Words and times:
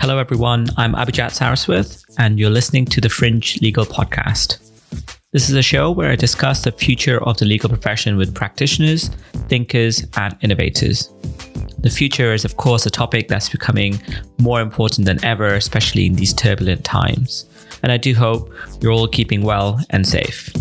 Hello, 0.00 0.18
everyone. 0.18 0.66
I'm 0.76 0.94
Abhijat 0.94 1.30
Saraswat, 1.30 2.04
and 2.18 2.36
you're 2.36 2.50
listening 2.50 2.84
to 2.86 3.00
the 3.00 3.08
Fringe 3.08 3.60
Legal 3.62 3.84
Podcast. 3.84 4.58
This 5.30 5.48
is 5.48 5.54
a 5.54 5.62
show 5.62 5.92
where 5.92 6.10
I 6.10 6.16
discuss 6.16 6.64
the 6.64 6.72
future 6.72 7.22
of 7.22 7.36
the 7.36 7.44
legal 7.44 7.68
profession 7.68 8.16
with 8.16 8.34
practitioners, 8.34 9.10
thinkers, 9.48 10.04
and 10.16 10.36
innovators. 10.40 11.12
The 11.78 11.90
future 11.90 12.32
is, 12.32 12.44
of 12.44 12.56
course, 12.56 12.86
a 12.86 12.90
topic 12.90 13.28
that's 13.28 13.50
becoming 13.50 14.02
more 14.38 14.60
important 14.60 15.06
than 15.06 15.24
ever, 15.24 15.54
especially 15.54 16.06
in 16.06 16.14
these 16.14 16.34
turbulent 16.34 16.84
times. 16.84 17.48
And 17.84 17.92
I 17.92 17.98
do 17.98 18.16
hope 18.16 18.52
you're 18.80 18.90
all 18.90 19.06
keeping 19.06 19.42
well 19.42 19.80
and 19.90 20.04
safe. 20.04 20.52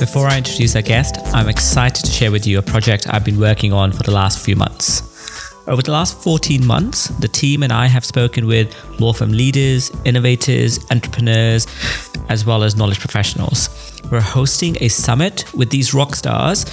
Before 0.00 0.28
I 0.28 0.38
introduce 0.38 0.74
our 0.76 0.80
guest, 0.82 1.18
I'm 1.34 1.46
excited 1.46 2.06
to 2.06 2.10
share 2.10 2.32
with 2.32 2.46
you 2.46 2.58
a 2.58 2.62
project 2.62 3.06
I've 3.12 3.22
been 3.22 3.38
working 3.38 3.70
on 3.74 3.92
for 3.92 4.02
the 4.02 4.12
last 4.12 4.42
few 4.42 4.56
months. 4.56 5.02
Over 5.68 5.82
the 5.82 5.92
last 5.92 6.22
14 6.22 6.66
months, 6.66 7.08
the 7.18 7.28
team 7.28 7.62
and 7.62 7.70
I 7.70 7.84
have 7.84 8.02
spoken 8.02 8.46
with 8.46 8.74
law 8.98 9.12
firm 9.12 9.30
leaders, 9.30 9.90
innovators, 10.06 10.78
entrepreneurs, 10.90 11.66
as 12.30 12.46
well 12.46 12.62
as 12.62 12.76
knowledge 12.76 12.98
professionals. 12.98 13.68
We're 14.10 14.22
hosting 14.22 14.78
a 14.80 14.88
summit 14.88 15.44
with 15.52 15.68
these 15.68 15.92
rock 15.92 16.14
stars 16.14 16.64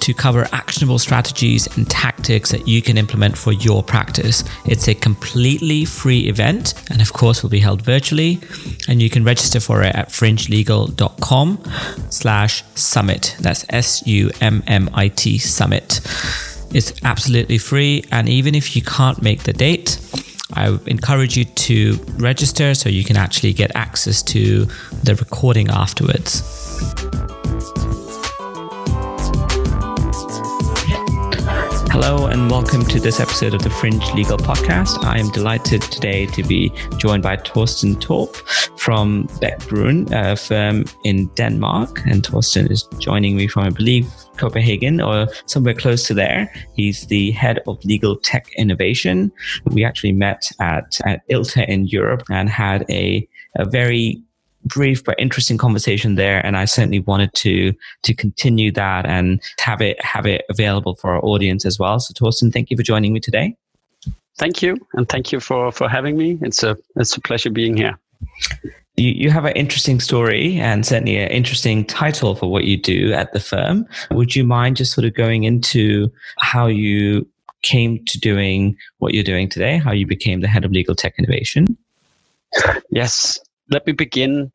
to 0.00 0.14
cover 0.14 0.46
actionable 0.52 0.98
strategies 0.98 1.66
and 1.76 1.88
tactics 1.88 2.50
that 2.50 2.68
you 2.68 2.82
can 2.82 2.96
implement 2.96 3.36
for 3.36 3.52
your 3.52 3.82
practice. 3.82 4.44
It's 4.64 4.88
a 4.88 4.94
completely 4.94 5.84
free 5.84 6.28
event 6.28 6.74
and 6.90 7.00
of 7.00 7.12
course 7.12 7.42
will 7.42 7.50
be 7.50 7.60
held 7.60 7.82
virtually 7.82 8.40
and 8.88 9.02
you 9.02 9.10
can 9.10 9.24
register 9.24 9.60
for 9.60 9.82
it 9.82 9.94
at 9.94 10.08
fringelegal.com 10.08 11.62
slash 12.10 12.62
summit. 12.74 13.36
That's 13.40 13.64
S-U-M-M-I-T 13.70 15.38
summit. 15.38 16.00
It's 16.74 16.92
absolutely 17.04 17.58
free 17.58 18.04
and 18.12 18.28
even 18.28 18.54
if 18.54 18.76
you 18.76 18.82
can't 18.82 19.22
make 19.22 19.44
the 19.44 19.52
date, 19.52 19.98
I 20.52 20.78
encourage 20.86 21.36
you 21.36 21.44
to 21.44 21.98
register 22.18 22.74
so 22.74 22.88
you 22.88 23.02
can 23.02 23.16
actually 23.16 23.52
get 23.52 23.74
access 23.74 24.22
to 24.24 24.66
the 25.02 25.16
recording 25.16 25.68
afterwards. 25.68 27.25
Hello 31.98 32.26
and 32.26 32.50
welcome 32.50 32.84
to 32.84 33.00
this 33.00 33.20
episode 33.20 33.54
of 33.54 33.62
the 33.62 33.70
Fringe 33.70 34.04
Legal 34.12 34.36
Podcast. 34.36 35.02
I 35.02 35.18
am 35.18 35.30
delighted 35.30 35.80
today 35.80 36.26
to 36.26 36.42
be 36.42 36.70
joined 36.98 37.22
by 37.22 37.38
Torsten 37.38 37.98
Torp 37.98 38.36
from 38.76 39.26
Bech-Bruun 39.40 40.12
a 40.12 40.36
firm 40.36 40.84
in 41.04 41.28
Denmark. 41.28 42.02
And 42.04 42.22
Torsten 42.22 42.70
is 42.70 42.82
joining 42.98 43.34
me 43.34 43.48
from, 43.48 43.62
I 43.62 43.70
believe, 43.70 44.12
Copenhagen 44.36 45.00
or 45.00 45.28
somewhere 45.46 45.72
close 45.72 46.06
to 46.08 46.12
there. 46.12 46.52
He's 46.74 47.06
the 47.06 47.30
head 47.30 47.60
of 47.66 47.82
legal 47.82 48.16
tech 48.16 48.52
innovation. 48.58 49.32
We 49.64 49.82
actually 49.82 50.12
met 50.12 50.52
at, 50.60 51.00
at 51.06 51.26
ILTA 51.30 51.66
in 51.66 51.86
Europe 51.86 52.24
and 52.28 52.50
had 52.50 52.84
a, 52.90 53.26
a 53.54 53.64
very 53.64 54.22
brief 54.66 55.02
but 55.04 55.14
interesting 55.18 55.56
conversation 55.56 56.16
there 56.16 56.44
and 56.44 56.56
i 56.56 56.64
certainly 56.64 57.00
wanted 57.00 57.32
to 57.34 57.72
to 58.02 58.14
continue 58.14 58.70
that 58.72 59.06
and 59.06 59.40
have 59.58 59.80
it 59.80 60.02
have 60.04 60.26
it 60.26 60.44
available 60.50 60.94
for 60.94 61.14
our 61.14 61.24
audience 61.24 61.64
as 61.64 61.78
well. 61.78 61.98
So 62.00 62.12
torsten 62.14 62.52
thank 62.52 62.70
you 62.70 62.76
for 62.76 62.82
joining 62.82 63.12
me 63.12 63.20
today. 63.20 63.56
Thank 64.38 64.62
you 64.62 64.76
and 64.94 65.08
thank 65.08 65.32
you 65.32 65.40
for 65.40 65.72
for 65.72 65.88
having 65.88 66.16
me. 66.16 66.38
It's 66.42 66.62
a 66.62 66.76
it's 66.96 67.16
a 67.16 67.20
pleasure 67.20 67.50
being 67.50 67.76
here. 67.76 67.98
You, 68.98 69.10
you 69.10 69.30
have 69.30 69.44
an 69.44 69.52
interesting 69.52 70.00
story 70.00 70.56
and 70.56 70.86
certainly 70.86 71.18
an 71.18 71.28
interesting 71.30 71.84
title 71.84 72.34
for 72.34 72.50
what 72.50 72.64
you 72.64 72.78
do 72.78 73.12
at 73.12 73.34
the 73.34 73.40
firm. 73.40 73.86
Would 74.10 74.34
you 74.34 74.42
mind 74.42 74.76
just 74.76 74.94
sort 74.94 75.04
of 75.04 75.12
going 75.12 75.44
into 75.44 76.10
how 76.38 76.66
you 76.66 77.28
came 77.62 78.02
to 78.06 78.18
doing 78.18 78.74
what 78.98 79.12
you're 79.12 79.22
doing 79.22 79.50
today, 79.50 79.76
how 79.76 79.92
you 79.92 80.06
became 80.06 80.40
the 80.40 80.48
head 80.48 80.64
of 80.64 80.72
legal 80.72 80.94
tech 80.94 81.14
innovation? 81.18 81.76
Yes 82.90 83.38
let 83.70 83.86
me 83.86 83.92
begin 83.92 84.50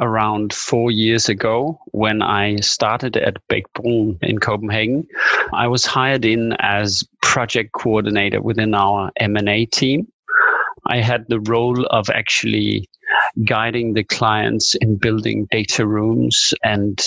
around 0.00 0.52
four 0.52 0.90
years 0.90 1.28
ago 1.28 1.80
when 1.92 2.22
I 2.22 2.56
started 2.56 3.16
at 3.16 3.36
Bech-Bruun 3.48 4.18
in 4.22 4.38
Copenhagen. 4.38 5.06
I 5.52 5.66
was 5.68 5.86
hired 5.86 6.24
in 6.24 6.54
as 6.58 7.04
project 7.22 7.72
coordinator 7.72 8.40
within 8.40 8.74
our 8.74 9.10
M&A 9.18 9.66
team. 9.66 10.08
I 10.86 11.00
had 11.00 11.26
the 11.28 11.40
role 11.40 11.84
of 11.86 12.08
actually 12.10 12.88
guiding 13.44 13.94
the 13.94 14.04
clients 14.04 14.74
in 14.76 14.96
building 14.96 15.46
data 15.50 15.86
rooms 15.86 16.54
and 16.64 17.00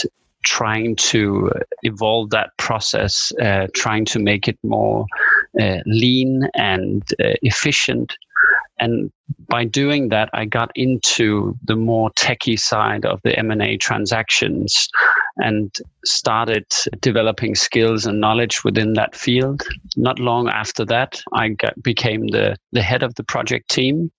trying 0.43 0.95
to 0.95 1.51
evolve 1.83 2.29
that 2.31 2.55
process, 2.57 3.31
uh, 3.41 3.67
trying 3.73 4.05
to 4.05 4.19
make 4.19 4.47
it 4.47 4.57
more 4.63 5.05
uh, 5.59 5.77
lean 5.85 6.47
and 6.55 7.03
uh, 7.19 7.33
efficient 7.41 8.15
and 8.81 9.11
by 9.47 9.63
doing 9.63 10.09
that, 10.09 10.29
I 10.33 10.45
got 10.45 10.71
into 10.73 11.55
the 11.65 11.75
more 11.75 12.09
techie 12.11 12.59
side 12.59 13.05
of 13.05 13.19
the 13.23 13.37
M&A 13.37 13.77
transactions 13.77 14.89
and 15.37 15.73
started 16.03 16.65
developing 16.99 17.53
skills 17.53 18.07
and 18.07 18.19
knowledge 18.19 18.63
within 18.63 18.93
that 18.93 19.15
field. 19.15 19.61
Not 19.95 20.17
long 20.17 20.49
after 20.49 20.83
that, 20.85 21.21
I 21.33 21.49
got, 21.49 21.81
became 21.83 22.27
the, 22.27 22.57
the 22.71 22.81
head 22.81 23.03
of 23.03 23.13
the 23.15 23.23
project 23.23 23.69
team 23.69 24.11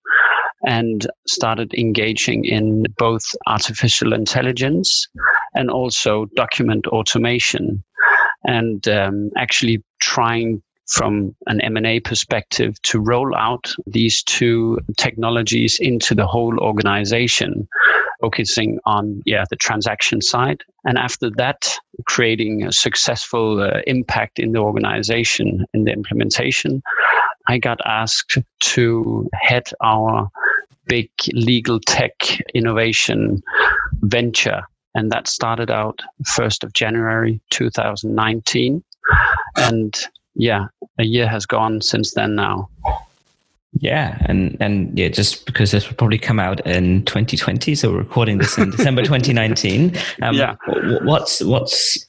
and 0.65 1.05
started 1.27 1.73
engaging 1.73 2.45
in 2.45 2.85
both 2.97 3.23
artificial 3.47 4.13
intelligence 4.13 5.09
and 5.55 5.69
also 5.69 6.25
document 6.37 6.87
automation 6.87 7.83
and 8.45 8.87
um, 8.87 9.29
actually 9.37 9.83
trying 9.99 10.63
from 10.93 11.35
an 11.47 11.59
M&A 11.61 11.99
perspective 11.99 12.79
to 12.83 12.99
roll 12.99 13.35
out 13.35 13.73
these 13.87 14.21
two 14.23 14.77
technologies 14.97 15.77
into 15.79 16.13
the 16.13 16.27
whole 16.27 16.59
organization 16.59 17.67
focusing 18.21 18.79
on 18.85 19.21
yeah 19.25 19.43
the 19.49 19.55
transaction 19.55 20.21
side 20.21 20.63
and 20.85 20.97
after 20.97 21.29
that 21.35 21.77
creating 22.05 22.63
a 22.63 22.71
successful 22.71 23.61
uh, 23.61 23.81
impact 23.85 24.39
in 24.39 24.53
the 24.53 24.59
organization 24.59 25.65
in 25.73 25.83
the 25.83 25.91
implementation 25.91 26.81
i 27.47 27.57
got 27.57 27.79
asked 27.85 28.37
to 28.61 29.27
head 29.33 29.67
our 29.83 30.29
big 30.87 31.09
legal 31.33 31.79
tech 31.81 32.13
innovation 32.53 33.41
venture 34.03 34.61
and 34.95 35.11
that 35.11 35.27
started 35.27 35.69
out 35.69 36.01
1st 36.37 36.63
of 36.63 36.71
january 36.71 37.41
2019 37.49 38.81
and 39.57 40.07
yeah, 40.35 40.67
a 40.97 41.03
year 41.03 41.27
has 41.27 41.45
gone 41.45 41.81
since 41.81 42.13
then 42.13 42.35
now. 42.35 42.69
Yeah, 43.79 44.17
and 44.25 44.55
and 44.59 44.97
yeah, 44.97 45.09
just 45.09 45.45
because 45.45 45.71
this 45.71 45.87
will 45.87 45.95
probably 45.95 46.19
come 46.19 46.39
out 46.39 46.65
in 46.65 47.03
2020, 47.05 47.73
so 47.75 47.91
we're 47.91 47.97
recording 47.97 48.37
this 48.37 48.57
in 48.57 48.69
December 48.69 49.01
2019. 49.03 49.97
Um, 50.21 50.35
yeah, 50.35 50.55
what's 51.03 51.41
what's 51.41 52.07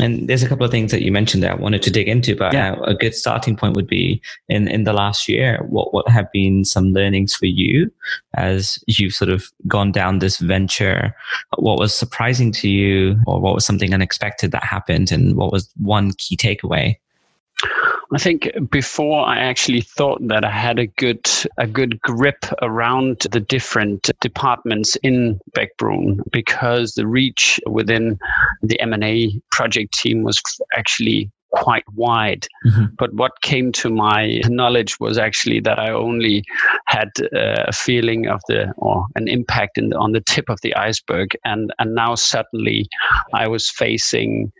and 0.00 0.28
there's 0.28 0.42
a 0.42 0.48
couple 0.48 0.64
of 0.64 0.70
things 0.70 0.90
that 0.90 1.02
you 1.02 1.10
mentioned 1.10 1.42
that 1.42 1.52
I 1.52 1.54
wanted 1.54 1.82
to 1.82 1.90
dig 1.90 2.08
into, 2.08 2.36
but 2.36 2.52
yeah. 2.52 2.76
a 2.84 2.94
good 2.94 3.14
starting 3.14 3.56
point 3.56 3.76
would 3.76 3.86
be 3.86 4.20
in 4.48 4.68
in 4.68 4.84
the 4.84 4.92
last 4.92 5.28
year. 5.28 5.64
What 5.68 5.92
what 5.92 6.08
have 6.08 6.30
been 6.32 6.64
some 6.64 6.92
learnings 6.92 7.34
for 7.34 7.46
you 7.46 7.90
as 8.34 8.78
you've 8.86 9.14
sort 9.14 9.30
of 9.30 9.46
gone 9.66 9.92
down 9.92 10.18
this 10.18 10.38
venture? 10.38 11.14
What 11.58 11.78
was 11.78 11.94
surprising 11.94 12.52
to 12.52 12.68
you, 12.68 13.18
or 13.26 13.40
what 13.40 13.54
was 13.54 13.64
something 13.64 13.94
unexpected 13.94 14.50
that 14.52 14.64
happened, 14.64 15.12
and 15.12 15.36
what 15.36 15.52
was 15.52 15.70
one 15.76 16.12
key 16.12 16.36
takeaway? 16.36 16.96
I 18.12 18.18
think 18.18 18.50
before 18.70 19.26
I 19.26 19.38
actually 19.38 19.80
thought 19.80 20.26
that 20.28 20.44
I 20.44 20.50
had 20.50 20.78
a 20.78 20.86
good 20.86 21.28
a 21.58 21.66
good 21.66 22.00
grip 22.02 22.44
around 22.62 23.26
the 23.30 23.40
different 23.40 24.10
departments 24.20 24.96
in 25.02 25.40
Bech-Bruun 25.54 26.20
because 26.30 26.94
the 26.94 27.06
reach 27.06 27.58
within 27.66 28.18
the 28.62 28.80
M&A 28.80 29.40
project 29.50 29.94
team 29.94 30.22
was 30.22 30.40
actually 30.76 31.30
quite 31.52 31.84
wide. 31.94 32.46
Mm-hmm. 32.66 32.84
But 32.98 33.14
what 33.14 33.40
came 33.40 33.72
to 33.72 33.88
my 33.88 34.40
knowledge 34.46 35.00
was 35.00 35.16
actually 35.16 35.60
that 35.60 35.78
I 35.78 35.90
only 35.90 36.44
had 36.86 37.10
a 37.32 37.72
feeling 37.72 38.28
of 38.28 38.40
the 38.48 38.72
or 38.76 39.06
an 39.16 39.28
impact 39.28 39.78
in 39.78 39.88
the, 39.90 39.96
on 39.96 40.12
the 40.12 40.20
tip 40.20 40.48
of 40.48 40.60
the 40.62 40.74
iceberg, 40.76 41.36
and 41.44 41.72
and 41.78 41.94
now 41.94 42.14
suddenly 42.14 42.88
I 43.32 43.48
was 43.48 43.70
facing 43.70 44.52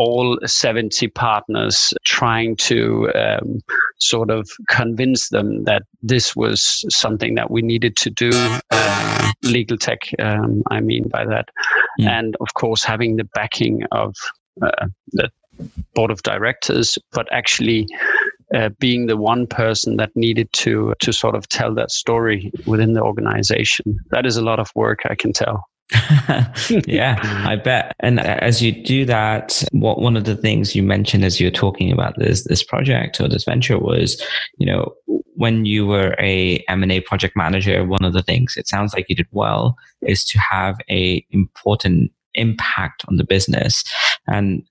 all 0.00 0.38
70 0.46 1.08
partners 1.08 1.92
trying 2.06 2.56
to 2.56 3.12
um, 3.14 3.60
sort 3.98 4.30
of 4.30 4.48
convince 4.68 5.28
them 5.28 5.64
that 5.64 5.82
this 6.02 6.34
was 6.34 6.86
something 6.88 7.34
that 7.34 7.50
we 7.50 7.60
needed 7.60 7.96
to 7.98 8.08
do. 8.08 8.30
Uh, 8.70 9.32
legal 9.42 9.76
tech, 9.76 10.00
um, 10.18 10.62
I 10.70 10.80
mean 10.80 11.06
by 11.08 11.26
that. 11.26 11.50
Yeah. 11.98 12.18
And 12.18 12.34
of 12.40 12.54
course, 12.54 12.82
having 12.82 13.16
the 13.16 13.28
backing 13.34 13.82
of 13.92 14.14
uh, 14.62 14.86
the 15.12 15.30
board 15.94 16.10
of 16.10 16.22
directors, 16.22 16.96
but 17.12 17.30
actually 17.30 17.86
uh, 18.54 18.70
being 18.78 19.06
the 19.06 19.18
one 19.18 19.46
person 19.46 19.98
that 19.98 20.16
needed 20.16 20.50
to 20.54 20.94
to 21.00 21.12
sort 21.12 21.34
of 21.34 21.46
tell 21.50 21.74
that 21.74 21.90
story 21.90 22.50
within 22.64 22.94
the 22.94 23.02
organization. 23.02 23.98
That 24.12 24.24
is 24.24 24.38
a 24.38 24.42
lot 24.42 24.60
of 24.60 24.70
work, 24.74 25.00
I 25.04 25.14
can 25.14 25.34
tell. 25.34 25.66
yeah, 26.86 27.18
I 27.46 27.56
bet. 27.56 27.94
And 28.00 28.20
as 28.20 28.62
you 28.62 28.72
do 28.72 29.04
that, 29.06 29.62
what 29.72 30.00
one 30.00 30.16
of 30.16 30.24
the 30.24 30.36
things 30.36 30.74
you 30.74 30.82
mentioned 30.82 31.24
as 31.24 31.40
you 31.40 31.46
were 31.48 31.52
talking 31.52 31.90
about 31.90 32.18
this 32.18 32.44
this 32.44 32.62
project 32.62 33.20
or 33.20 33.28
this 33.28 33.44
venture 33.44 33.78
was, 33.78 34.22
you 34.58 34.66
know, 34.66 34.94
when 35.34 35.64
you 35.64 35.86
were 35.86 36.14
a 36.18 36.58
M&A 36.68 37.00
project 37.00 37.36
manager, 37.36 37.84
one 37.84 38.04
of 38.04 38.12
the 38.12 38.22
things 38.22 38.56
it 38.56 38.68
sounds 38.68 38.94
like 38.94 39.06
you 39.08 39.16
did 39.16 39.28
well 39.30 39.76
is 40.02 40.24
to 40.26 40.38
have 40.38 40.76
a 40.90 41.24
important 41.30 42.12
impact 42.34 43.04
on 43.08 43.16
the 43.16 43.24
business. 43.24 43.82
And 44.26 44.62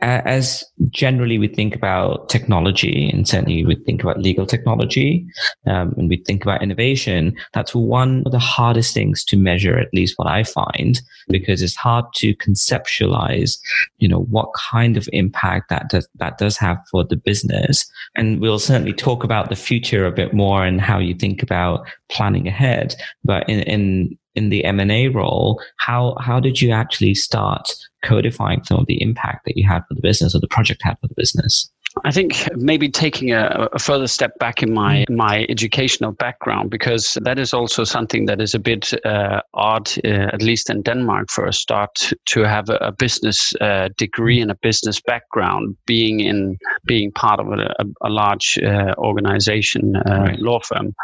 as 0.00 0.64
generally 0.90 1.38
we 1.38 1.48
think 1.48 1.74
about 1.74 2.28
technology 2.28 3.10
and 3.10 3.26
certainly 3.26 3.64
we 3.64 3.74
think 3.74 4.02
about 4.02 4.20
legal 4.20 4.46
technology 4.46 5.26
um, 5.66 5.92
and 5.96 6.08
we 6.08 6.16
think 6.26 6.42
about 6.42 6.62
innovation 6.62 7.36
that's 7.52 7.74
one 7.74 8.22
of 8.26 8.32
the 8.32 8.38
hardest 8.38 8.94
things 8.94 9.24
to 9.24 9.36
measure 9.36 9.76
at 9.76 9.92
least 9.92 10.14
what 10.16 10.28
i 10.28 10.44
find 10.44 11.00
because 11.28 11.62
it's 11.62 11.76
hard 11.76 12.04
to 12.14 12.34
conceptualize 12.36 13.58
you 13.98 14.08
know 14.08 14.20
what 14.30 14.50
kind 14.70 14.96
of 14.96 15.08
impact 15.12 15.68
that 15.68 15.88
does 15.88 16.08
that 16.16 16.38
does 16.38 16.56
have 16.56 16.78
for 16.90 17.04
the 17.04 17.16
business. 17.16 17.90
And 18.14 18.40
we'll 18.40 18.58
certainly 18.58 18.92
talk 18.92 19.24
about 19.24 19.48
the 19.48 19.56
future 19.56 20.06
a 20.06 20.12
bit 20.12 20.32
more 20.32 20.64
and 20.64 20.80
how 20.80 20.98
you 20.98 21.14
think 21.14 21.42
about 21.42 21.86
planning 22.10 22.48
ahead 22.48 22.94
but 23.24 23.48
in, 23.48 23.60
in 23.62 24.18
in 24.38 24.50
the 24.50 24.64
M&A 24.64 25.08
role, 25.08 25.60
how, 25.78 26.16
how 26.20 26.38
did 26.38 26.62
you 26.62 26.70
actually 26.70 27.12
start 27.12 27.74
codifying 28.04 28.62
some 28.62 28.78
of 28.78 28.86
the 28.86 29.02
impact 29.02 29.44
that 29.44 29.56
you 29.56 29.68
had 29.68 29.80
for 29.88 29.94
the 29.94 30.00
business 30.00 30.32
or 30.32 30.38
the 30.38 30.46
project 30.46 30.80
had 30.84 30.96
for 31.00 31.08
the 31.08 31.14
business? 31.16 31.68
I 32.04 32.10
think 32.10 32.48
maybe 32.56 32.88
taking 32.88 33.32
a, 33.32 33.68
a, 33.72 33.78
further 33.78 34.06
step 34.06 34.38
back 34.38 34.62
in 34.62 34.72
my 34.72 35.04
my 35.08 35.46
educational 35.48 36.12
background 36.12 36.70
because 36.70 37.16
that 37.22 37.38
is 37.38 37.54
also 37.54 37.84
something 37.84 38.26
that 38.26 38.40
is 38.40 38.54
a 38.54 38.58
bit 38.58 38.92
uh, 39.04 39.40
odd, 39.54 39.90
uh, 40.04 40.28
at 40.32 40.42
least 40.42 40.70
in 40.70 40.82
Denmark, 40.82 41.30
for 41.30 41.46
a 41.46 41.52
start 41.52 42.12
to 42.26 42.40
have 42.42 42.68
a, 42.68 42.76
a 42.76 42.92
business 42.92 43.52
uh, 43.60 43.88
degree 43.96 44.40
and 44.40 44.50
a 44.50 44.58
business 44.62 45.00
background, 45.00 45.76
being 45.86 46.20
in 46.20 46.58
being 46.86 47.12
part 47.12 47.40
of 47.40 47.48
a, 47.48 47.74
a 48.02 48.10
large 48.10 48.58
uh, 48.58 48.94
organization, 48.98 49.96
uh, 49.96 50.20
right. 50.20 50.38
law 50.38 50.60
firm, 50.60 50.94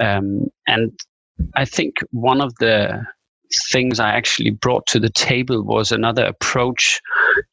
um, 0.00 0.46
and 0.66 0.92
I 1.56 1.64
think 1.64 1.96
one 2.10 2.40
of 2.40 2.54
the 2.60 3.04
things 3.70 3.98
I 3.98 4.10
actually 4.10 4.50
brought 4.50 4.86
to 4.88 5.00
the 5.00 5.10
table 5.10 5.62
was 5.62 5.90
another 5.90 6.24
approach 6.24 7.00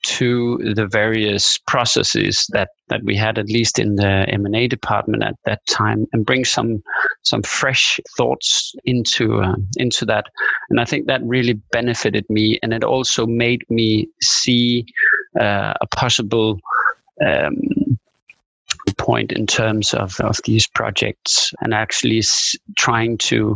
to 0.03 0.57
the 0.75 0.87
various 0.87 1.57
processes 1.57 2.47
that, 2.53 2.69
that 2.89 3.03
we 3.03 3.15
had, 3.15 3.37
at 3.37 3.47
least 3.47 3.79
in 3.79 3.95
the 3.95 4.25
M&A 4.29 4.67
department 4.67 5.23
at 5.23 5.35
that 5.45 5.65
time, 5.67 6.05
and 6.13 6.25
bring 6.25 6.45
some 6.45 6.83
some 7.23 7.43
fresh 7.43 7.99
thoughts 8.15 8.73
into 8.85 9.41
uh, 9.41 9.55
into 9.77 10.05
that. 10.05 10.25
And 10.69 10.79
I 10.79 10.85
think 10.85 11.07
that 11.07 11.21
really 11.23 11.53
benefited 11.71 12.25
me, 12.29 12.59
and 12.63 12.73
it 12.73 12.83
also 12.83 13.25
made 13.25 13.63
me 13.69 14.07
see 14.21 14.85
uh, 15.39 15.73
a 15.81 15.87
possible. 15.87 16.59
Um, 17.25 17.55
point 18.97 19.31
in 19.31 19.45
terms 19.47 19.93
of, 19.93 20.19
of 20.21 20.37
these 20.45 20.67
projects 20.67 21.53
and 21.61 21.73
actually 21.73 22.21
trying 22.77 23.17
to 23.17 23.55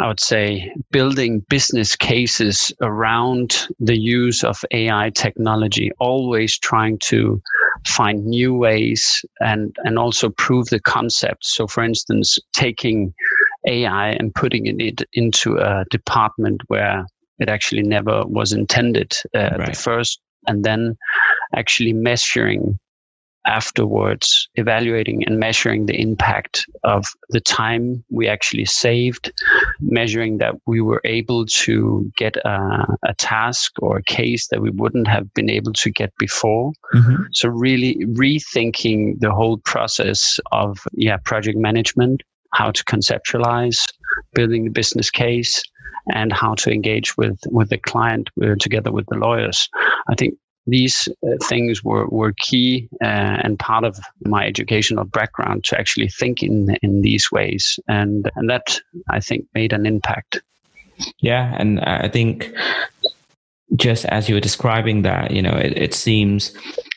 I 0.00 0.08
would 0.08 0.20
say 0.20 0.72
building 0.90 1.44
business 1.50 1.94
cases 1.94 2.72
around 2.80 3.68
the 3.78 3.98
use 3.98 4.42
of 4.42 4.64
AI 4.70 5.10
technology, 5.14 5.90
always 6.00 6.58
trying 6.58 6.98
to 7.00 7.40
find 7.86 8.24
new 8.24 8.54
ways 8.54 9.22
and, 9.40 9.76
and 9.84 9.98
also 9.98 10.30
prove 10.30 10.68
the 10.68 10.80
concept. 10.80 11.44
So, 11.44 11.66
for 11.66 11.84
instance, 11.84 12.38
taking 12.54 13.12
AI 13.66 14.10
and 14.10 14.34
putting 14.34 14.66
it 14.80 15.02
into 15.12 15.58
a 15.58 15.84
department 15.90 16.62
where 16.68 17.04
it 17.38 17.50
actually 17.50 17.82
never 17.82 18.24
was 18.26 18.52
intended 18.52 19.12
uh, 19.34 19.50
right. 19.58 19.68
at 19.68 19.76
first, 19.76 20.18
and 20.46 20.64
then 20.64 20.96
actually 21.54 21.92
measuring 21.92 22.78
afterwards 23.46 24.48
evaluating 24.56 25.24
and 25.26 25.38
measuring 25.38 25.86
the 25.86 26.00
impact 26.00 26.66
of 26.84 27.04
the 27.30 27.40
time 27.40 28.04
we 28.10 28.28
actually 28.28 28.64
saved, 28.64 29.32
measuring 29.80 30.38
that 30.38 30.54
we 30.66 30.80
were 30.80 31.00
able 31.04 31.46
to 31.46 32.10
get 32.16 32.36
a, 32.38 32.86
a 33.04 33.14
task 33.14 33.72
or 33.80 33.98
a 33.98 34.02
case 34.02 34.48
that 34.48 34.60
we 34.60 34.70
wouldn't 34.70 35.08
have 35.08 35.32
been 35.34 35.50
able 35.50 35.72
to 35.72 35.90
get 35.90 36.12
before. 36.18 36.72
Mm-hmm. 36.94 37.22
So 37.32 37.48
really 37.48 37.96
rethinking 38.06 39.20
the 39.20 39.32
whole 39.32 39.58
process 39.58 40.38
of 40.52 40.78
yeah 40.92 41.16
project 41.24 41.58
management, 41.58 42.22
how 42.52 42.70
to 42.70 42.84
conceptualize, 42.84 43.86
building 44.34 44.64
the 44.64 44.70
business 44.70 45.10
case, 45.10 45.62
and 46.12 46.32
how 46.32 46.54
to 46.56 46.70
engage 46.70 47.16
with 47.16 47.38
with 47.46 47.70
the 47.70 47.78
client 47.78 48.30
uh, 48.42 48.54
together 48.58 48.92
with 48.92 49.06
the 49.06 49.16
lawyers. 49.16 49.68
I 50.08 50.14
think 50.14 50.34
these 50.66 51.08
uh, 51.26 51.36
things 51.44 51.82
were, 51.82 52.06
were 52.08 52.32
key 52.38 52.88
uh, 53.02 53.40
and 53.42 53.58
part 53.58 53.84
of 53.84 53.98
my 54.26 54.46
educational 54.46 55.04
background 55.04 55.64
to 55.64 55.78
actually 55.78 56.08
think 56.08 56.42
in, 56.42 56.76
in 56.82 57.02
these 57.02 57.30
ways. 57.32 57.78
And, 57.88 58.30
and 58.36 58.48
that, 58.50 58.78
I 59.08 59.20
think, 59.20 59.46
made 59.54 59.72
an 59.72 59.86
impact. 59.86 60.40
Yeah. 61.18 61.54
And 61.58 61.80
I 61.80 62.08
think 62.08 62.52
just 63.76 64.04
as 64.06 64.28
you 64.28 64.34
were 64.34 64.40
describing 64.40 65.02
that, 65.02 65.30
you 65.30 65.42
know, 65.42 65.56
it, 65.56 65.76
it 65.76 65.94
seems 65.94 66.52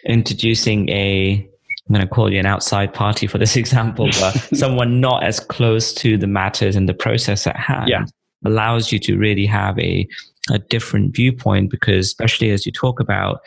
introducing 0.05 0.89
a 0.89 1.49
I'm 1.87 1.95
going 1.95 2.07
to 2.07 2.13
call 2.13 2.31
you 2.31 2.39
an 2.39 2.45
outside 2.45 2.93
party 2.93 3.27
for 3.27 3.37
this 3.37 3.55
example, 3.63 4.07
but 4.19 4.31
someone 4.53 5.01
not 5.01 5.23
as 5.23 5.39
close 5.39 5.93
to 5.95 6.17
the 6.17 6.27
matters 6.27 6.75
and 6.75 6.87
the 6.87 6.93
process 6.93 7.45
at 7.47 7.57
hand 7.57 7.89
yeah. 7.89 8.05
allows 8.45 8.91
you 8.91 8.99
to 8.99 9.17
really 9.17 9.45
have 9.45 9.77
a 9.79 10.07
a 10.49 10.59
different 10.59 11.15
viewpoint 11.15 11.71
because 11.71 12.07
especially 12.07 12.51
as 12.51 12.65
you 12.65 12.71
talk 12.71 12.99
about 12.99 13.41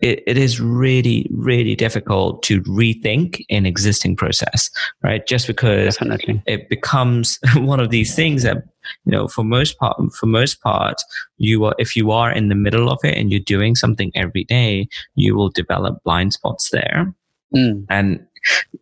it, 0.00 0.22
it 0.26 0.36
is 0.36 0.60
really 0.60 1.28
really 1.30 1.76
difficult 1.76 2.42
to 2.42 2.60
rethink 2.62 3.44
an 3.50 3.64
existing 3.66 4.16
process 4.16 4.70
right 5.02 5.26
just 5.26 5.46
because 5.46 5.96
Definitely. 5.96 6.42
it 6.46 6.68
becomes 6.68 7.38
one 7.56 7.80
of 7.80 7.90
these 7.90 8.14
things 8.14 8.42
that 8.42 8.64
you 9.04 9.12
know 9.12 9.28
for 9.28 9.44
most 9.44 9.78
part 9.78 9.96
for 10.12 10.26
most 10.26 10.60
part 10.60 10.96
you 11.38 11.64
are 11.64 11.74
if 11.78 11.94
you 11.94 12.10
are 12.10 12.32
in 12.32 12.48
the 12.48 12.54
middle 12.54 12.90
of 12.90 12.98
it 13.04 13.16
and 13.16 13.30
you're 13.30 13.40
doing 13.40 13.74
something 13.74 14.10
every 14.14 14.44
day 14.44 14.88
you 15.14 15.36
will 15.36 15.50
develop 15.50 16.02
blind 16.02 16.32
spots 16.32 16.70
there 16.70 17.14
mm. 17.54 17.86
and 17.88 18.26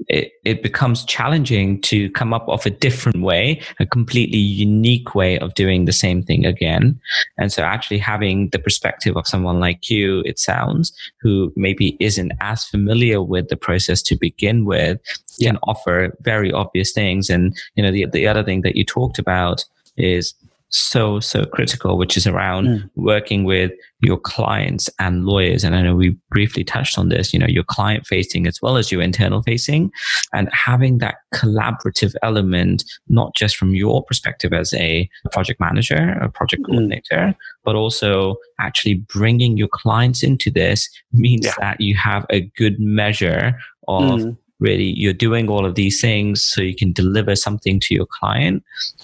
it, 0.09 0.33
it 0.45 0.63
becomes 0.63 1.05
challenging 1.05 1.81
to 1.83 2.11
come 2.11 2.35
up 2.35 2.49
with 2.49 2.67
a 2.67 2.71
different 2.71 3.23
way, 3.23 3.61
a 3.81 3.87
completely 3.87 4.39
unique 4.39 5.15
way 5.15 5.39
of 5.39 5.55
doing 5.55 5.85
the 5.85 5.93
same 5.93 6.23
thing 6.23 6.45
again. 6.45 7.01
And 7.39 7.53
so 7.53 7.63
actually 7.63 7.99
having 7.99 8.49
the 8.51 8.59
perspective 8.59 9.17
of 9.17 9.27
someone 9.27 9.61
like 9.61 9.89
you, 9.89 10.21
it 10.27 10.39
sounds, 10.39 10.93
who 11.21 11.53
maybe 11.57 11.97
isn't 12.01 12.33
as 12.41 12.65
familiar 12.65 13.23
with 13.23 13.49
the 13.49 13.57
process 13.57 14.03
to 14.03 14.17
begin 14.17 14.65
with, 14.65 15.01
yeah. 15.39 15.51
can 15.51 15.59
offer 15.63 16.17
very 16.21 16.53
obvious 16.53 16.93
things. 16.93 17.31
And, 17.31 17.57
you 17.75 17.83
know, 17.83 17.91
the, 17.91 18.07
the 18.07 18.27
other 18.27 18.45
thing 18.45 18.63
that 18.63 18.77
you 18.77 18.85
talked 18.85 19.19
about 19.19 19.65
is 19.97 20.35
so 20.73 21.21
so 21.21 21.45
critical 21.45 21.99
which 21.99 22.17
is 22.17 22.27
around 22.27 22.67
mm. 22.67 22.91
working 22.97 23.45
with 23.45 23.71
your 24.01 24.19
clients 24.19 24.89
and 24.99 25.27
lawyers 25.27 25.65
and 25.65 25.77
i 25.77 25.83
know 25.83 25.95
we 25.95 26.17
briefly 26.31 26.65
touched 26.65 26.99
on 26.99 27.11
this 27.11 27.33
you 27.33 27.39
know 27.39 27.47
your 27.47 27.63
client 27.65 28.07
facing 28.07 28.47
as 28.47 28.61
well 28.63 28.79
as 28.79 28.91
your 28.91 29.03
internal 29.03 29.43
facing 29.43 29.91
and 30.33 30.49
having 30.53 30.97
that 30.99 31.17
collaborative 31.35 32.15
element 32.23 32.85
not 33.09 33.35
just 33.35 33.57
from 33.57 33.75
your 33.75 34.03
perspective 34.05 34.53
as 34.55 34.73
a 34.75 35.09
project 35.31 35.61
manager 35.61 36.17
a 36.23 36.29
project 36.29 36.63
hmm. 36.65 36.73
coordinator 36.73 37.17
mm. 37.17 37.37
but 37.65 37.77
also 37.77 38.37
actually 38.59 38.95
bringing 38.95 39.59
your 39.59 39.69
clients 39.69 40.23
into 40.23 40.51
this 40.51 40.89
means 41.13 41.45
yeah. 41.45 41.55
that 41.59 41.81
you 41.81 41.95
have 41.95 42.25
a 42.31 42.41
good 42.57 42.81
measure 42.81 43.53
of 43.89 44.21
mm 44.21 44.37
really 44.63 44.95
you're 44.97 45.13
doing 45.13 45.49
all 45.49 45.67
of 45.67 45.75
these 45.75 46.01
things 46.01 46.43
so 46.43 46.63
you 46.63 46.75
can 46.75 46.93
deliver 46.93 47.35
something 47.37 47.81
to 47.81 47.95
your 47.95 48.07
client, 48.07 48.63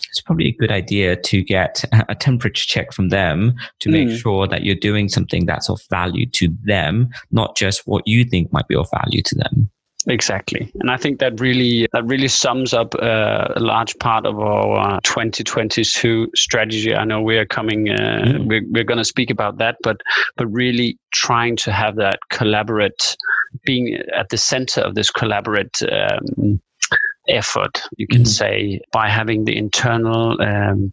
it's 0.08 0.20
probably 0.20 0.48
a 0.48 0.52
good 0.52 0.70
idea 0.70 1.16
to 1.16 1.42
get 1.42 1.84
a 2.08 2.14
temperature 2.14 2.66
check 2.66 2.92
from 2.92 3.08
them 3.08 3.54
to 3.80 3.90
make 3.90 4.08
mm. 4.08 4.16
sure 4.16 4.46
that 4.46 4.62
you're 4.62 4.74
doing 4.74 5.08
something 5.08 5.44
that's 5.44 5.68
of 5.68 5.80
value 5.90 6.26
to 6.26 6.48
them, 6.64 7.08
not 7.30 7.56
just 7.56 7.86
what 7.86 8.06
you 8.06 8.24
think 8.24 8.52
might 8.52 8.68
be 8.68 8.76
of 8.76 8.88
value 8.90 9.22
to 9.22 9.34
them. 9.34 9.70
Exactly, 10.08 10.72
and 10.80 10.90
I 10.90 10.96
think 10.96 11.18
that 11.18 11.38
really 11.38 11.86
that 11.92 12.04
really 12.06 12.28
sums 12.28 12.72
up 12.72 12.94
uh, 12.94 13.48
a 13.54 13.60
large 13.60 13.98
part 13.98 14.24
of 14.24 14.38
our 14.38 15.00
2022 15.02 16.30
strategy. 16.34 16.94
I 16.94 17.04
know 17.04 17.20
we 17.20 17.36
are 17.36 17.44
coming, 17.44 17.90
uh, 17.90 18.24
mm. 18.24 18.46
we're, 18.46 18.62
we're 18.70 18.84
going 18.84 18.98
to 18.98 19.04
speak 19.04 19.28
about 19.28 19.58
that, 19.58 19.76
but 19.82 20.00
but 20.38 20.46
really 20.46 20.98
trying 21.12 21.56
to 21.56 21.72
have 21.72 21.96
that 21.96 22.20
collaborate, 22.30 23.16
being 23.64 23.98
at 24.16 24.30
the 24.30 24.38
center 24.38 24.80
of 24.80 24.94
this 24.94 25.10
collaborate 25.10 25.82
um, 25.82 26.58
effort, 27.28 27.82
you 27.98 28.06
can 28.06 28.22
mm. 28.22 28.28
say, 28.28 28.80
by 28.92 29.10
having 29.10 29.44
the 29.44 29.56
internal 29.56 30.40
um, 30.40 30.92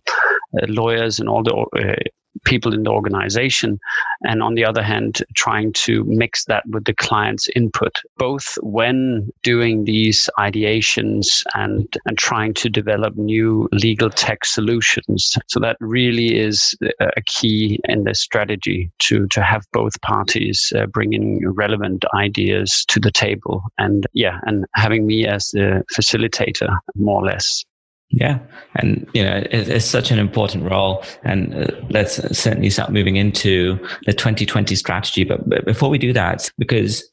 uh, 0.61 0.65
lawyers 0.67 1.19
and 1.19 1.29
all 1.29 1.41
the 1.41 1.53
uh, 1.53 1.95
people 2.43 2.73
in 2.73 2.83
the 2.83 2.89
organization. 2.89 3.79
And 4.23 4.41
on 4.43 4.55
the 4.55 4.65
other 4.65 4.83
hand, 4.83 5.23
trying 5.35 5.73
to 5.73 6.03
mix 6.07 6.45
that 6.45 6.63
with 6.67 6.85
the 6.85 6.93
client's 6.93 7.47
input, 7.55 8.01
both 8.17 8.57
when 8.61 9.29
doing 9.43 9.85
these 9.85 10.29
ideations 10.39 11.43
and, 11.53 11.87
and 12.05 12.17
trying 12.17 12.53
to 12.55 12.69
develop 12.69 13.15
new 13.15 13.69
legal 13.71 14.09
tech 14.09 14.45
solutions. 14.45 15.37
So 15.47 15.59
that 15.59 15.77
really 15.79 16.37
is 16.37 16.75
a 16.99 17.21
key 17.25 17.79
in 17.85 18.03
the 18.03 18.15
strategy 18.15 18.91
to, 18.99 19.27
to 19.27 19.41
have 19.41 19.63
both 19.71 19.99
parties 20.01 20.73
uh, 20.75 20.85
bringing 20.87 21.41
relevant 21.49 22.05
ideas 22.15 22.85
to 22.89 22.99
the 22.99 23.11
table 23.11 23.63
and 23.77 24.05
yeah, 24.13 24.39
and 24.43 24.65
having 24.75 25.05
me 25.05 25.25
as 25.27 25.49
the 25.51 25.83
facilitator 25.93 26.77
more 26.95 27.21
or 27.21 27.25
less. 27.25 27.63
Yeah, 28.09 28.39
and 28.75 29.07
you 29.13 29.23
know 29.23 29.37
it, 29.37 29.67
it's 29.67 29.85
such 29.85 30.11
an 30.11 30.19
important 30.19 30.69
role, 30.69 31.03
and 31.23 31.53
uh, 31.53 31.67
let's 31.89 32.15
certainly 32.37 32.69
start 32.69 32.91
moving 32.91 33.15
into 33.15 33.77
the 34.05 34.13
2020 34.13 34.75
strategy. 34.75 35.23
But, 35.23 35.49
but 35.49 35.65
before 35.65 35.89
we 35.89 35.97
do 35.97 36.13
that, 36.13 36.49
because 36.57 37.03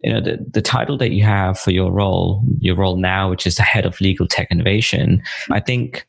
you 0.00 0.12
know 0.12 0.20
the, 0.20 0.44
the 0.50 0.60
title 0.60 0.98
that 0.98 1.12
you 1.12 1.22
have 1.22 1.58
for 1.58 1.70
your 1.70 1.92
role, 1.92 2.42
your 2.58 2.76
role 2.76 2.96
now, 2.96 3.30
which 3.30 3.46
is 3.46 3.56
the 3.56 3.62
head 3.62 3.86
of 3.86 4.00
legal 4.00 4.26
tech 4.26 4.48
innovation, 4.50 5.22
I 5.50 5.60
think 5.60 6.06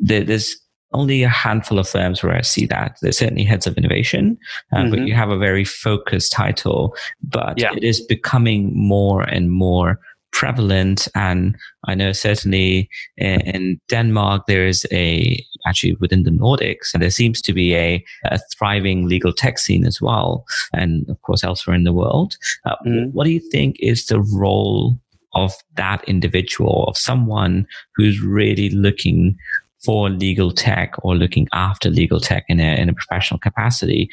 there's 0.00 0.56
only 0.94 1.22
a 1.22 1.28
handful 1.28 1.78
of 1.78 1.88
firms 1.88 2.22
where 2.22 2.36
I 2.36 2.42
see 2.42 2.66
that. 2.66 2.98
There's 3.00 3.18
certainly 3.18 3.44
heads 3.44 3.66
of 3.66 3.76
innovation, 3.76 4.38
uh, 4.72 4.78
mm-hmm. 4.78 4.90
but 4.90 5.06
you 5.06 5.14
have 5.14 5.30
a 5.30 5.38
very 5.38 5.64
focused 5.64 6.32
title. 6.32 6.94
But 7.22 7.58
yeah. 7.58 7.72
it 7.74 7.82
is 7.82 8.00
becoming 8.00 8.70
more 8.74 9.22
and 9.22 9.50
more 9.50 10.00
prevalent. 10.32 11.06
And 11.14 11.56
I 11.84 11.94
know 11.94 12.12
certainly 12.12 12.88
in 13.16 13.80
Denmark, 13.88 14.46
there 14.46 14.66
is 14.66 14.86
a, 14.92 15.44
actually 15.66 15.94
within 16.00 16.24
the 16.24 16.30
Nordics, 16.30 16.92
and 16.92 17.02
there 17.02 17.10
seems 17.10 17.40
to 17.42 17.52
be 17.52 17.74
a, 17.74 18.04
a 18.24 18.38
thriving 18.56 19.06
legal 19.06 19.32
tech 19.32 19.58
scene 19.58 19.86
as 19.86 20.00
well. 20.00 20.44
And 20.72 21.08
of 21.08 21.20
course, 21.22 21.44
elsewhere 21.44 21.76
in 21.76 21.84
the 21.84 21.92
world. 21.92 22.36
Uh, 22.64 22.76
mm-hmm. 22.86 23.10
What 23.10 23.24
do 23.24 23.30
you 23.30 23.50
think 23.50 23.76
is 23.80 24.06
the 24.06 24.20
role 24.20 24.98
of 25.34 25.54
that 25.76 26.04
individual, 26.04 26.84
of 26.88 26.96
someone 26.98 27.66
who's 27.96 28.20
really 28.20 28.68
looking 28.70 29.36
for 29.84 30.10
legal 30.10 30.52
tech 30.52 30.94
or 31.02 31.16
looking 31.16 31.48
after 31.52 31.90
legal 31.90 32.20
tech 32.20 32.44
in 32.48 32.60
a, 32.60 32.76
in 32.80 32.88
a 32.88 32.94
professional 32.94 33.40
capacity, 33.40 34.08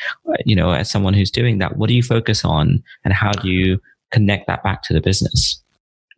you 0.46 0.56
know, 0.56 0.72
as 0.72 0.90
someone 0.90 1.14
who's 1.14 1.30
doing 1.30 1.60
that, 1.60 1.78
what 1.78 1.90
do 1.90 1.96
you 1.96 2.02
focus 2.02 2.44
on 2.44 2.84
and 3.04 3.14
how 3.14 3.32
do 3.32 3.50
you 3.50 3.80
connect 4.12 4.48
that 4.48 4.64
back 4.64 4.82
to 4.84 4.94
the 4.94 5.02
business? 5.02 5.62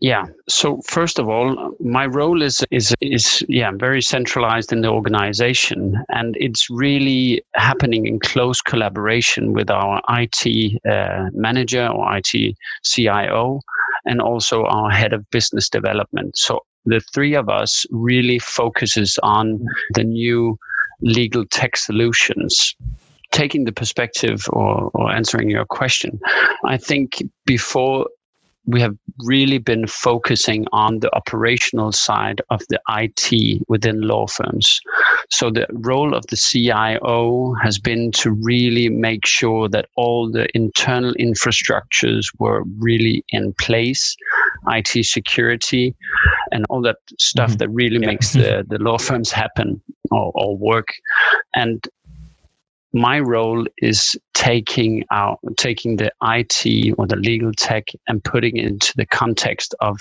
Yeah. 0.01 0.25
So 0.49 0.81
first 0.81 1.19
of 1.19 1.29
all, 1.29 1.75
my 1.79 2.07
role 2.07 2.41
is 2.41 2.65
is 2.71 2.93
is 3.01 3.45
yeah 3.47 3.71
very 3.71 4.01
centralized 4.01 4.73
in 4.73 4.81
the 4.81 4.89
organization, 4.89 5.95
and 6.09 6.35
it's 6.39 6.67
really 6.71 7.43
happening 7.53 8.07
in 8.07 8.19
close 8.19 8.61
collaboration 8.61 9.53
with 9.53 9.69
our 9.69 10.01
IT 10.09 10.81
uh, 10.89 11.29
manager 11.33 11.87
or 11.87 12.17
IT 12.17 12.57
CIO, 12.83 13.61
and 14.05 14.21
also 14.21 14.65
our 14.65 14.89
head 14.89 15.13
of 15.13 15.29
business 15.29 15.69
development. 15.69 16.35
So 16.35 16.61
the 16.85 16.99
three 17.13 17.35
of 17.35 17.47
us 17.47 17.85
really 17.91 18.39
focuses 18.39 19.19
on 19.21 19.63
the 19.93 20.03
new 20.03 20.57
legal 21.01 21.45
tech 21.45 21.77
solutions 21.77 22.75
taking 23.31 23.63
the 23.63 23.71
perspective 23.71 24.45
or, 24.49 24.91
or 24.93 25.11
answering 25.11 25.49
your 25.49 25.65
question, 25.65 26.19
I 26.65 26.77
think 26.77 27.23
before 27.45 28.07
we 28.65 28.79
have 28.79 28.95
really 29.19 29.57
been 29.57 29.87
focusing 29.87 30.65
on 30.71 30.99
the 30.99 31.13
operational 31.15 31.91
side 31.91 32.41
of 32.49 32.61
the 32.69 32.79
IT 32.89 33.61
within 33.67 34.01
law 34.01 34.27
firms. 34.27 34.79
So 35.29 35.49
the 35.49 35.65
role 35.71 36.13
of 36.13 36.25
the 36.27 36.37
CIO 36.37 37.53
has 37.63 37.79
been 37.79 38.11
to 38.13 38.31
really 38.31 38.89
make 38.89 39.25
sure 39.25 39.67
that 39.69 39.87
all 39.95 40.31
the 40.31 40.47
internal 40.55 41.13
infrastructures 41.15 42.27
were 42.39 42.63
really 42.77 43.23
in 43.29 43.53
place, 43.53 44.15
IT 44.67 45.05
security, 45.05 45.95
and 46.51 46.65
all 46.69 46.81
that 46.81 46.97
stuff 47.19 47.51
mm-hmm. 47.51 47.57
that 47.57 47.69
really 47.69 47.99
yeah. 47.99 48.07
makes 48.07 48.33
the, 48.33 48.65
the 48.69 48.77
law 48.77 48.97
firms 48.97 49.31
happen 49.31 49.81
or, 50.11 50.31
or 50.35 50.55
work. 50.55 50.89
And 51.55 51.87
my 52.93 53.19
role 53.19 53.65
is 53.77 54.17
taking 54.33 55.03
out 55.11 55.39
taking 55.57 55.95
the 55.95 56.11
IT 56.23 56.93
or 56.97 57.07
the 57.07 57.15
legal 57.15 57.51
tech 57.53 57.85
and 58.07 58.23
putting 58.23 58.57
it 58.57 58.65
into 58.65 58.93
the 58.97 59.05
context 59.05 59.73
of 59.79 59.99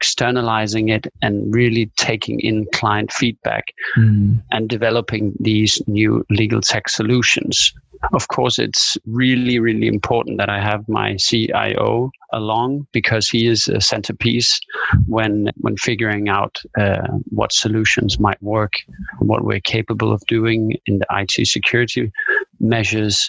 externalizing 0.00 0.88
it 0.88 1.06
and 1.20 1.54
really 1.54 1.90
taking 1.98 2.40
in 2.40 2.66
client 2.72 3.12
feedback 3.12 3.64
mm. 3.98 4.42
and 4.50 4.70
developing 4.70 5.34
these 5.38 5.82
new 5.86 6.24
legal 6.30 6.62
tech 6.62 6.88
solutions 6.88 7.74
of 8.12 8.28
course, 8.28 8.58
it's 8.58 8.96
really, 9.06 9.58
really 9.58 9.86
important 9.86 10.38
that 10.38 10.48
I 10.48 10.60
have 10.60 10.88
my 10.88 11.16
CIO 11.16 12.10
along 12.32 12.86
because 12.92 13.28
he 13.28 13.46
is 13.46 13.68
a 13.68 13.80
centerpiece 13.80 14.58
when 15.06 15.50
when 15.58 15.76
figuring 15.76 16.28
out 16.28 16.58
uh, 16.78 17.06
what 17.28 17.52
solutions 17.52 18.18
might 18.18 18.42
work, 18.42 18.72
what 19.18 19.44
we're 19.44 19.60
capable 19.60 20.12
of 20.12 20.22
doing 20.28 20.76
in 20.86 20.98
the 20.98 21.06
IT 21.10 21.46
security 21.46 22.10
measures. 22.60 23.28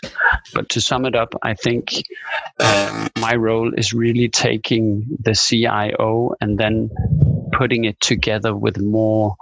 But 0.53 0.69
to 0.69 0.81
sum 0.81 1.05
it 1.05 1.15
up, 1.15 1.33
I 1.43 1.53
think 1.53 2.03
uh, 2.59 3.09
my 3.19 3.35
role 3.35 3.73
is 3.73 3.93
really 3.93 4.29
taking 4.29 5.05
the 5.19 5.33
CIO 5.33 6.33
and 6.41 6.57
then 6.57 6.89
putting 7.53 7.85
it 7.85 7.99
together 7.99 8.55
with 8.55 8.79
more 8.79 9.35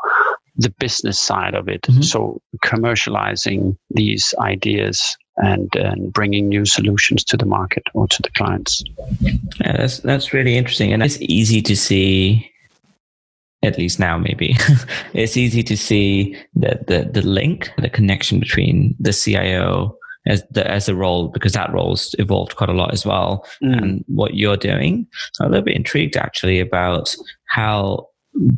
the 0.55 0.69
business 0.71 1.17
side 1.17 1.55
of 1.55 1.69
it. 1.69 1.83
Mm-hmm. 1.83 2.01
So 2.01 2.41
commercializing 2.63 3.77
these 3.91 4.33
ideas 4.39 5.17
and, 5.37 5.73
and 5.75 6.11
bringing 6.11 6.49
new 6.49 6.65
solutions 6.65 7.23
to 7.25 7.37
the 7.37 7.45
market 7.45 7.83
or 7.93 8.07
to 8.07 8.21
the 8.21 8.29
clients. 8.31 8.83
Yeah, 9.19 9.31
that's 9.61 9.99
that's 9.99 10.33
really 10.33 10.57
interesting, 10.57 10.91
and 10.93 11.01
it's 11.01 11.17
easy 11.21 11.61
to 11.61 11.75
see. 11.75 12.48
At 13.61 13.77
least 13.77 13.99
now, 13.99 14.17
maybe 14.17 14.55
it's 15.13 15.35
easy 15.35 15.63
to 15.63 15.75
see 15.75 16.37
the, 16.53 16.79
the 16.87 17.09
the 17.11 17.27
link, 17.27 17.71
the 17.77 17.89
connection 17.89 18.39
between 18.39 18.95
the 18.99 19.11
CIO 19.11 19.97
as 20.27 20.43
the 20.51 20.69
as 20.69 20.87
a 20.87 20.95
role 20.95 21.27
because 21.27 21.53
that 21.53 21.73
role's 21.73 22.15
evolved 22.19 22.55
quite 22.55 22.69
a 22.69 22.73
lot 22.73 22.93
as 22.93 23.05
well, 23.05 23.45
mm. 23.63 23.77
and 23.77 24.05
what 24.07 24.35
you're 24.35 24.57
doing. 24.57 25.07
I'm 25.41 25.47
a 25.47 25.49
little 25.49 25.65
bit 25.65 25.75
intrigued 25.75 26.15
actually 26.15 26.59
about 26.59 27.15
how 27.47 28.07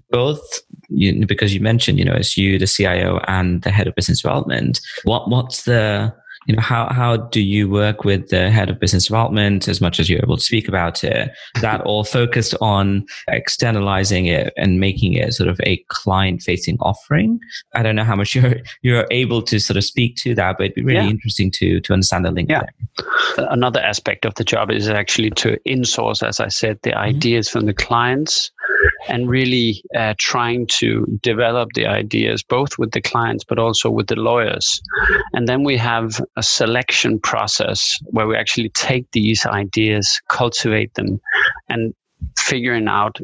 both 0.10 0.42
you, 0.90 1.26
because 1.26 1.54
you 1.54 1.62
mentioned 1.62 1.98
you 1.98 2.06
know 2.06 2.14
it's 2.14 2.38
you 2.38 2.60
the 2.60 2.68
cio 2.68 3.20
and 3.28 3.62
the 3.62 3.72
head 3.72 3.88
of 3.88 3.96
business 3.96 4.22
development 4.22 4.82
what 5.06 5.30
what's 5.30 5.64
the 5.64 6.14
you 6.48 6.56
know 6.56 6.62
how 6.62 6.92
how 6.92 7.18
do 7.18 7.42
you 7.42 7.70
work 7.70 8.04
with 8.04 8.30
the 8.30 8.50
head 8.50 8.70
of 8.70 8.80
business 8.80 9.06
development 9.06 9.68
as 9.68 9.80
much 9.80 10.00
as 10.00 10.10
you're 10.10 10.22
able 10.24 10.38
to 10.38 10.44
speak 10.44 10.68
about 10.68 11.04
it 11.04 11.32
that 11.62 11.82
all 11.82 12.04
focused 12.04 12.56
on 12.62 13.06
externalizing 13.28 14.26
it 14.26 14.54
and 14.58 14.80
making 14.80 15.14
it 15.14 15.34
sort 15.34 15.50
of 15.50 15.60
a 15.64 15.78
client 15.90 16.42
facing 16.42 16.78
offering 16.80 17.40
i 17.76 17.84
don't 17.84 17.96
know 17.96 18.04
how 18.04 18.16
much 18.16 18.34
you're 18.34 18.56
you're 18.82 19.08
able 19.12 19.42
to 19.42 19.60
sort 19.60 19.78
of 19.78 19.84
speak 19.84 20.16
to 20.16 20.34
that 20.34 20.58
but 20.58 20.66
it'd 20.66 20.76
be 20.76 20.84
really 20.84 21.06
yeah. 21.06 21.12
interesting 21.12 21.52
to 21.52 21.80
to 21.82 21.94
understand 21.94 22.26
the 22.26 22.32
link 22.32 22.50
yeah. 22.50 22.64
There. 23.36 23.48
another 23.50 23.80
aspect 23.80 24.26
of 24.26 24.34
the 24.36 24.44
job 24.44 24.72
is 24.72 24.90
actually 24.90 25.32
to 25.32 25.60
insource 25.68 26.28
as 26.28 26.40
i 26.40 26.48
said 26.48 26.80
the 26.82 26.92
mm-hmm. 26.92 27.00
ideas 27.00 27.50
from 27.50 27.66
the 27.66 27.74
clients 27.74 28.52
and 29.08 29.30
really 29.30 29.84
uh, 29.96 30.14
trying 30.18 30.68
to 30.68 31.06
develop 31.22 31.70
the 31.74 31.86
ideas 31.86 32.44
both 32.44 32.78
with 32.78 32.92
the 32.92 33.02
clients 33.02 33.44
but 33.44 33.60
also 33.60 33.90
with 33.90 34.08
the 34.08 34.16
lawyers. 34.16 34.82
And 35.34 35.48
then 35.48 35.64
we 35.64 35.78
have 35.78 36.22
a 36.36 36.44
selection 36.44 37.20
process 37.20 37.98
where 38.06 38.28
we 38.28 38.36
actually 38.36 38.70
take 38.70 39.10
these 39.12 39.46
ideas, 39.46 40.22
cultivate 40.30 40.94
them, 40.96 41.20
and 41.70 41.94
figuring 42.38 42.88
out 42.88 43.18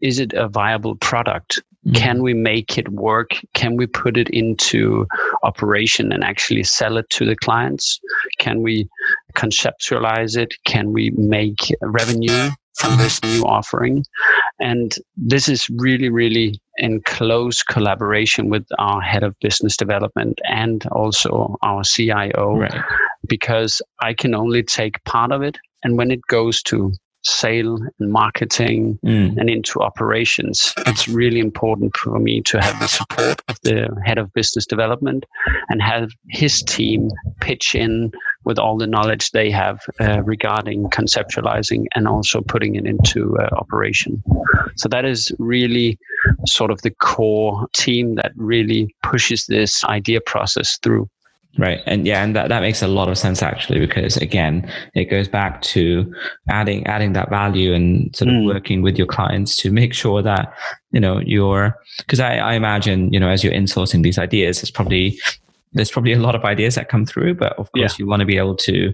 is 0.00 0.18
it 0.18 0.32
a 0.32 0.48
viable 0.48 0.96
product? 0.96 1.62
Mm-hmm. 1.86 1.94
Can 1.94 2.22
we 2.22 2.34
make 2.34 2.76
it 2.76 2.88
work? 2.90 3.30
Can 3.54 3.76
we 3.76 3.86
put 3.86 4.16
it 4.16 4.28
into 4.30 5.06
operation 5.42 6.12
and 6.12 6.24
actually 6.24 6.64
sell 6.64 6.96
it 6.96 7.08
to 7.10 7.24
the 7.24 7.36
clients? 7.36 8.00
Can 8.38 8.62
we 8.62 8.88
conceptualize 9.34 10.36
it? 10.36 10.54
Can 10.64 10.92
we 10.92 11.10
make 11.10 11.72
revenue 11.80 12.50
from 12.80 12.96
this 12.98 13.22
new 13.22 13.42
offering? 13.42 14.04
And 14.58 14.94
this 15.16 15.48
is 15.48 15.68
really, 15.70 16.08
really 16.08 16.60
in 16.78 17.02
close 17.02 17.62
collaboration 17.62 18.48
with 18.48 18.66
our 18.78 19.00
head 19.00 19.22
of 19.22 19.38
business 19.40 19.76
development 19.76 20.40
and 20.48 20.86
also 20.86 21.56
our 21.62 21.84
CIO, 21.84 22.56
right. 22.56 22.82
because 23.28 23.82
I 24.00 24.14
can 24.14 24.34
only 24.34 24.62
take 24.62 25.02
part 25.04 25.30
of 25.30 25.42
it. 25.42 25.58
And 25.82 25.96
when 25.96 26.10
it 26.10 26.20
goes 26.28 26.62
to 26.64 26.92
sale 27.22 27.78
and 27.98 28.12
marketing 28.12 28.98
mm. 29.04 29.36
and 29.36 29.50
into 29.50 29.80
operations, 29.80 30.72
it's 30.86 31.08
really 31.08 31.40
important 31.40 31.96
for 31.96 32.18
me 32.18 32.40
to 32.42 32.60
have 32.60 32.78
the 32.80 32.88
support 32.88 33.42
of 33.48 33.60
the 33.62 33.88
head 34.04 34.18
of 34.18 34.32
business 34.32 34.66
development 34.66 35.24
and 35.68 35.82
have 35.82 36.10
his 36.28 36.62
team 36.62 37.10
pitch 37.40 37.74
in 37.74 38.10
with 38.44 38.58
all 38.58 38.78
the 38.78 38.86
knowledge 38.86 39.30
they 39.32 39.50
have 39.50 39.80
uh, 40.00 40.22
regarding 40.22 40.84
conceptualizing 40.90 41.84
and 41.94 42.08
also 42.08 42.40
putting 42.40 42.74
it 42.74 42.86
into 42.86 43.36
uh, 43.38 43.48
operation. 43.52 44.22
So 44.76 44.88
that 44.88 45.04
is 45.04 45.30
really 45.38 45.98
sort 46.46 46.70
of 46.70 46.80
the 46.82 46.90
core 46.90 47.66
team 47.74 48.14
that 48.14 48.32
really 48.36 48.94
pushes 49.02 49.46
this 49.46 49.84
idea 49.84 50.20
process 50.20 50.78
through. 50.82 51.08
Right. 51.58 51.80
And 51.84 52.06
yeah, 52.06 52.22
and 52.22 52.34
that, 52.36 52.48
that 52.48 52.60
makes 52.60 52.80
a 52.80 52.86
lot 52.86 53.08
of 53.08 53.18
sense 53.18 53.42
actually, 53.42 53.80
because 53.80 54.16
again, 54.16 54.70
it 54.94 55.06
goes 55.06 55.28
back 55.28 55.60
to 55.62 56.10
adding, 56.48 56.86
adding 56.86 57.12
that 57.14 57.28
value 57.28 57.74
and 57.74 58.14
sort 58.14 58.28
of 58.28 58.34
mm. 58.34 58.46
working 58.46 58.82
with 58.82 58.96
your 58.96 59.06
clients 59.06 59.56
to 59.56 59.72
make 59.72 59.92
sure 59.92 60.22
that, 60.22 60.54
you 60.92 61.00
know, 61.00 61.18
you're, 61.18 61.76
cause 62.06 62.20
I, 62.20 62.36
I 62.36 62.54
imagine, 62.54 63.12
you 63.12 63.18
know, 63.18 63.28
as 63.28 63.42
you're 63.42 63.52
insourcing 63.52 64.02
these 64.02 64.16
ideas, 64.16 64.62
it's 64.62 64.70
probably, 64.70 65.18
there's 65.72 65.90
probably 65.90 66.12
a 66.12 66.20
lot 66.20 66.34
of 66.34 66.44
ideas 66.44 66.76
that 66.76 66.88
come 66.88 67.04
through, 67.04 67.34
but 67.34 67.52
of 67.58 67.70
course 67.72 67.92
yeah. 67.92 67.96
you 67.98 68.06
want 68.06 68.20
to 68.20 68.26
be 68.26 68.38
able 68.38 68.56
to, 68.56 68.92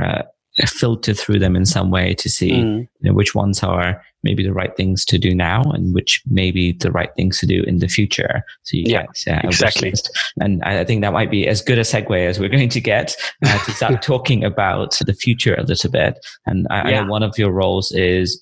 uh, 0.00 0.22
filter 0.66 1.12
through 1.12 1.38
them 1.38 1.56
in 1.56 1.66
some 1.66 1.90
way 1.90 2.14
to 2.14 2.28
see 2.28 2.52
mm. 2.52 2.88
you 3.00 3.10
know, 3.10 3.12
which 3.12 3.34
ones 3.34 3.62
are 3.62 4.00
maybe 4.22 4.42
the 4.42 4.52
right 4.52 4.76
things 4.76 5.04
to 5.04 5.18
do 5.18 5.34
now 5.34 5.62
and 5.72 5.94
which 5.94 6.22
maybe 6.26 6.72
the 6.72 6.90
right 6.90 7.14
things 7.16 7.38
to 7.38 7.46
do 7.46 7.62
in 7.64 7.78
the 7.78 7.88
future. 7.88 8.42
So 8.62 8.76
you 8.76 8.84
yeah, 8.86 9.06
get 9.24 9.44
uh, 9.44 9.48
exactly. 9.48 9.92
And 10.40 10.62
I 10.62 10.84
think 10.84 11.02
that 11.02 11.12
might 11.12 11.30
be 11.30 11.46
as 11.46 11.60
good 11.60 11.78
a 11.78 11.82
segue 11.82 12.26
as 12.26 12.38
we're 12.38 12.48
going 12.56 12.68
to 12.68 12.80
get 12.80 13.16
uh, 13.44 13.64
to 13.64 13.70
start 13.74 14.00
talking 14.00 14.44
about 14.44 14.98
the 15.04 15.12
future 15.12 15.54
a 15.54 15.64
little 15.64 15.90
bit. 15.90 16.24
And 16.46 16.66
I, 16.70 16.90
yeah. 16.90 17.00
I 17.00 17.04
know 17.04 17.10
one 17.10 17.22
of 17.22 17.36
your 17.36 17.50
roles 17.50 17.92
is 17.92 18.40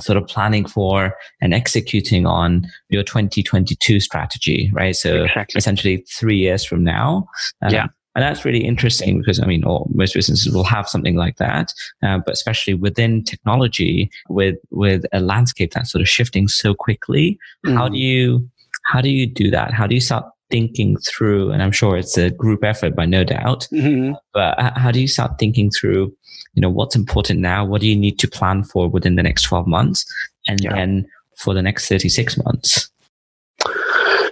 sort 0.00 0.16
of 0.16 0.26
planning 0.26 0.66
for 0.66 1.16
and 1.40 1.54
executing 1.54 2.26
on 2.26 2.66
your 2.88 3.02
2022 3.02 4.00
strategy, 4.00 4.70
right? 4.72 4.96
So 4.96 5.24
exactly. 5.24 5.58
essentially 5.58 6.04
three 6.08 6.36
years 6.36 6.64
from 6.64 6.82
now. 6.82 7.28
Um, 7.62 7.72
yeah. 7.72 7.86
And 8.14 8.22
that's 8.22 8.44
really 8.44 8.64
interesting 8.64 9.18
because, 9.18 9.40
I 9.40 9.46
mean, 9.46 9.64
all, 9.64 9.90
most 9.92 10.14
businesses 10.14 10.52
will 10.54 10.64
have 10.64 10.88
something 10.88 11.16
like 11.16 11.36
that. 11.38 11.72
Uh, 12.02 12.18
but 12.18 12.32
especially 12.32 12.74
within 12.74 13.24
technology, 13.24 14.10
with, 14.28 14.56
with 14.70 15.04
a 15.12 15.20
landscape 15.20 15.72
that's 15.72 15.90
sort 15.90 16.02
of 16.02 16.08
shifting 16.08 16.46
so 16.46 16.74
quickly, 16.74 17.38
mm. 17.66 17.74
how 17.74 17.88
do 17.88 17.98
you, 17.98 18.48
how 18.84 19.00
do 19.00 19.10
you 19.10 19.26
do 19.26 19.50
that? 19.50 19.72
How 19.72 19.86
do 19.86 19.94
you 19.94 20.00
start 20.00 20.24
thinking 20.50 20.96
through, 20.98 21.50
and 21.50 21.62
I'm 21.62 21.72
sure 21.72 21.96
it's 21.96 22.16
a 22.16 22.30
group 22.30 22.62
effort 22.62 22.94
by 22.94 23.06
no 23.06 23.24
doubt, 23.24 23.66
mm-hmm. 23.72 24.12
but 24.32 24.56
how 24.76 24.92
do 24.92 25.00
you 25.00 25.08
start 25.08 25.32
thinking 25.38 25.70
through, 25.70 26.14
you 26.54 26.60
know, 26.60 26.70
what's 26.70 26.94
important 26.94 27.40
now? 27.40 27.64
What 27.64 27.80
do 27.80 27.88
you 27.88 27.96
need 27.96 28.18
to 28.20 28.28
plan 28.28 28.62
for 28.62 28.88
within 28.88 29.16
the 29.16 29.22
next 29.22 29.42
12 29.42 29.66
months? 29.66 30.04
And 30.46 30.62
yeah. 30.62 30.74
then 30.74 31.06
for 31.38 31.54
the 31.54 31.62
next 31.62 31.88
36 31.88 32.38
months? 32.44 32.90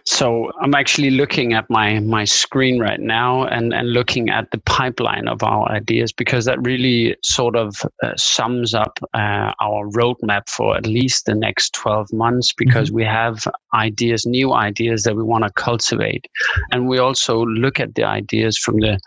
So 0.06 0.50
I'm 0.61 0.75
actually 0.75 1.11
looking 1.11 1.52
at 1.52 1.68
my 1.71 2.00
my 2.00 2.25
screen 2.25 2.80
right 2.80 3.00
now 3.00 3.44
and 3.44 3.73
and 3.73 3.92
looking 3.92 4.30
at 4.30 4.50
the 4.50 4.59
pipeline 4.59 5.28
of 5.28 5.42
our 5.42 5.71
ideas 5.71 6.12
because 6.12 6.44
that 6.47 6.61
really 6.62 7.16
sort 7.23 7.56
of 7.56 7.76
uh, 8.02 8.12
sums 8.16 8.75
up 8.75 8.99
uh, 9.14 9.52
our 9.61 9.88
roadmap 9.90 10.49
for 10.49 10.76
at 10.76 10.87
least 10.87 11.26
the 11.26 11.35
next 11.35 11.75
12 11.75 12.12
months 12.12 12.52
because 12.52 12.88
mm-hmm. 12.88 12.97
we 12.97 13.04
have 13.04 13.44
ideas, 13.75 14.26
new 14.26 14.52
ideas 14.52 15.04
that 15.04 15.16
we 15.16 15.23
want 15.23 15.44
to 15.44 15.50
cultivate, 15.52 16.26
and 16.73 16.88
we 16.88 16.99
also 16.99 17.44
look 17.44 17.78
at 17.78 17.94
the 17.94 18.04
ideas 18.04 18.59
from 18.59 18.80
the 18.80 18.99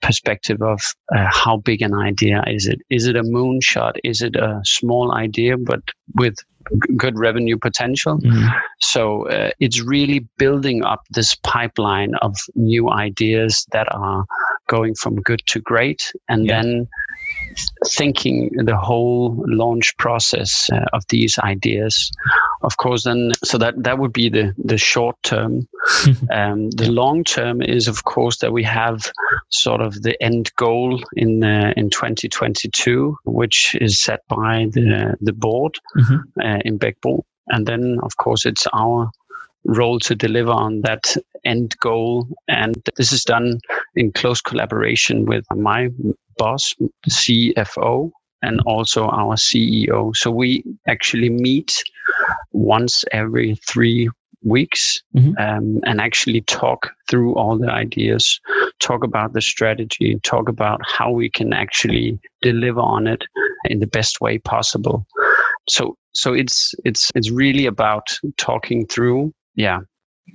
perspective 0.00 0.62
of 0.62 0.80
uh, 1.14 1.26
how 1.30 1.56
big 1.58 1.82
an 1.82 1.94
idea 1.94 2.42
is 2.46 2.66
it? 2.66 2.78
Is 2.90 3.06
it 3.06 3.16
a 3.16 3.22
moonshot? 3.22 3.94
Is 4.04 4.22
it 4.22 4.36
a 4.36 4.60
small 4.64 5.12
idea 5.12 5.56
but 5.56 5.80
with 6.14 6.36
good 6.96 7.18
revenue 7.18 7.56
potential. 7.56 8.18
Mm. 8.18 8.48
So 8.80 9.28
uh, 9.28 9.50
it's 9.60 9.80
really 9.80 10.20
building 10.38 10.84
up 10.84 11.04
this 11.10 11.34
pipeline 11.34 12.14
of 12.16 12.36
new 12.54 12.90
ideas 12.90 13.66
that 13.72 13.86
are 13.94 14.24
going 14.68 14.94
from 14.94 15.16
good 15.16 15.42
to 15.46 15.60
great, 15.60 16.12
and 16.28 16.46
yeah. 16.46 16.62
then 16.62 16.88
thinking 17.86 18.50
the 18.64 18.76
whole 18.76 19.42
launch 19.46 19.96
process 19.96 20.70
uh, 20.72 20.84
of 20.92 21.04
these 21.08 21.38
ideas 21.40 22.12
of 22.62 22.76
course 22.76 23.04
then 23.04 23.32
so 23.44 23.58
that 23.58 23.74
that 23.82 23.98
would 23.98 24.12
be 24.12 24.28
the 24.28 24.54
the 24.58 24.78
short 24.78 25.16
term 25.22 25.66
um, 26.32 26.70
the 26.70 26.90
long 26.90 27.24
term 27.24 27.62
is 27.62 27.88
of 27.88 28.04
course 28.04 28.38
that 28.38 28.52
we 28.52 28.62
have 28.62 29.10
sort 29.50 29.80
of 29.80 30.02
the 30.02 30.20
end 30.22 30.52
goal 30.56 31.00
in 31.14 31.42
uh, 31.42 31.72
in 31.76 31.90
2022 31.90 33.16
which 33.24 33.76
is 33.80 34.00
set 34.02 34.20
by 34.28 34.66
the 34.72 35.16
the 35.20 35.32
board 35.32 35.78
mm-hmm. 35.96 36.40
uh, 36.40 36.58
in 36.64 36.78
Bech-Bruun 36.78 37.22
and 37.48 37.66
then 37.66 37.98
of 38.02 38.16
course 38.16 38.44
it's 38.44 38.66
our 38.72 39.10
role 39.68 40.00
to 40.00 40.14
deliver 40.14 40.50
on 40.50 40.80
that 40.80 41.14
end 41.44 41.76
goal. 41.78 42.26
And 42.48 42.82
this 42.96 43.12
is 43.12 43.22
done 43.24 43.60
in 43.94 44.10
close 44.12 44.40
collaboration 44.40 45.26
with 45.26 45.44
my 45.54 45.90
boss, 46.38 46.74
CFO, 47.08 48.10
and 48.42 48.60
also 48.66 49.08
our 49.08 49.36
CEO. 49.36 50.16
So 50.16 50.30
we 50.30 50.64
actually 50.88 51.28
meet 51.28 51.82
once 52.52 53.04
every 53.12 53.56
three 53.68 54.08
weeks 54.44 55.02
mm-hmm. 55.16 55.32
um, 55.38 55.80
and 55.84 56.00
actually 56.00 56.42
talk 56.42 56.92
through 57.10 57.34
all 57.34 57.58
the 57.58 57.70
ideas, 57.70 58.40
talk 58.80 59.04
about 59.04 59.32
the 59.32 59.40
strategy, 59.40 60.18
talk 60.22 60.48
about 60.48 60.80
how 60.86 61.10
we 61.10 61.28
can 61.28 61.52
actually 61.52 62.18
deliver 62.40 62.80
on 62.80 63.06
it 63.06 63.24
in 63.64 63.80
the 63.80 63.86
best 63.86 64.20
way 64.20 64.38
possible. 64.38 65.04
So 65.68 65.96
so 66.14 66.32
it's 66.32 66.74
it's 66.84 67.10
it's 67.14 67.30
really 67.30 67.66
about 67.66 68.18
talking 68.36 68.86
through 68.86 69.32
yeah 69.58 69.80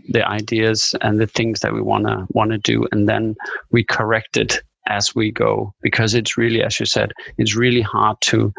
the 0.09 0.27
ideas 0.27 0.93
and 1.01 1.19
the 1.19 1.27
things 1.27 1.61
that 1.61 1.73
we 1.73 1.81
want 1.81 2.05
to 2.05 2.27
want 2.29 2.51
to 2.51 2.57
do 2.57 2.85
and 2.91 3.07
then 3.07 3.35
we 3.71 3.83
correct 3.83 4.37
it 4.37 4.61
as 4.87 5.15
we 5.15 5.31
go 5.31 5.73
because 5.81 6.13
it's 6.13 6.37
really 6.37 6.61
as 6.61 6.79
you 6.79 6.85
said 6.85 7.13
it's 7.37 7.55
really 7.55 7.81
hard 7.81 8.17
to 8.21 8.53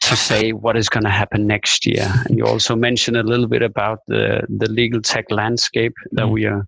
to 0.00 0.16
say 0.16 0.52
what 0.52 0.76
is 0.76 0.88
going 0.88 1.04
to 1.04 1.10
happen 1.10 1.46
next 1.46 1.84
year 1.86 2.10
and 2.26 2.38
you 2.38 2.46
also 2.46 2.74
mentioned 2.74 3.16
a 3.16 3.22
little 3.22 3.46
bit 3.46 3.62
about 3.62 3.98
the 4.08 4.42
the 4.48 4.70
legal 4.70 5.02
tech 5.02 5.30
landscape 5.30 5.94
that 6.12 6.26
mm. 6.26 6.32
we 6.32 6.46
are 6.46 6.66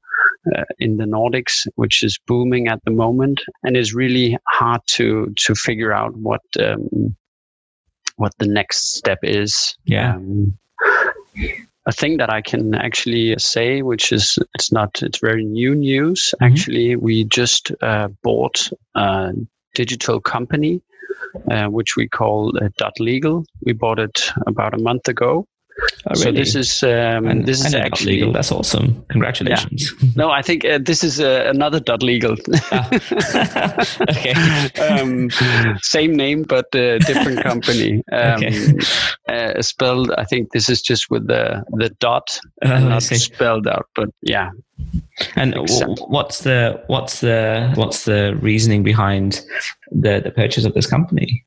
uh, 0.55 0.63
in 0.79 0.97
the 0.97 1.05
Nordics, 1.05 1.67
which 1.75 2.05
is 2.05 2.21
booming 2.29 2.69
at 2.69 2.79
the 2.85 2.93
moment, 2.93 3.41
and 3.65 3.77
it's 3.77 3.93
really 3.93 4.39
hard 4.47 4.81
to 4.87 5.35
to 5.39 5.57
figure 5.57 5.93
out 5.93 6.15
what 6.19 6.41
um, 6.61 7.17
what 8.15 8.33
the 8.39 8.47
next 8.47 8.95
step 8.95 9.19
is. 9.25 9.77
Yeah. 9.87 10.15
Um, 10.15 10.57
a 11.87 11.93
thing 11.93 12.17
that 12.19 12.31
I 12.31 12.43
can 12.43 12.75
actually 12.75 13.37
say, 13.39 13.83
which 13.83 14.13
is 14.13 14.39
it's 14.55 14.73
not 14.73 15.03
it's 15.03 15.19
very 15.19 15.45
new 15.45 15.75
news. 15.75 16.35
Mm-hmm. 16.35 16.45
Actually, 16.45 16.97
we 16.97 17.25
just 17.25 17.73
uh, 17.81 18.09
bought 18.23 18.69
a 18.95 19.33
digital 19.75 20.21
company, 20.21 20.83
uh, 21.51 21.67
which 21.67 21.97
we 21.97 22.09
call 22.09 22.53
uh, 22.57 22.69
Dot 22.77 22.99
Legal. 22.99 23.45
We 23.63 23.73
bought 23.73 23.99
it 23.99 24.31
about 24.47 24.75
a 24.75 24.83
month 24.83 25.09
ago, 25.09 25.47
Oh, 25.79 26.11
really? 26.11 26.23
So 26.23 26.33
this 26.33 26.55
is 26.55 26.83
um, 26.83 27.27
and, 27.27 27.47
this 27.47 27.65
is 27.65 27.75
actually 27.75 28.13
legal. 28.13 28.33
That's 28.33 28.53
awesome. 28.53 29.05
Congratulations. 29.09 29.93
Yeah. 30.01 30.09
No, 30.17 30.31
I 30.31 30.41
think 30.41 30.65
uh, 30.65 30.79
this 30.81 31.05
is 31.05 31.21
uh, 31.21 31.45
another 31.49 31.81
dot 31.81 32.03
legal. 32.03 32.37
Ah. 32.73 32.89
okay. 34.11 34.33
um, 34.81 35.31
same 35.83 36.15
name 36.15 36.45
but 36.45 36.75
uh, 36.75 36.99
different 36.99 37.43
company. 37.43 38.03
Um, 38.13 38.45
okay. 38.45 38.79
Uh, 39.29 39.61
spelled. 39.61 40.11
I 40.17 40.25
think 40.25 40.53
this 40.53 40.69
is 40.69 40.81
just 40.81 41.11
with 41.11 41.27
the 41.27 41.65
the 41.73 41.91
dot, 42.01 42.39
uh, 42.63 42.79
not 42.79 43.03
spelled 43.03 43.67
out. 43.67 43.87
But 43.95 44.09
yeah. 44.23 44.51
And 45.35 45.55
what's 46.09 46.41
the 46.41 46.83
what's 46.87 47.21
the 47.21 47.73
what's 47.75 48.05
the 48.05 48.37
reasoning 48.41 48.83
behind 48.83 49.45
the 49.91 50.21
the 50.21 50.31
purchase 50.31 50.65
of 50.65 50.75
this 50.75 50.87
company? 50.87 51.45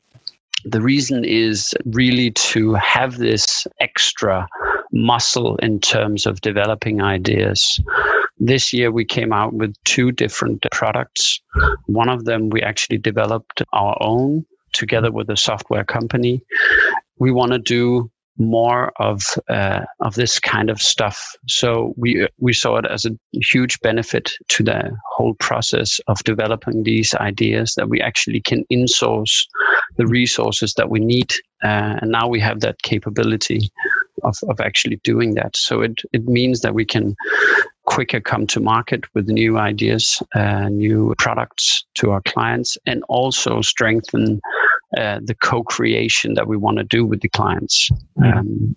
The 0.66 0.82
reason 0.82 1.24
is 1.26 1.74
really 1.86 2.32
to 2.32 2.74
have 2.74 3.18
this 3.18 3.66
extra 3.80 4.48
muscle 4.92 5.56
in 5.58 5.80
terms 5.80 6.26
of 6.26 6.42
developing 6.42 7.02
ideas. 7.02 7.80
This 8.40 8.74
year, 8.74 8.92
we 8.92 9.06
came 9.06 9.34
out 9.34 9.54
with 9.54 9.76
two 9.84 10.12
different 10.12 10.66
products. 10.72 11.42
One 11.88 12.10
of 12.10 12.26
them, 12.26 12.50
we 12.50 12.62
actually 12.62 12.98
developed 12.98 13.62
our 13.74 13.98
own 14.02 14.46
together 14.74 15.12
with 15.12 15.30
a 15.30 15.38
software 15.38 15.84
company. 15.84 16.42
We 17.18 17.32
want 17.32 17.52
to 17.52 17.60
do 17.60 18.10
more 18.40 18.92
of 19.00 19.22
uh, 19.50 19.82
of 20.00 20.16
this 20.16 20.40
kind 20.40 20.70
of 20.70 20.82
stuff. 20.82 21.36
So 21.48 21.94
we 21.98 22.28
we 22.40 22.54
saw 22.54 22.78
it 22.78 22.86
as 22.86 23.06
a 23.06 23.12
huge 23.34 23.80
benefit 23.82 24.32
to 24.50 24.64
the 24.64 24.98
whole 25.06 25.36
process 25.36 26.00
of 26.08 26.24
developing 26.24 26.84
these 26.84 27.14
ideas 27.16 27.76
that 27.76 27.90
we 27.90 28.02
actually 28.02 28.42
can 28.42 28.66
insource 28.72 29.46
the 29.98 30.08
resources 30.08 30.74
that 30.76 30.90
we 30.90 31.00
need, 31.00 31.34
uh, 31.64 32.00
and 32.02 32.12
now 32.12 32.28
we 32.28 32.40
have 32.40 32.62
that 32.62 32.82
capability 32.82 33.70
of 34.24 34.38
of 34.50 34.60
actually 34.60 35.00
doing 35.04 35.36
that. 35.36 35.56
So 35.58 35.82
it 35.82 36.02
it 36.14 36.26
means 36.26 36.62
that 36.62 36.74
we 36.74 36.86
can 36.86 37.16
quicker 37.86 38.22
come 38.22 38.46
to 38.46 38.60
market 38.60 39.04
with 39.16 39.28
new 39.28 39.58
ideas, 39.58 40.22
uh, 40.36 40.70
new 40.70 41.16
products 41.18 41.84
to 41.96 42.12
our 42.12 42.22
clients, 42.22 42.78
and 42.86 43.04
also 43.10 43.62
strengthen 43.62 44.40
uh, 44.98 45.20
the 45.24 45.36
co-creation 45.36 46.34
that 46.34 46.48
we 46.48 46.58
want 46.58 46.78
to 46.78 46.84
do 46.84 47.06
with 47.06 47.22
the 47.22 47.30
clients. 47.30 47.90
Um, 48.24 48.76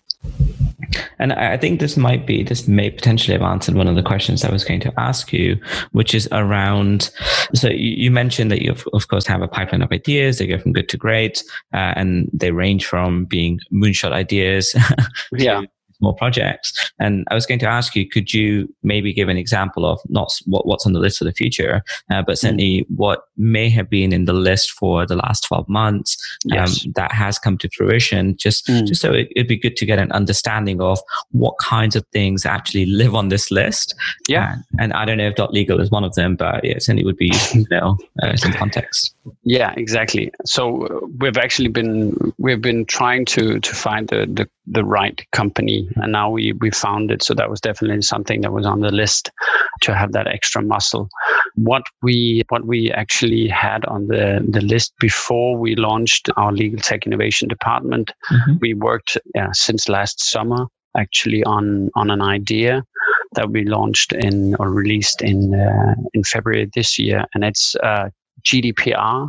and 1.18 1.32
I 1.32 1.56
think 1.56 1.80
this 1.80 1.96
might 1.96 2.26
be, 2.26 2.42
this 2.42 2.68
may 2.68 2.90
potentially 2.90 3.32
have 3.32 3.42
answered 3.42 3.74
one 3.74 3.88
of 3.88 3.96
the 3.96 4.02
questions 4.02 4.44
I 4.44 4.50
was 4.50 4.64
going 4.64 4.80
to 4.80 4.92
ask 5.00 5.32
you, 5.32 5.60
which 5.92 6.14
is 6.14 6.28
around. 6.32 7.10
So 7.54 7.68
you, 7.68 8.10
mentioned 8.10 8.50
that 8.50 8.62
you, 8.62 8.74
of 8.92 9.08
course, 9.08 9.26
have 9.26 9.42
a 9.42 9.48
pipeline 9.48 9.82
of 9.82 9.90
ideas. 9.90 10.38
They 10.38 10.46
go 10.46 10.58
from 10.58 10.72
good 10.72 10.88
to 10.90 10.96
great, 10.96 11.42
uh, 11.72 11.94
and 11.96 12.28
they 12.32 12.50
range 12.50 12.84
from 12.84 13.24
being 13.24 13.60
moonshot 13.72 14.12
ideas 14.12 14.74
yeah 15.32 15.62
more 16.02 16.14
projects. 16.14 16.72
And 16.98 17.24
I 17.30 17.34
was 17.34 17.46
going 17.46 17.60
to 17.60 17.68
ask 17.68 17.94
you, 17.94 18.08
could 18.08 18.34
you 18.34 18.72
maybe 18.82 19.12
give 19.12 19.28
an 19.28 19.36
example 19.36 19.86
of 19.86 20.00
not 20.08 20.32
what, 20.46 20.66
what's 20.66 20.86
on 20.86 20.92
the 20.92 21.00
list 21.00 21.18
for 21.18 21.24
the 21.24 21.32
future, 21.32 21.82
uh, 22.10 22.22
but 22.22 22.38
certainly 22.38 22.82
mm. 22.82 22.86
what 22.96 23.24
may 23.36 23.70
have 23.70 23.88
been 23.88 24.12
in 24.12 24.24
the 24.24 24.32
list 24.32 24.72
for 24.72 25.06
the 25.06 25.16
last 25.16 25.42
12 25.44 25.68
months 25.68 26.16
um, 26.52 26.58
yes. 26.58 26.86
that 26.94 27.12
has 27.12 27.38
come 27.38 27.56
to 27.58 27.68
fruition, 27.70 28.36
just, 28.36 28.66
mm. 28.66 28.86
just 28.86 29.00
so 29.00 29.12
it, 29.12 29.28
it'd 29.36 29.48
be 29.48 29.56
good 29.56 29.76
to 29.76 29.86
get 29.86 29.98
an 29.98 30.12
understanding 30.12 30.80
of 30.80 30.98
what 31.30 31.56
kinds 31.58 31.96
of 31.96 32.04
things 32.12 32.44
actually 32.44 32.86
live 32.86 33.14
on 33.14 33.28
this 33.28 33.50
list. 33.50 33.94
Yeah. 34.28 34.54
And, 34.78 34.80
and 34.80 34.92
I 34.92 35.04
don't 35.04 35.18
know 35.18 35.28
if 35.28 35.36
dot 35.36 35.52
legal 35.52 35.80
is 35.80 35.90
one 35.90 36.04
of 36.04 36.14
them, 36.14 36.36
but 36.36 36.64
yeah, 36.64 36.72
it 36.72 36.82
certainly 36.82 37.04
would 37.04 37.16
be 37.16 37.26
useful 37.26 37.64
to 37.64 37.74
know 37.74 37.98
uh, 38.22 38.36
some 38.36 38.52
context. 38.52 39.14
Yeah, 39.44 39.72
exactly. 39.76 40.32
So 40.44 40.86
uh, 40.86 41.06
we've 41.20 41.36
actually 41.36 41.68
been 41.68 42.16
we've 42.38 42.60
been 42.60 42.84
trying 42.86 43.24
to 43.26 43.60
to 43.60 43.74
find 43.74 44.08
the, 44.08 44.26
the 44.26 44.48
the 44.66 44.84
right 44.84 45.24
company, 45.30 45.88
and 45.96 46.10
now 46.10 46.30
we 46.30 46.52
we 46.54 46.70
found 46.70 47.10
it. 47.12 47.22
So 47.22 47.34
that 47.34 47.48
was 47.48 47.60
definitely 47.60 48.02
something 48.02 48.40
that 48.40 48.52
was 48.52 48.66
on 48.66 48.80
the 48.80 48.90
list 48.90 49.30
to 49.82 49.94
have 49.94 50.12
that 50.12 50.26
extra 50.26 50.60
muscle. 50.60 51.08
What 51.54 51.82
we 52.02 52.42
what 52.48 52.66
we 52.66 52.90
actually 52.90 53.46
had 53.46 53.84
on 53.84 54.08
the 54.08 54.44
the 54.48 54.60
list 54.60 54.92
before 54.98 55.56
we 55.56 55.76
launched 55.76 56.28
our 56.36 56.52
legal 56.52 56.80
tech 56.80 57.06
innovation 57.06 57.48
department, 57.48 58.12
mm-hmm. 58.30 58.54
we 58.60 58.74
worked 58.74 59.18
yeah, 59.36 59.50
since 59.52 59.88
last 59.88 60.20
summer 60.20 60.66
actually 60.96 61.44
on 61.44 61.90
on 61.94 62.10
an 62.10 62.22
idea 62.22 62.82
that 63.34 63.50
we 63.50 63.64
launched 63.64 64.12
in 64.12 64.54
or 64.58 64.70
released 64.70 65.22
in 65.22 65.54
uh, 65.54 65.94
in 66.12 66.24
February 66.24 66.68
this 66.74 66.98
year, 66.98 67.24
and 67.34 67.44
it's 67.44 67.74
uh, 67.76 68.08
GDPR 68.44 69.28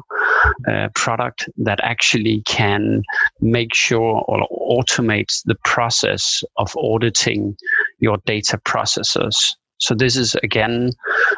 uh, 0.67 0.89
product 0.95 1.49
that 1.57 1.79
actually 1.83 2.41
can 2.45 3.03
make 3.41 3.73
sure 3.73 4.23
or 4.27 4.47
automates 4.51 5.41
the 5.45 5.55
process 5.63 6.43
of 6.57 6.75
auditing 6.77 7.55
your 7.99 8.17
data 8.25 8.57
processes. 8.63 9.55
So 9.77 9.95
this 9.95 10.15
is 10.15 10.35
again 10.43 10.91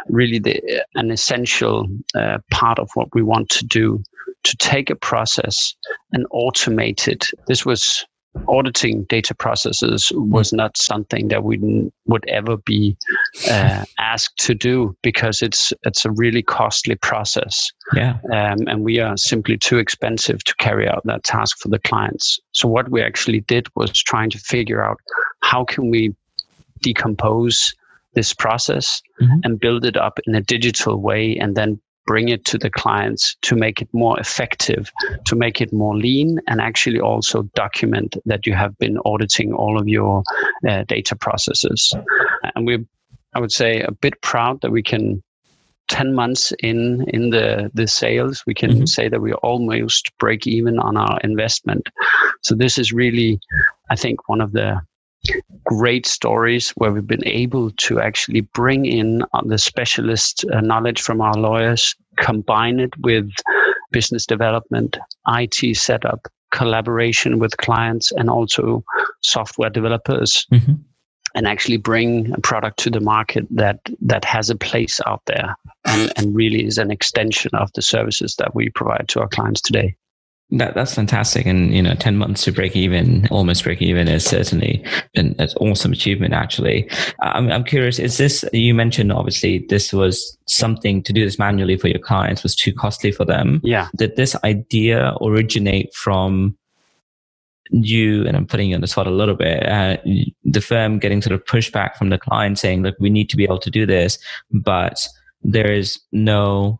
really 0.07 0.39
the, 0.39 0.61
an 0.95 1.11
essential 1.11 1.87
uh, 2.15 2.37
part 2.51 2.79
of 2.79 2.89
what 2.93 3.07
we 3.13 3.23
want 3.23 3.49
to 3.49 3.65
do 3.65 4.03
to 4.43 4.57
take 4.57 4.89
a 4.89 4.95
process 4.95 5.75
and 6.11 6.25
automate 6.31 7.07
it. 7.07 7.27
This 7.47 7.65
was 7.65 8.05
auditing 8.47 9.03
data 9.03 9.33
processes 9.33 10.11
was 10.15 10.51
not 10.53 10.77
something 10.77 11.27
that 11.29 11.43
we 11.43 11.89
would 12.05 12.27
ever 12.27 12.57
be 12.57 12.95
uh, 13.49 13.83
asked 13.99 14.37
to 14.45 14.53
do 14.53 14.95
because 15.01 15.41
it's 15.41 15.73
it's 15.83 16.05
a 16.05 16.11
really 16.11 16.41
costly 16.41 16.95
process. 16.95 17.71
Yeah, 17.93 18.17
um, 18.31 18.67
and 18.67 18.83
we 18.83 18.99
are 18.99 19.17
simply 19.17 19.57
too 19.57 19.77
expensive 19.77 20.43
to 20.43 20.55
carry 20.55 20.87
out 20.87 21.01
that 21.05 21.23
task 21.23 21.57
for 21.59 21.69
the 21.69 21.79
clients. 21.79 22.39
So 22.51 22.67
what 22.67 22.89
we 22.89 23.01
actually 23.01 23.41
did 23.41 23.67
was 23.75 23.91
trying 23.91 24.29
to 24.31 24.39
figure 24.39 24.83
out 24.83 24.97
how 25.41 25.63
can 25.63 25.89
we 25.89 26.15
decompose 26.81 27.73
this 28.15 28.33
process 28.33 29.01
mm-hmm. 29.21 29.39
and 29.43 29.59
build 29.59 29.85
it 29.85 29.97
up 29.97 30.19
in 30.25 30.35
a 30.35 30.41
digital 30.41 31.01
way 31.01 31.37
and 31.37 31.55
then 31.55 31.79
bring 32.05 32.29
it 32.29 32.45
to 32.45 32.57
the 32.57 32.69
clients 32.69 33.35
to 33.41 33.55
make 33.55 33.81
it 33.81 33.89
more 33.93 34.19
effective, 34.19 34.91
to 35.25 35.35
make 35.35 35.61
it 35.61 35.73
more 35.73 35.95
lean, 35.95 36.39
and 36.47 36.61
actually 36.61 36.99
also 36.99 37.43
document 37.55 38.15
that 38.25 38.45
you 38.45 38.53
have 38.53 38.77
been 38.77 38.97
auditing 39.05 39.53
all 39.53 39.79
of 39.79 39.87
your 39.87 40.23
uh, 40.67 40.83
data 40.87 41.15
processes. 41.15 41.93
And 42.55 42.65
we're, 42.65 42.85
I 43.33 43.39
would 43.39 43.51
say, 43.51 43.81
a 43.81 43.91
bit 43.91 44.21
proud 44.21 44.61
that 44.61 44.71
we 44.71 44.83
can 44.83 45.23
10 45.87 46.15
months 46.15 46.51
in 46.63 47.05
in 47.09 47.29
the 47.29 47.69
the 47.75 47.85
sales 47.85 48.43
we 48.47 48.55
can 48.55 48.71
mm-hmm. 48.71 48.85
say 48.85 49.07
that 49.07 49.21
we 49.21 49.33
almost 49.33 50.11
break 50.17 50.47
even 50.47 50.79
on 50.79 50.97
our 50.97 51.19
investment 51.19 51.89
so 52.41 52.55
this 52.55 52.79
is 52.79 52.91
really 52.91 53.39
i 53.91 53.95
think 53.95 54.27
one 54.27 54.41
of 54.41 54.51
the 54.53 54.81
great 55.65 56.05
stories 56.05 56.69
where 56.71 56.91
we've 56.91 57.07
been 57.07 57.27
able 57.27 57.71
to 57.71 57.99
actually 57.99 58.41
bring 58.41 58.85
in 58.85 59.23
uh, 59.33 59.41
the 59.45 59.57
specialist 59.57 60.45
uh, 60.53 60.61
knowledge 60.61 61.01
from 61.01 61.21
our 61.21 61.33
lawyers, 61.33 61.95
combine 62.17 62.79
it 62.79 62.91
with 63.01 63.29
business 63.91 64.25
development, 64.25 64.97
IT 65.27 65.75
setup, 65.75 66.27
collaboration 66.51 67.39
with 67.39 67.57
clients, 67.57 68.11
and 68.11 68.29
also 68.29 68.83
software 69.21 69.69
developers. 69.69 70.45
Mm-hmm. 70.51 70.73
And 71.37 71.47
actually 71.47 71.75
bring 71.75 72.31
a 72.33 72.39
product 72.39 72.79
to 72.79 72.89
the 72.89 73.01
market 73.01 73.45
that 73.51 73.81
that 73.99 74.23
has 74.23 74.49
a 74.49 74.55
place 74.55 75.01
out 75.05 75.21
there 75.25 75.53
and, 75.83 76.09
and 76.15 76.33
really 76.33 76.65
is 76.65 76.77
an 76.77 76.91
extension 76.91 77.51
of 77.55 77.69
the 77.73 77.81
services 77.81 78.37
that 78.37 78.55
we 78.55 78.69
provide 78.69 79.09
to 79.09 79.19
our 79.19 79.27
clients 79.27 79.59
today. 79.59 79.97
That 80.51 80.75
that's 80.75 80.93
fantastic, 80.93 81.47
and 81.47 81.73
you 81.73 81.81
know, 81.81 81.95
ten 81.95 82.17
months 82.17 82.43
to 82.43 82.51
break 82.51 82.75
even, 82.75 83.27
almost 83.31 83.63
break 83.63 83.81
even, 83.81 84.07
is 84.07 84.23
certainly 84.23 84.85
an, 85.15 85.35
an 85.39 85.49
awesome 85.59 85.91
achievement. 85.91 86.35
Actually, 86.35 86.87
I'm 87.19 87.51
I'm 87.51 87.63
curious. 87.63 87.97
Is 87.97 88.17
this 88.17 88.45
you 88.53 88.75
mentioned? 88.75 89.11
Obviously, 89.11 89.65
this 89.69 89.91
was 89.91 90.37
something 90.45 91.01
to 91.01 91.11
do 91.11 91.25
this 91.25 91.39
manually 91.39 91.77
for 91.77 91.87
your 91.87 91.99
clients 91.99 92.43
was 92.43 92.55
too 92.55 92.71
costly 92.71 93.11
for 93.11 93.25
them. 93.25 93.59
Yeah. 93.63 93.87
Did 93.97 94.17
this 94.17 94.35
idea 94.43 95.15
originate 95.19 95.91
from 95.95 96.55
you? 97.71 98.27
And 98.27 98.37
I'm 98.37 98.45
putting 98.45 98.69
you 98.69 98.75
on 98.75 98.81
the 98.81 98.87
spot 98.87 99.07
a 99.07 99.11
little 99.11 99.35
bit. 99.35 99.67
Uh, 99.67 99.97
the 100.43 100.61
firm 100.61 100.99
getting 100.99 101.23
sort 101.23 101.33
of 101.33 101.43
pushback 101.45 101.95
from 101.95 102.09
the 102.09 102.19
client 102.19 102.59
saying, 102.59 102.83
"Look, 102.83 102.95
we 102.99 103.09
need 103.09 103.31
to 103.31 103.35
be 103.35 103.45
able 103.45 103.59
to 103.59 103.71
do 103.71 103.87
this," 103.87 104.19
but 104.51 105.07
there 105.45 105.71
is 105.71 105.99
no 106.11 106.79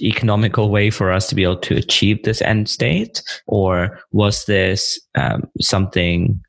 economical 0.00 0.70
way 0.70 0.90
for 0.90 1.12
us 1.12 1.28
to 1.28 1.34
be 1.34 1.44
able 1.44 1.58
to 1.58 1.76
achieve 1.76 2.22
this 2.22 2.42
end 2.42 2.68
state? 2.68 3.22
Or 3.46 4.00
was 4.10 4.44
this 4.46 5.00
um, 5.14 5.48
something 5.60 6.42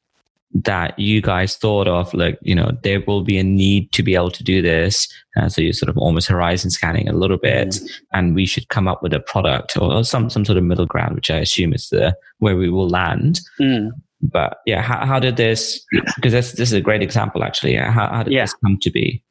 that 0.55 0.97
you 0.99 1.19
guys 1.21 1.55
thought 1.55 1.87
of 1.87 2.13
like 2.13 2.37
you 2.43 2.53
know 2.53 2.71
there 2.83 3.01
will 3.07 3.23
be 3.23 3.39
a 3.39 3.43
need 3.43 3.91
to 3.91 4.03
be 4.03 4.13
able 4.13 4.29
to 4.29 4.43
do 4.43 4.61
this 4.61 5.07
uh, 5.35 5.49
so 5.49 5.61
you're 5.61 5.73
sort 5.73 5.89
of 5.89 5.97
almost 5.97 6.27
horizon 6.27 6.69
scanning 6.69 7.09
a 7.09 7.13
little 7.13 7.37
bit 7.37 7.69
mm. 7.69 7.89
and 8.13 8.35
we 8.35 8.45
should 8.45 8.69
come 8.69 8.87
up 8.87 9.01
with 9.01 9.13
a 9.13 9.19
product 9.19 9.75
or 9.79 10.03
some 10.03 10.29
some 10.29 10.45
sort 10.45 10.55
of 10.55 10.63
middle 10.63 10.85
ground 10.85 11.15
which 11.15 11.31
i 11.31 11.37
assume 11.37 11.73
is 11.73 11.89
the 11.89 12.15
where 12.37 12.55
we 12.55 12.69
will 12.69 12.87
land 12.87 13.41
mm. 13.59 13.89
but 14.21 14.59
yeah 14.67 14.79
how, 14.79 15.03
how 15.07 15.19
did 15.19 15.37
this 15.37 15.83
because 16.17 16.33
this, 16.33 16.51
this 16.51 16.69
is 16.69 16.73
a 16.73 16.81
great 16.81 17.01
example 17.01 17.43
actually 17.43 17.75
how, 17.75 18.07
how 18.09 18.21
did 18.21 18.31
yeah. 18.31 18.43
this 18.43 18.53
come 18.63 18.77
to 18.79 18.91
be 18.91 19.23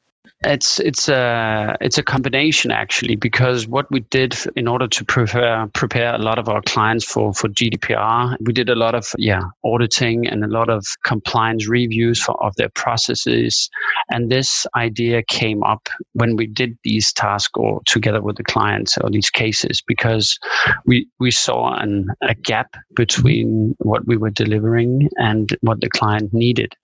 it's 0.45 0.81
it's 0.81 1.09
a 1.09 1.77
it's 1.81 1.99
a 1.99 2.03
combination 2.03 2.71
actually 2.71 3.17
because 3.17 3.67
what 3.67 3.91
we 3.91 4.01
did 4.01 4.37
in 4.57 4.67
order 4.67 4.89
to 4.89 5.05
prepare 5.05 5.69
prepare 5.75 6.15
a 6.15 6.19
lot 6.19 6.39
of 6.39 6.49
our 6.49 6.61
clients 6.63 7.05
for 7.05 7.33
for 7.33 7.49
GDPR, 7.49 8.37
we 8.41 8.53
did 8.53 8.69
a 8.69 8.75
lot 8.75 8.95
of 8.95 9.07
yeah 9.19 9.43
auditing 9.65 10.27
and 10.27 10.45
a 10.45 10.49
lot 10.49 10.69
of 10.69 10.85
compliance 11.05 11.69
reviews 11.69 12.23
for, 12.23 12.43
of 12.45 12.55
their 12.57 12.71
processes, 12.71 13.71
and 14.11 14.31
this 14.31 14.67
idea 14.75 15.23
came 15.23 15.63
up 15.63 15.89
when 16.15 16.37
we 16.37 16.47
did 16.47 16.77
these 16.83 17.13
tasks 17.13 17.53
or 17.55 17.81
together 17.87 18.21
with 18.21 18.37
the 18.37 18.45
clients 18.45 18.99
or 18.99 19.11
these 19.11 19.31
cases 19.31 19.83
because 19.87 20.39
we 20.87 21.07
we 21.21 21.31
saw 21.31 21.75
an, 21.75 22.09
a 22.23 22.35
gap 22.35 22.75
between 22.95 23.75
what 23.79 24.07
we 24.07 24.17
were 24.17 24.31
delivering 24.31 25.09
and 25.17 25.57
what 25.61 25.81
the 25.81 25.91
client 25.91 26.33
needed, 26.33 26.75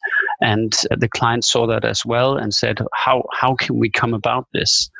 and 0.40 0.72
the 0.96 1.09
client 1.09 1.44
saw 1.44 1.66
that 1.66 1.85
as 1.85 2.05
well 2.05 2.37
and 2.37 2.55
said 2.55 2.79
how 2.94 3.24
how 3.33 3.55
can 3.55 3.79
we 3.79 3.90
come 3.90 4.14
about 4.14 4.46
this? 4.53 4.90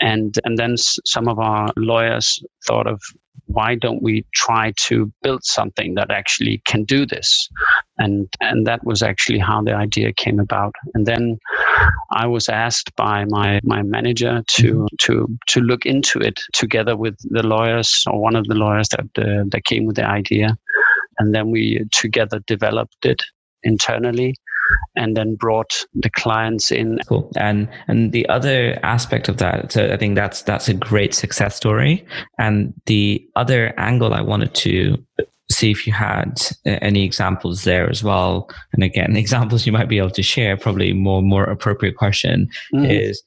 And 0.00 0.34
and 0.44 0.56
then 0.56 0.76
some 0.76 1.28
of 1.28 1.38
our 1.38 1.68
lawyers 1.76 2.42
thought 2.66 2.86
of 2.86 3.00
why 3.46 3.74
don't 3.74 4.02
we 4.02 4.24
try 4.34 4.72
to 4.76 5.10
build 5.22 5.42
something 5.42 5.94
that 5.94 6.10
actually 6.10 6.62
can 6.66 6.84
do 6.84 7.04
this? 7.04 7.48
And 7.98 8.28
and 8.40 8.66
that 8.66 8.84
was 8.84 9.02
actually 9.02 9.38
how 9.38 9.62
the 9.62 9.74
idea 9.74 10.12
came 10.12 10.38
about. 10.40 10.74
And 10.94 11.06
then 11.06 11.38
I 12.12 12.26
was 12.26 12.48
asked 12.48 12.94
by 12.96 13.26
my 13.26 13.60
my 13.64 13.82
manager 13.82 14.42
to 14.46 14.72
mm-hmm. 14.72 14.86
to 15.00 15.38
to 15.48 15.60
look 15.60 15.84
into 15.84 16.18
it 16.18 16.40
together 16.54 16.96
with 16.96 17.16
the 17.30 17.46
lawyers 17.46 18.04
or 18.06 18.20
one 18.20 18.36
of 18.36 18.46
the 18.46 18.54
lawyers 18.54 18.88
that 18.88 19.08
uh, 19.18 19.44
that 19.50 19.64
came 19.64 19.84
with 19.84 19.96
the 19.96 20.06
idea. 20.06 20.56
And 21.18 21.34
then 21.34 21.50
we 21.50 21.84
together 21.92 22.40
developed 22.46 23.04
it 23.04 23.22
internally 23.64 24.36
and 24.96 25.16
then 25.16 25.34
brought 25.34 25.84
the 25.94 26.10
clients 26.10 26.70
in. 26.70 26.98
Cool. 27.08 27.30
And 27.36 27.68
and 27.86 28.12
the 28.12 28.28
other 28.28 28.78
aspect 28.82 29.28
of 29.28 29.38
that, 29.38 29.72
so 29.72 29.92
I 29.92 29.96
think 29.96 30.14
that's 30.14 30.42
that's 30.42 30.68
a 30.68 30.74
great 30.74 31.14
success 31.14 31.56
story. 31.56 32.04
And 32.38 32.74
the 32.86 33.26
other 33.36 33.74
angle 33.78 34.14
I 34.14 34.20
wanted 34.20 34.54
to 34.54 34.96
see 35.50 35.70
if 35.70 35.86
you 35.86 35.92
had 35.92 36.40
any 36.66 37.04
examples 37.04 37.64
there 37.64 37.88
as 37.88 38.02
well. 38.04 38.50
And 38.72 38.82
again, 38.82 39.16
examples 39.24 39.66
you 39.66 39.72
might 39.72 39.88
be 39.88 39.98
able 39.98 40.10
to 40.10 40.22
share, 40.22 40.56
probably 40.56 40.92
more 40.92 41.22
more 41.22 41.44
appropriate 41.44 41.96
question 41.96 42.48
mm. 42.74 42.88
is 42.88 43.22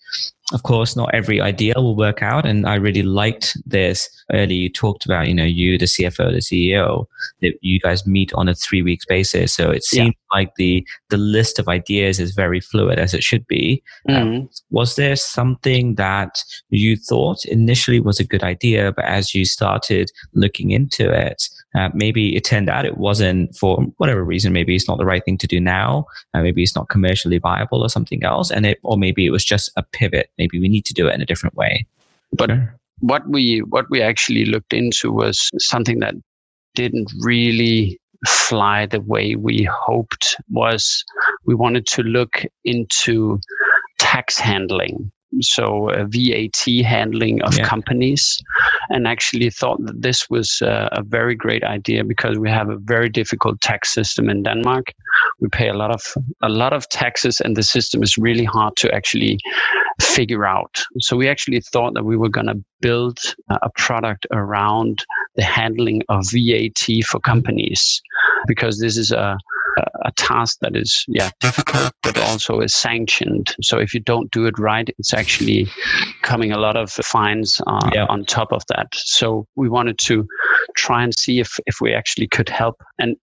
of 0.54 0.64
course, 0.64 0.96
not 0.96 1.14
every 1.14 1.40
idea 1.40 1.74
will 1.78 1.96
work 1.96 2.22
out. 2.22 2.46
And 2.46 2.68
I 2.68 2.76
really 2.76 3.04
liked 3.04 3.58
this 3.66 4.10
earlier. 4.32 4.64
You 4.64 4.70
talked 4.70 5.06
about, 5.06 5.28
you 5.28 5.34
know, 5.34 5.46
you, 5.46 5.78
the 5.78 5.86
CFO, 5.86 6.32
the 6.32 6.40
CEO, 6.40 7.06
that 7.42 7.54
you 7.62 7.80
guys 7.80 8.06
meet 8.06 8.34
on 8.34 8.50
a 8.50 8.56
three 8.56 8.82
weeks 8.82 9.06
basis. 9.06 9.54
So 9.54 9.72
it 9.72 9.84
seems 9.84 10.14
yeah. 10.14 10.38
like 10.38 10.56
the, 10.56 10.86
the 11.10 11.18
list 11.18 11.58
of 11.60 11.68
ideas 11.68 12.20
is 12.20 12.32
very 12.32 12.60
fluid 12.60 13.00
as 13.00 13.14
it 13.14 13.24
should 13.24 13.48
be. 13.48 13.82
Mm-hmm. 14.10 14.22
Um, 14.22 14.50
was 14.70 14.96
there 14.96 15.16
something 15.16 15.96
that 15.96 16.44
you 16.70 16.98
thought 16.98 17.46
initially 17.46 18.00
was 18.00 18.20
a 18.20 18.26
good 18.26 18.44
idea, 18.44 18.92
but 18.92 19.06
as 19.06 19.34
you 19.34 19.46
started 19.46 20.12
looking 20.34 20.72
into 20.72 21.10
it, 21.12 21.48
uh, 21.76 21.90
maybe 21.94 22.36
it 22.36 22.44
turned 22.44 22.70
out 22.70 22.86
it 22.86 22.98
wasn't 22.98 23.56
for 23.56 23.82
whatever 23.98 24.24
reason. 24.24 24.52
Maybe 24.54 24.76
it's 24.76 24.88
not 24.88 24.98
the 24.98 25.06
right 25.06 25.24
thing 25.24 25.38
to 25.38 25.48
do 25.48 25.60
now. 25.60 26.06
Uh, 26.34 26.42
maybe 26.42 26.64
it's 26.64 26.76
not 26.76 26.90
commercially 26.90 27.38
viable 27.38 27.82
or 27.82 27.90
something 27.90 28.24
else. 28.24 28.52
And 28.52 28.66
it, 28.66 28.80
or 28.84 28.98
maybe 28.98 29.26
it 29.26 29.32
was 29.32 29.46
just 29.46 29.72
a 29.78 29.84
pivot. 29.84 30.30
Maybe 30.38 30.60
we 30.60 30.68
need 30.68 30.86
to 30.86 30.94
do 30.94 31.08
it 31.08 31.16
in 31.16 31.22
a 31.22 31.26
different 31.26 31.56
way. 31.56 31.86
But 32.34 32.52
what 33.00 33.28
we 33.28 33.60
what 33.60 33.90
we 33.90 34.02
actually 34.02 34.46
looked 34.46 34.74
into 34.74 35.12
was 35.12 35.50
something 35.58 36.00
that 36.00 36.16
didn't 36.76 37.12
really 37.20 38.00
fly 38.28 38.86
the 38.86 39.02
way 39.02 39.36
we 39.36 39.64
hoped 39.64 40.38
was 40.50 41.04
we 41.46 41.56
wanted 41.56 41.88
to 41.88 42.04
look 42.04 42.44
into 42.64 43.40
tax 43.98 44.38
handling 44.38 45.12
so 45.40 45.90
uh, 45.90 46.06
VAT 46.08 46.86
handling 46.86 47.42
of 47.44 47.58
yeah. 47.58 47.66
companies, 47.66 48.38
and 48.90 49.08
actually 49.08 49.50
thought 49.50 49.84
that 49.86 50.02
this 50.02 50.30
was 50.30 50.62
uh, 50.62 50.90
a 50.92 51.04
very 51.04 51.36
great 51.36 51.64
idea 51.64 52.04
because 52.04 52.38
we 52.38 52.50
have 52.50 52.70
a 52.70 52.78
very 52.78 53.10
difficult 53.10 53.62
tax 53.62 53.94
system 53.94 54.30
in 54.30 54.44
Denmark. 54.44 54.94
We 55.40 55.50
pay 55.50 55.70
a 55.70 55.74
lot 55.74 55.92
of 55.92 56.02
a 56.42 56.50
lot 56.50 56.74
of 56.74 56.90
taxes, 56.90 57.42
and 57.42 57.56
the 57.56 57.64
system 57.64 58.04
is 58.04 58.18
really 58.18 58.46
hard 58.46 58.76
to 58.78 58.94
actually 58.94 59.40
figure 60.02 60.46
out. 60.46 60.84
So 61.00 61.16
we 61.16 61.30
actually 61.30 61.62
thought 61.62 61.94
that 61.94 62.06
we 62.06 62.18
were 62.18 62.30
going 62.30 62.48
to 62.48 62.64
build 62.82 63.20
a 63.50 63.70
product 63.78 64.26
around 64.32 65.06
the 65.36 65.44
handling 65.44 66.02
of 66.10 66.26
VAT 66.32 67.04
for 67.06 67.20
companies 67.20 68.02
because 68.48 68.80
this 68.80 68.98
is 68.98 69.12
a 69.12 69.38
a 70.06 70.12
task 70.16 70.58
that 70.62 70.76
is 70.76 71.06
yeah 71.08 71.30
difficult 71.40 71.92
but 72.04 72.18
also 72.18 72.60
is 72.60 72.74
sanctioned 72.74 73.56
so 73.62 73.78
if 73.78 73.94
you 73.94 74.00
don't 74.00 74.32
do 74.32 74.46
it 74.46 74.58
right 74.60 74.90
it's 74.98 75.14
actually 75.14 75.68
coming 76.22 76.52
a 76.52 76.58
lot 76.58 76.76
of 76.76 76.92
fines 76.92 77.62
uh, 77.68 77.90
yeah. 77.94 78.06
on 78.10 78.26
top 78.26 78.52
of 78.52 78.64
that 78.68 78.88
so 78.94 79.46
we 79.56 79.70
wanted 79.70 79.98
to 79.98 80.28
try 80.76 81.04
and 81.04 81.18
see 81.18 81.40
if 81.40 81.58
if 81.66 81.78
we 81.82 81.94
actually 81.94 82.28
could 82.28 82.50
help 82.50 82.82
and 83.00 83.16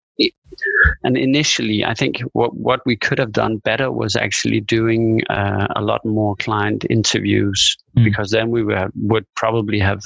and 1.05 1.17
initially 1.17 1.85
i 1.85 1.95
think 1.95 2.21
what 2.33 2.57
what 2.57 2.81
we 2.85 2.97
could 2.97 3.19
have 3.19 3.31
done 3.31 3.59
better 3.59 3.93
was 3.93 4.17
actually 4.17 4.61
doing 4.61 5.21
uh, 5.31 5.69
a 5.77 5.83
lot 5.83 6.05
more 6.05 6.35
client 6.37 6.85
interviews 6.91 7.77
mm. 7.97 8.03
because 8.03 8.31
then 8.31 8.51
we 8.51 8.65
were, 8.65 8.91
would 8.97 9.25
probably 9.37 9.79
have 9.79 10.01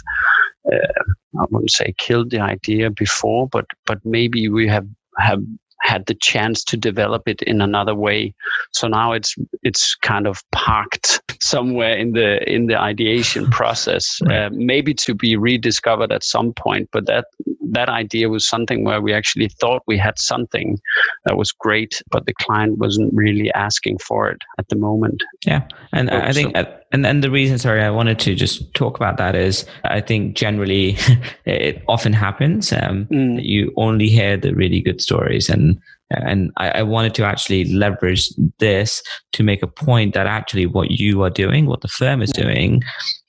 uh, 0.70 1.02
I 1.40 1.44
wouldn't 1.50 1.70
say 1.70 1.94
killed 1.98 2.31
the 2.31 2.40
idea 2.40 2.90
before, 2.90 3.48
but 3.48 3.66
but 3.87 3.98
maybe 4.05 4.48
we 4.48 4.68
have 4.68 4.87
have 5.18 5.42
had 5.83 6.07
the 6.07 6.14
chance 6.14 6.64
to 6.64 6.77
develop 6.77 7.29
it 7.29 7.42
in 7.42 7.61
another 7.61 7.95
way. 7.95 8.35
So 8.73 8.88
now 8.88 9.12
it's 9.12 9.37
it's 9.62 9.95
kind 9.97 10.27
of 10.27 10.42
parked 10.53 11.21
somewhere 11.42 11.97
in 11.97 12.12
the 12.12 12.42
in 12.51 12.66
the 12.66 12.79
ideation 12.79 13.51
process, 13.51 14.21
right. 14.23 14.47
uh, 14.47 14.51
maybe 14.53 14.95
to 14.95 15.14
be 15.14 15.37
rediscovered 15.37 16.12
at 16.12 16.25
some 16.25 16.53
point. 16.53 16.88
But 16.92 17.07
that 17.07 17.27
that 17.72 17.88
idea 17.88 18.28
was 18.28 18.48
something 18.48 18.85
where 18.85 19.00
we 19.00 19.12
actually 19.12 19.48
thought 19.48 19.82
we 19.87 19.98
had 19.98 20.18
something 20.18 20.78
that 21.24 21.37
was 21.37 21.52
great, 21.52 22.02
but 22.11 22.26
the 22.26 22.35
client 22.35 22.78
wasn't 22.78 23.12
really 23.12 23.52
asking 23.52 23.98
for 23.98 24.30
it 24.30 24.40
at 24.58 24.68
the 24.68 24.76
moment. 24.76 25.22
Yeah, 25.44 25.66
and 25.92 26.08
so, 26.08 26.16
I 26.16 26.32
think. 26.32 26.56
So, 26.56 26.78
and 26.92 27.06
and 27.06 27.24
the 27.24 27.30
reason, 27.30 27.58
sorry, 27.58 27.82
I 27.82 27.90
wanted 27.90 28.18
to 28.20 28.35
just 28.35 28.72
talk 28.74 28.96
about 28.96 29.16
that 29.16 29.35
is 29.35 29.66
I 29.85 30.00
think 30.00 30.37
generally 30.37 30.96
it 31.44 31.82
often 31.88 32.12
happens. 32.12 32.72
Um, 32.72 33.06
mm. 33.06 33.42
You 33.42 33.72
only 33.76 34.08
hear 34.08 34.37
the 34.37 34.54
really 34.54 34.80
good 34.80 35.00
stories, 35.00 35.48
and 35.48 35.80
and 36.20 36.51
I, 36.57 36.70
I, 36.70 36.83
wanted 36.83 37.14
to 37.14 37.25
actually 37.25 37.64
leverage 37.64 38.31
this 38.59 39.03
to 39.33 39.42
make 39.42 39.62
a 39.62 39.66
point 39.66 40.14
that 40.14 40.27
actually 40.27 40.66
what 40.66 40.90
you 40.90 41.22
are 41.22 41.31
doing, 41.31 41.66
what 41.66 41.81
the 41.81 41.88
firm 41.88 42.22
is 42.22 42.33
doing, 42.33 42.83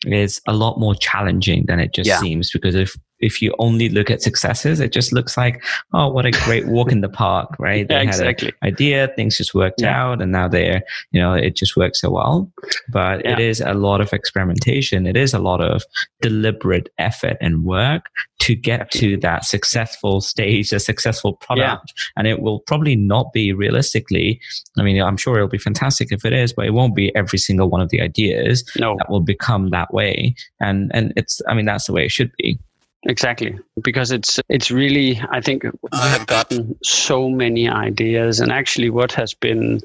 is 0.06 0.42
a 0.48 0.54
lot 0.54 0.80
more 0.80 0.96
challenging 0.96 1.66
than 1.68 1.80
it 1.80 1.94
just 1.94 2.08
yeah. 2.08 2.20
seems. 2.20 2.52
Because 2.52 2.76
if 2.76 2.96
if 3.24 3.42
you 3.42 3.56
only 3.58 3.90
look 3.90 4.12
at 4.12 4.22
successes, 4.22 4.80
it 4.80 4.92
just 4.92 5.14
looks 5.14 5.38
like, 5.38 5.64
oh, 5.94 6.10
what 6.10 6.26
a 6.26 6.32
great 6.32 6.68
walk 6.68 6.92
in 6.92 7.02
the 7.02 7.10
park, 7.10 7.50
right? 7.60 7.88
They 7.88 7.96
yeah, 7.96 8.02
exactly. 8.02 8.48
had 8.48 8.56
an 8.62 8.74
idea, 8.74 9.14
things 9.16 9.38
just 9.38 9.54
worked 9.54 9.82
yeah. 9.82 10.04
out, 10.04 10.22
and 10.22 10.32
now 10.32 10.48
they're, 10.48 10.84
you 11.12 11.22
know, 11.22 11.34
it 11.34 11.56
just 11.56 11.78
works 11.78 12.02
so 12.02 12.12
well. 12.12 12.52
But 12.90 13.24
yeah. 13.24 13.34
it 13.34 13.40
is 13.40 13.62
a 13.62 13.74
lot 13.74 14.02
of 14.02 14.12
experimentation. 14.14 15.08
It 15.08 15.16
is 15.16 15.34
a 15.34 15.40
lot 15.40 15.62
of 15.62 15.84
deliberate 16.22 16.90
effort 16.98 17.38
and 17.40 17.64
work 17.64 18.10
to 18.42 18.56
get 18.56 18.92
to 18.92 19.16
that 19.18 19.46
successful 19.46 20.20
stage, 20.20 20.74
a 20.74 20.80
successful 20.80 21.34
product. 21.34 21.94
And 22.18 22.28
it 22.28 22.42
will 22.42 22.60
probably 22.74 22.96
not 22.96 23.32
be 23.34 23.54
realistically, 23.54 24.42
I 24.80 24.82
mean, 24.82 25.00
I'm 25.00 25.16
sure 25.16 25.36
it'll 25.36 25.48
be 25.48 25.60
fantastic 25.60 26.12
if 26.12 26.26
it 26.26 26.34
is, 26.34 26.54
but 26.54 26.66
it 26.66 26.72
won't 26.72 26.96
be 26.96 27.16
every 27.16 27.38
single 27.38 27.70
one 27.70 27.82
of 27.82 27.90
the 27.90 28.02
ideas 28.02 28.64
no. 28.80 28.96
that 28.98 29.12
will 29.12 29.22
become 29.22 29.70
that 29.70 29.94
way. 29.94 30.34
And, 30.60 30.90
and 30.92 31.14
it's, 31.16 31.40
I 31.48 31.54
mean, 31.54 31.66
that's 31.66 31.86
the 31.86 31.94
way 31.94 32.06
it 32.06 32.12
should 32.12 32.32
be. 32.40 32.58
Exactly, 33.06 33.60
because 33.84 34.12
it's 34.12 34.40
it's 34.48 34.72
really 34.72 35.22
I 35.30 35.42
think 35.42 35.64
we 35.64 35.90
have 35.92 36.26
gotten 36.26 36.74
so 36.84 37.30
many 37.30 37.68
ideas, 37.68 38.40
and 38.40 38.50
actually, 38.50 38.90
what 38.90 39.12
has 39.12 39.34
been 39.34 39.82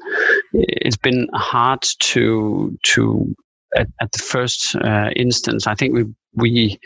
it's 0.53 0.95
been 0.95 1.27
hard 1.33 1.85
to 1.99 2.77
to 2.83 3.35
at, 3.75 3.87
at 3.99 4.13
the 4.13 4.19
first 4.19 4.73
uh, 4.77 5.09
instance. 5.17 5.67
I 5.67 5.75
think 5.75 5.93
we 5.93 6.05
we 6.33 6.79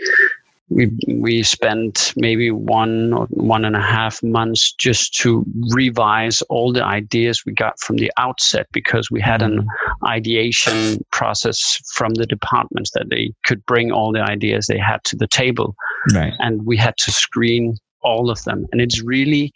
we 0.69 0.91
we 1.08 1.43
spent 1.43 2.13
maybe 2.15 2.49
one 2.49 3.13
or 3.13 3.28
one 3.30 3.65
and 3.65 3.76
a 3.76 3.82
half 3.82 4.23
months 4.23 4.73
just 4.73 5.13
to 5.15 5.45
revise 5.71 6.41
all 6.43 6.71
the 6.71 6.84
ideas 6.84 7.43
we 7.45 7.54
got 7.54 7.80
from 7.80 7.97
the 7.97 8.12
outset 8.17 8.67
because 8.71 9.12
we 9.12 9.19
had 9.19 9.41
an 9.41 9.60
mm-hmm. 9.60 10.06
ideation 10.06 11.04
process 11.12 11.78
from 11.93 12.13
the 12.13 12.26
departments 12.26 12.91
that 12.91 13.08
they 13.10 13.34
could 13.45 13.63
bring 13.65 13.91
all 13.91 14.12
the 14.12 14.21
ideas 14.21 14.67
they 14.67 14.78
had 14.78 15.04
to 15.04 15.15
the 15.15 15.28
table 15.28 15.76
right. 16.13 16.34
and 16.39 16.65
we 16.65 16.78
had 16.78 16.95
to 16.97 17.12
screen 17.12 17.76
all 18.02 18.30
of 18.30 18.41
them 18.43 18.65
and 18.71 18.82
it's 18.82 19.02
really 19.04 19.52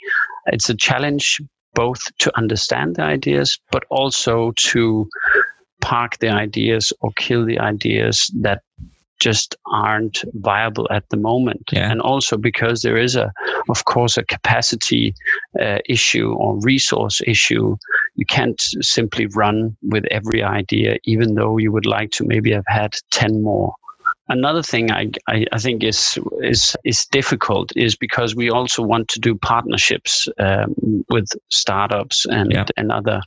it's 0.47 0.69
a 0.69 0.75
challenge 0.75 1.41
both 1.73 1.99
to 2.19 2.35
understand 2.37 2.95
the 2.95 3.03
ideas 3.03 3.59
but 3.71 3.83
also 3.89 4.51
to 4.57 5.07
park 5.81 6.17
the 6.19 6.29
ideas 6.29 6.91
or 7.01 7.11
kill 7.17 7.45
the 7.45 7.59
ideas 7.59 8.31
that 8.35 8.61
just 9.19 9.55
aren't 9.71 10.23
viable 10.33 10.87
at 10.91 11.09
the 11.09 11.17
moment. 11.17 11.69
Yeah. 11.71 11.91
And 11.91 12.01
also 12.01 12.37
because 12.37 12.81
there 12.81 12.97
is 12.97 13.15
a, 13.15 13.31
of 13.69 13.85
course, 13.85 14.17
a 14.17 14.23
capacity 14.23 15.13
uh, 15.59 15.79
issue 15.87 16.33
or 16.33 16.59
resource 16.61 17.21
issue. 17.25 17.77
You 18.15 18.25
can't 18.25 18.61
simply 18.81 19.27
run 19.27 19.75
with 19.81 20.05
every 20.11 20.43
idea, 20.43 20.97
even 21.05 21.35
though 21.35 21.57
you 21.57 21.71
would 21.71 21.85
like 21.85 22.11
to 22.11 22.25
maybe 22.25 22.51
have 22.51 22.65
had 22.67 22.95
10 23.11 23.43
more. 23.43 23.73
Another 24.29 24.61
thing 24.61 24.91
I, 24.91 25.09
I, 25.29 25.45
I 25.53 25.57
think 25.57 25.83
is, 25.85 26.19
is, 26.41 26.75
is 26.83 27.05
difficult 27.05 27.71
is 27.77 27.95
because 27.95 28.35
we 28.35 28.49
also 28.49 28.83
want 28.83 29.07
to 29.09 29.21
do 29.21 29.35
partnerships 29.35 30.27
um, 30.37 30.75
with 31.09 31.29
startups 31.49 32.25
and, 32.25 32.51
yeah. 32.51 32.65
and 32.75 32.91
other 32.91 33.21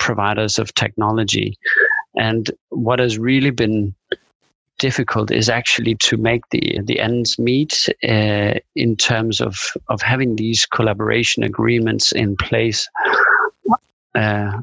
providers 0.00 0.58
of 0.58 0.74
technology. 0.74 1.56
And 2.16 2.50
what 2.70 2.98
has 2.98 3.18
really 3.18 3.50
been 3.50 3.94
difficult 4.78 5.30
is 5.30 5.48
actually 5.48 5.94
to 5.96 6.16
make 6.16 6.42
the 6.50 6.80
the 6.84 7.00
ends 7.00 7.38
meet 7.38 7.88
uh, 8.08 8.54
in 8.74 8.96
terms 8.96 9.40
of 9.40 9.56
of 9.88 10.02
having 10.02 10.36
these 10.36 10.66
collaboration 10.66 11.42
agreements 11.42 12.12
in 12.12 12.36
place. 12.36 12.88
Uh, 14.14 14.60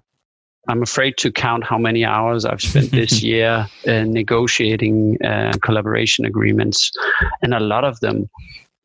I'm 0.68 0.84
afraid 0.84 1.16
to 1.18 1.32
count 1.32 1.64
how 1.64 1.80
many 1.80 2.06
hours 2.06 2.46
I've 2.46 2.62
spent 2.62 2.92
this 3.02 3.24
year 3.24 3.68
uh, 3.88 4.04
negotiating 4.04 5.18
uh, 5.24 5.54
collaboration 5.64 6.26
agreements, 6.26 6.92
and 7.42 7.54
a 7.54 7.60
lot 7.60 7.84
of 7.84 8.00
them 8.02 8.30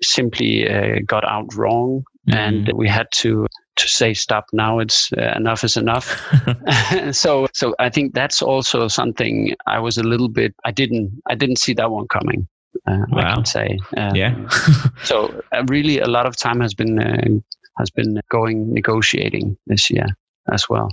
simply 0.02 0.68
uh, 0.68 1.00
got 1.06 1.24
out 1.24 1.54
wrong, 1.54 2.04
mm-hmm. 2.28 2.38
and 2.38 2.72
we 2.74 2.88
had 2.88 3.08
to 3.22 3.46
to 3.76 3.88
say 3.88 4.14
stop 4.14 4.46
now 4.52 4.78
it's 4.78 5.12
uh, 5.14 5.32
enough 5.37 5.64
is 5.64 5.76
enough. 5.76 6.20
So 7.12 7.46
so 7.52 7.74
i 7.78 7.88
think 7.88 8.14
that's 8.14 8.42
also 8.42 8.88
something 8.88 9.54
i 9.66 9.78
was 9.78 9.98
a 9.98 10.02
little 10.02 10.28
bit 10.28 10.54
i 10.64 10.70
didn't 10.70 11.10
i 11.28 11.34
didn't 11.34 11.58
see 11.58 11.74
that 11.74 11.90
one 11.90 12.06
coming 12.08 12.46
uh, 12.87 13.04
wow. 13.10 13.18
i 13.18 13.34
can 13.34 13.44
say 13.44 13.78
um, 13.96 14.14
yeah. 14.14 14.34
so 15.04 15.42
uh, 15.52 15.64
really 15.68 15.98
a 16.00 16.06
lot 16.06 16.26
of 16.26 16.37
time 16.37 16.60
has 16.60 16.74
been 16.74 16.98
uh, 16.98 17.40
has 17.78 17.90
been 17.90 18.20
going 18.28 18.72
negotiating 18.72 19.56
this 19.66 19.90
year 19.90 20.06
as 20.52 20.68
well 20.68 20.88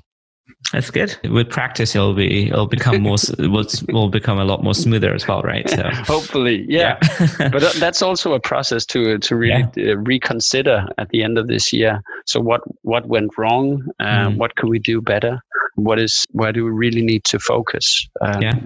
that's 0.72 0.90
good. 0.90 1.18
With 1.30 1.50
practice, 1.50 1.96
it'll 1.96 2.14
be 2.14 2.48
it'll 2.48 2.68
become 2.68 3.02
more 3.02 3.18
will 3.40 3.66
will 3.90 4.10
become 4.10 4.40
a 4.40 4.46
lot 4.46 4.64
more 4.64 4.74
smoother 4.74 5.14
as 5.14 5.28
well, 5.28 5.42
right? 5.42 5.70
So 5.70 5.90
hopefully, 5.92 6.66
yeah. 6.68 6.98
yeah. 7.20 7.50
but 7.52 7.74
that's 7.74 8.02
also 8.02 8.34
a 8.34 8.40
process 8.40 8.86
to 8.88 9.18
to 9.18 9.36
really 9.36 9.66
yeah. 9.76 9.92
Uh, 9.92 9.98
reconsider 9.98 10.86
at 10.98 11.10
the 11.10 11.24
end 11.24 11.38
of 11.38 11.48
this 11.48 11.74
year. 11.74 12.02
So 12.26 12.40
what 12.40 12.62
what 12.84 13.08
went 13.08 13.38
wrong? 13.38 13.86
Uh, 14.00 14.30
mm. 14.30 14.38
What 14.38 14.56
can 14.56 14.70
we 14.70 14.80
do 14.80 15.02
better? 15.02 15.44
What 15.76 16.00
is 16.00 16.26
where 16.32 16.54
do 16.54 16.64
we 16.64 16.72
really 16.72 17.02
need 17.02 17.26
to 17.26 17.40
focus? 17.40 18.08
Um, 18.22 18.42
yeah. 18.42 18.60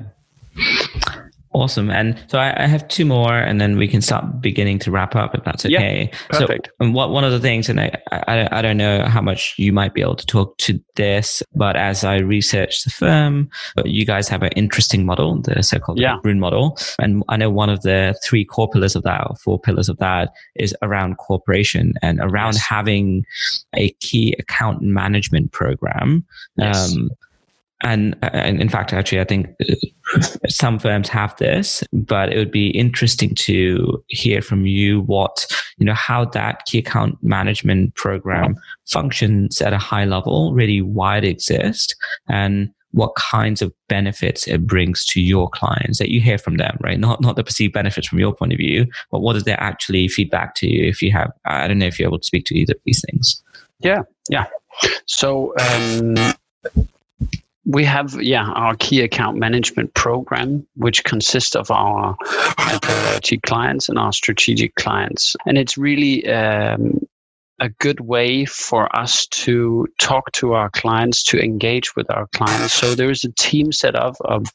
Awesome. 1.56 1.90
And 1.90 2.22
so 2.28 2.38
I, 2.38 2.66
I, 2.66 2.68
have 2.68 2.86
two 2.90 3.06
more, 3.06 3.34
and 3.34 3.62
then 3.62 3.78
we 3.78 3.88
can 3.88 4.02
start 4.02 4.42
beginning 4.42 4.78
to 4.80 4.92
wrap 4.92 5.16
up 5.16 5.34
if 5.34 5.46
that's 5.46 5.66
okay. 5.66 6.10
Yeah, 6.12 6.18
perfect. 6.28 6.70
So, 6.82 6.92
what, 6.92 7.12
one 7.12 7.24
of 7.24 7.32
the 7.32 7.40
things, 7.40 7.70
and 7.70 7.80
I, 7.80 7.98
I, 8.12 8.50
I 8.52 8.62
don't 8.62 8.76
know 8.76 9.06
how 9.06 9.22
much 9.22 9.56
you 9.58 9.72
might 9.72 9.94
be 9.94 10.02
able 10.02 10.18
to 10.18 10.26
talk 10.26 10.58
to 10.58 10.78
this, 10.96 11.42
but 11.56 11.78
as 11.78 12.04
I 12.04 12.18
researched 12.18 12.84
the 12.84 12.90
firm, 12.90 13.50
but 13.74 13.86
you 13.86 14.06
guys 14.06 14.28
have 14.28 14.44
an 14.44 14.52
interesting 14.58 15.06
model, 15.06 15.42
the 15.42 15.64
so-called 15.64 15.98
yeah. 15.98 16.18
Bruun 16.26 16.40
model. 16.40 16.78
And 17.00 17.24
I 17.30 17.38
know 17.38 17.50
one 17.50 17.70
of 17.70 17.84
the 17.84 18.20
three 18.22 18.44
core 18.44 18.70
pillars 18.70 18.98
of 18.98 19.04
that, 19.04 19.26
or 19.30 19.38
four 19.38 19.58
pillars 19.58 19.88
of 19.88 19.98
that, 20.00 20.34
is 20.56 20.76
around 20.82 21.20
cooperation 21.20 21.94
and 22.02 22.20
around 22.20 22.56
yes. 22.56 22.68
having 22.68 23.24
a 23.74 23.92
key 24.02 24.36
account 24.40 24.82
management 24.82 25.54
program. 25.54 26.26
Yes. 26.58 26.94
Um, 26.94 27.12
and, 27.86 28.16
and 28.24 28.60
in 28.60 28.68
fact, 28.68 28.94
actually, 28.94 29.20
I 29.20 29.26
think 29.26 29.48
some 30.48 30.80
firms 30.80 31.08
have 31.10 31.38
this, 31.38 31.84
but 31.94 32.34
it 32.34 32.38
would 32.38 32.52
be 32.52 32.70
interesting 32.70 33.36
to 33.36 34.04
hear 34.08 34.42
from 34.42 34.66
you 34.66 35.02
what, 35.02 35.46
you 35.78 35.86
know, 35.86 35.94
how 35.94 36.26
that 36.26 36.66
key 36.66 36.80
account 36.80 37.16
management 37.22 37.94
program 37.94 38.56
functions 38.88 39.62
at 39.62 39.72
a 39.72 39.78
high 39.78 40.06
level, 40.06 40.52
really 40.54 40.82
why 40.82 41.18
it 41.18 41.26
exists 41.26 41.96
and 42.28 42.72
what 42.90 43.14
kinds 43.16 43.62
of 43.62 43.72
benefits 43.88 44.48
it 44.48 44.66
brings 44.66 45.06
to 45.06 45.22
your 45.22 45.48
clients 45.50 46.00
that 46.00 46.10
you 46.10 46.20
hear 46.20 46.40
from 46.40 46.58
them, 46.58 46.78
right? 46.82 47.00
Not 47.00 47.22
not 47.22 47.36
the 47.36 47.44
perceived 47.44 47.74
benefits 47.74 48.08
from 48.08 48.20
your 48.20 48.34
point 48.34 48.54
of 48.54 48.58
view, 48.58 48.88
but 49.12 49.20
what 49.20 49.34
does 49.34 49.44
they 49.44 49.54
actually 49.54 50.08
feedback 50.08 50.56
to 50.56 50.68
you 50.68 50.88
if 50.90 51.04
you 51.04 51.12
have 51.12 51.32
I 51.46 51.68
don't 51.68 51.78
know 51.78 51.86
if 51.86 52.00
you're 52.00 52.08
able 52.08 52.20
to 52.20 52.26
speak 52.26 52.46
to 52.46 52.56
either 52.56 52.74
of 52.74 52.82
these 52.86 53.04
things. 53.06 53.44
Yeah, 53.80 54.04
yeah. 54.30 54.46
So 55.06 55.54
um 55.60 56.16
we 57.66 57.84
have 57.84 58.14
yeah 58.22 58.50
our 58.52 58.76
key 58.76 59.02
account 59.02 59.38
management 59.38 59.94
program 59.96 60.66
which 60.76 61.04
consists 61.04 61.56
of 61.56 61.70
our 61.72 62.16
priority 62.82 63.40
clients 63.40 63.90
and 63.90 63.98
our 63.98 64.14
strategic 64.14 64.76
clients. 64.76 65.36
And 65.46 65.58
it's 65.58 65.78
really 65.78 66.28
um, 66.30 67.00
a 67.60 67.70
good 67.70 68.02
way 68.02 68.46
for 68.46 68.94
us 68.96 69.26
to 69.28 69.88
talk 70.00 70.32
to 70.34 70.54
our 70.54 70.70
clients 70.72 71.24
to 71.24 71.40
engage 71.40 71.96
with 71.96 72.10
our 72.12 72.28
clients. 72.36 72.74
So 72.74 72.94
there 72.94 73.10
is 73.10 73.24
a 73.24 73.32
team 73.32 73.72
set 73.72 73.96
up 73.96 74.16
of 74.26 74.46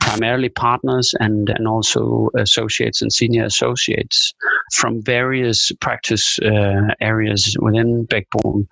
primarily 0.00 0.48
partners 0.48 1.14
and 1.18 1.48
and 1.50 1.66
also 1.66 2.30
associates 2.38 3.02
and 3.02 3.12
senior 3.12 3.44
associates 3.44 4.32
from 4.72 5.02
various 5.02 5.72
practice 5.80 6.38
uh, 6.40 6.94
areas 7.00 7.56
within 7.60 8.06
Bruun 8.06 8.66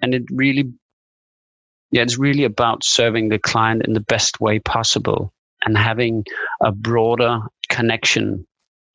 and 0.00 0.14
it 0.14 0.22
really 0.30 0.72
yeah, 1.96 2.02
it's 2.02 2.18
really 2.18 2.44
about 2.44 2.84
serving 2.84 3.30
the 3.30 3.38
client 3.38 3.86
in 3.86 3.94
the 3.94 4.00
best 4.00 4.38
way 4.38 4.58
possible 4.58 5.32
and 5.64 5.78
having 5.78 6.24
a 6.60 6.70
broader 6.70 7.40
connection 7.70 8.46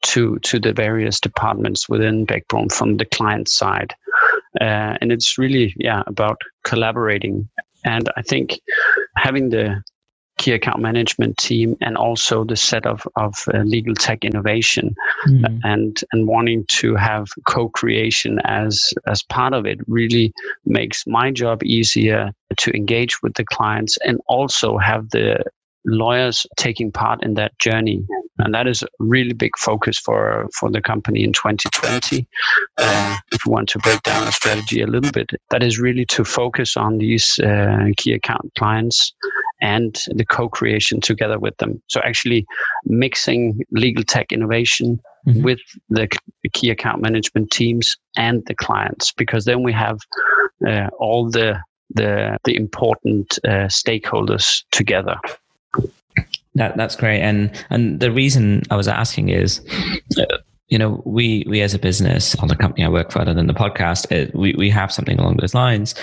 to 0.03 0.37
to 0.39 0.59
the 0.59 0.71
various 0.71 1.19
departments 1.19 1.89
within 1.89 2.25
Bech-Bruun 2.25 2.71
from 2.71 2.97
the 2.97 3.05
client 3.05 3.49
side. 3.49 3.95
Uh, 4.59 4.97
and 5.01 5.11
it's 5.11 5.39
really 5.39 5.73
yeah 5.77 6.03
about 6.05 6.37
collaborating. 6.63 7.49
And 7.85 8.07
I 8.17 8.21
think 8.21 8.59
having 9.15 9.49
the 9.49 9.81
key 10.41 10.51
account 10.53 10.81
management 10.81 11.37
team 11.37 11.75
and 11.81 11.95
also 11.95 12.43
the 12.43 12.55
set 12.55 12.87
of, 12.87 13.07
of 13.15 13.35
uh, 13.53 13.59
legal 13.59 13.93
tech 13.93 14.25
innovation 14.25 14.95
mm. 15.27 15.59
and 15.63 16.03
and 16.11 16.27
wanting 16.27 16.65
to 16.67 16.95
have 16.95 17.27
co-creation 17.45 18.39
as 18.45 18.89
as 19.05 19.21
part 19.21 19.53
of 19.53 19.67
it 19.67 19.79
really 19.87 20.33
makes 20.65 21.05
my 21.05 21.29
job 21.29 21.63
easier 21.63 22.31
to 22.57 22.75
engage 22.75 23.21
with 23.21 23.35
the 23.35 23.45
clients 23.45 23.97
and 24.03 24.19
also 24.27 24.79
have 24.79 25.11
the 25.11 25.43
lawyers 25.85 26.47
taking 26.57 26.91
part 26.91 27.23
in 27.23 27.35
that 27.35 27.57
journey 27.59 28.03
and 28.39 28.53
that 28.53 28.67
is 28.67 28.81
a 28.83 28.87
really 28.99 29.33
big 29.33 29.51
focus 29.57 29.97
for 29.99 30.47
for 30.57 30.71
the 30.71 30.81
company 30.81 31.23
in 31.23 31.33
2020 31.33 32.27
uh, 32.77 33.17
if 33.31 33.45
we 33.45 33.51
want 33.51 33.69
to 33.69 33.79
break 33.79 34.01
down 34.03 34.25
the 34.25 34.31
strategy 34.31 34.81
a 34.81 34.87
little 34.87 35.11
bit 35.11 35.29
that 35.49 35.63
is 35.63 35.79
really 35.79 36.05
to 36.05 36.23
focus 36.23 36.77
on 36.77 36.97
these 36.97 37.39
uh, 37.39 37.85
key 37.97 38.13
account 38.13 38.51
clients 38.57 39.13
and 39.61 39.99
the 40.15 40.25
co-creation 40.25 41.01
together 41.01 41.39
with 41.39 41.55
them 41.57 41.81
so 41.87 41.99
actually 42.03 42.45
mixing 42.85 43.59
legal 43.71 44.03
tech 44.03 44.31
innovation 44.31 44.99
mm-hmm. 45.27 45.43
with 45.43 45.59
the 45.89 46.07
key 46.53 46.69
account 46.69 47.01
management 47.01 47.51
teams 47.51 47.95
and 48.17 48.43
the 48.47 48.55
clients 48.55 49.11
because 49.11 49.45
then 49.45 49.63
we 49.63 49.73
have 49.73 49.99
uh, 50.67 50.87
all 50.99 51.29
the 51.29 51.59
the 51.93 52.37
the 52.45 52.55
important 52.55 53.37
uh, 53.45 53.67
stakeholders 53.67 54.63
together 54.71 55.17
that 56.55 56.75
that's 56.75 56.95
great, 56.95 57.21
and 57.21 57.51
and 57.69 57.99
the 57.99 58.11
reason 58.11 58.63
I 58.69 58.75
was 58.75 58.87
asking 58.87 59.29
is. 59.29 59.61
Uh, 60.17 60.37
you 60.67 60.77
know, 60.77 61.01
we 61.05 61.43
we 61.49 61.59
as 61.59 61.73
a 61.73 61.79
business, 61.79 62.33
on 62.35 62.47
the 62.47 62.55
company 62.55 62.85
I 62.85 62.87
work 62.87 63.11
for, 63.11 63.19
other 63.19 63.33
than 63.33 63.47
the 63.47 63.53
podcast, 63.53 64.09
it, 64.09 64.33
we 64.33 64.55
we 64.57 64.69
have 64.69 64.89
something 64.89 65.19
along 65.19 65.35
those 65.35 65.53
lines. 65.53 65.93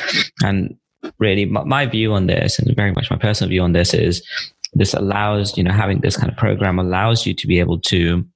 And 0.45 0.77
really, 1.19 1.45
my, 1.45 1.65
my 1.65 1.87
view 1.87 2.13
on 2.13 2.27
this, 2.27 2.59
and 2.59 2.75
very 2.77 2.93
much 2.93 3.11
my 3.11 3.17
personal 3.17 3.49
view 3.49 3.63
on 3.63 3.73
this, 3.73 3.95
is 3.95 4.27
this 4.75 4.95
allows 4.95 5.57
you 5.57 5.65
know 5.65 5.73
having 5.73 6.01
this 6.01 6.17
kind 6.17 6.31
of 6.31 6.37
program 6.37 6.79
allows 6.79 7.27
you 7.27 7.35
to 7.35 7.47
be 7.47 7.59
able 7.59 7.79
to 7.79 8.27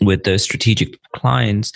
with 0.00 0.24
those 0.24 0.42
strategic 0.42 1.00
clients 1.12 1.72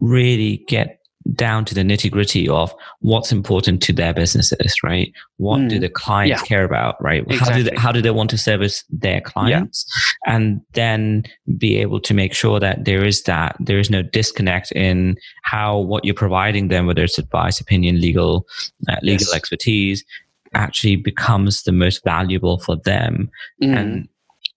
really 0.00 0.64
get 0.66 0.99
down 1.34 1.64
to 1.66 1.74
the 1.74 1.82
nitty 1.82 2.10
gritty 2.10 2.48
of 2.48 2.74
what's 3.00 3.30
important 3.30 3.82
to 3.82 3.92
their 3.92 4.14
businesses, 4.14 4.74
right? 4.82 5.12
What 5.36 5.60
mm. 5.60 5.68
do 5.68 5.78
the 5.78 5.88
clients 5.88 6.42
yeah. 6.42 6.46
care 6.46 6.64
about, 6.64 7.02
right? 7.02 7.22
Exactly. 7.28 7.38
How 7.46 7.56
do 7.56 7.62
they, 7.62 7.76
how 7.76 7.92
do 7.92 8.02
they 8.02 8.10
want 8.10 8.30
to 8.30 8.38
service 8.38 8.84
their 8.88 9.20
clients, 9.20 9.86
yeah. 10.26 10.36
and 10.36 10.60
then 10.72 11.24
be 11.58 11.76
able 11.76 12.00
to 12.00 12.14
make 12.14 12.32
sure 12.32 12.58
that 12.58 12.84
there 12.84 13.04
is 13.04 13.22
that 13.24 13.56
there 13.60 13.78
is 13.78 13.90
no 13.90 14.02
disconnect 14.02 14.72
in 14.72 15.16
how 15.42 15.78
what 15.78 16.04
you're 16.04 16.14
providing 16.14 16.68
them, 16.68 16.86
whether 16.86 17.04
it's 17.04 17.18
advice, 17.18 17.60
opinion, 17.60 18.00
legal, 18.00 18.46
uh, 18.88 18.96
legal 19.02 19.26
yes. 19.26 19.34
expertise, 19.34 20.04
actually 20.54 20.96
becomes 20.96 21.62
the 21.62 21.72
most 21.72 22.02
valuable 22.02 22.58
for 22.58 22.76
them, 22.76 23.30
mm. 23.62 23.76
and 23.76 24.08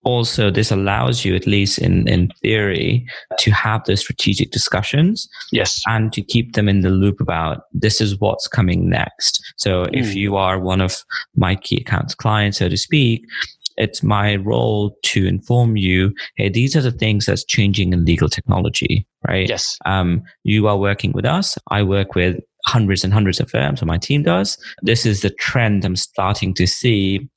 also 0.03 0.51
this 0.51 0.71
allows 0.71 1.25
you 1.25 1.35
at 1.35 1.47
least 1.47 1.77
in 1.79 2.07
in 2.07 2.29
theory 2.41 3.05
to 3.39 3.51
have 3.51 3.83
those 3.85 4.01
strategic 4.01 4.51
discussions 4.51 5.27
yes. 5.51 5.81
and 5.87 6.11
to 6.13 6.21
keep 6.21 6.53
them 6.53 6.69
in 6.69 6.81
the 6.81 6.89
loop 6.89 7.21
about 7.21 7.63
this 7.73 8.01
is 8.01 8.19
what's 8.19 8.47
coming 8.47 8.89
next. 8.89 9.41
So 9.57 9.83
mm. 9.83 9.89
if 9.93 10.15
you 10.15 10.35
are 10.35 10.59
one 10.59 10.81
of 10.81 11.03
my 11.35 11.55
key 11.55 11.77
accounts 11.77 12.15
clients 12.15 12.57
so 12.57 12.69
to 12.69 12.77
speak 12.77 13.25
it's 13.77 14.03
my 14.03 14.35
role 14.35 14.95
to 15.01 15.25
inform 15.25 15.77
you 15.77 16.13
hey 16.35 16.47
these 16.47 16.75
are 16.75 16.81
the 16.81 16.91
things 16.91 17.25
that's 17.25 17.43
changing 17.43 17.91
in 17.91 18.05
legal 18.05 18.29
technology 18.29 19.07
right? 19.27 19.47
Yes. 19.47 19.77
Um, 19.85 20.23
you 20.43 20.67
are 20.67 20.77
working 20.77 21.11
with 21.11 21.25
us. 21.25 21.57
I 21.71 21.83
work 21.83 22.15
with 22.15 22.39
hundreds 22.65 23.03
and 23.03 23.13
hundreds 23.13 23.39
of 23.39 23.49
firms 23.49 23.81
or 23.81 23.85
my 23.85 23.97
team 23.97 24.23
does. 24.23 24.57
This 24.81 25.05
is 25.05 25.21
the 25.21 25.29
trend 25.29 25.83
i'm 25.83 25.97
starting 25.97 26.53
to 26.53 26.65
see 26.65 27.27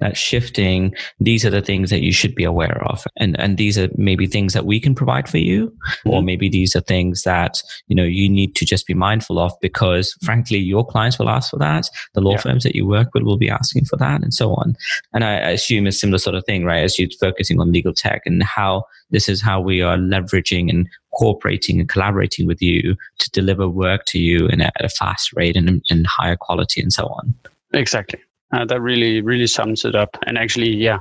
that 0.00 0.16
shifting 0.16 0.94
these 1.20 1.44
are 1.44 1.50
the 1.50 1.62
things 1.62 1.90
that 1.90 2.02
you 2.02 2.12
should 2.12 2.34
be 2.34 2.44
aware 2.44 2.82
of. 2.86 3.04
And 3.16 3.38
and 3.40 3.56
these 3.56 3.78
are 3.78 3.88
maybe 3.96 4.26
things 4.26 4.52
that 4.52 4.66
we 4.66 4.80
can 4.80 4.94
provide 4.94 5.28
for 5.28 5.38
you 5.38 5.68
mm-hmm. 5.68 6.10
or 6.10 6.22
maybe 6.22 6.48
these 6.48 6.74
are 6.76 6.80
things 6.80 7.22
that 7.22 7.62
you 7.86 7.96
know 7.96 8.04
you 8.04 8.28
need 8.28 8.54
to 8.56 8.64
just 8.64 8.86
be 8.86 8.94
mindful 8.94 9.38
of 9.38 9.52
because 9.60 10.16
frankly 10.22 10.58
your 10.58 10.86
clients 10.86 11.18
will 11.18 11.28
ask 11.28 11.50
for 11.50 11.58
that. 11.58 11.88
The 12.14 12.20
law 12.20 12.32
yeah. 12.32 12.40
firms 12.40 12.64
that 12.64 12.74
you 12.74 12.86
work 12.86 13.08
with 13.14 13.22
will 13.22 13.38
be 13.38 13.50
asking 13.50 13.84
for 13.86 13.96
that 13.96 14.22
and 14.22 14.32
so 14.32 14.54
on. 14.54 14.76
And 15.12 15.24
I, 15.24 15.34
I 15.34 15.50
assume 15.50 15.86
a 15.86 15.92
similar 15.92 16.18
sort 16.18 16.36
of 16.36 16.44
thing 16.44 16.64
right 16.64 16.82
as 16.82 16.98
you're 16.98 17.10
focusing 17.20 17.60
on 17.60 17.72
legal 17.72 17.94
tech 17.94 18.22
and 18.26 18.42
how 18.42 18.84
this 19.10 19.28
is 19.28 19.40
how 19.40 19.60
we 19.60 19.80
are 19.82 19.96
leveraging 19.96 20.70
and 20.70 20.88
cooperating 21.14 21.78
and 21.78 21.88
collaborating 21.88 22.46
with 22.46 22.60
you 22.60 22.96
to 23.18 23.30
deliver 23.30 23.68
work 23.68 24.04
to 24.06 24.18
you 24.18 24.46
in 24.48 24.60
a, 24.60 24.64
at 24.64 24.84
a 24.84 24.88
fast 24.88 25.32
rate 25.34 25.56
and, 25.56 25.82
and 25.88 26.06
higher 26.06 26.36
quality 26.36 26.80
and 26.80 26.92
so 26.92 27.06
on. 27.06 27.34
Exactly 27.72 28.20
uh, 28.54 28.64
that 28.66 28.80
really, 28.80 29.20
really 29.20 29.46
sums 29.46 29.84
it 29.84 29.94
up. 29.94 30.16
And 30.26 30.38
actually, 30.38 30.70
yeah, 30.70 30.98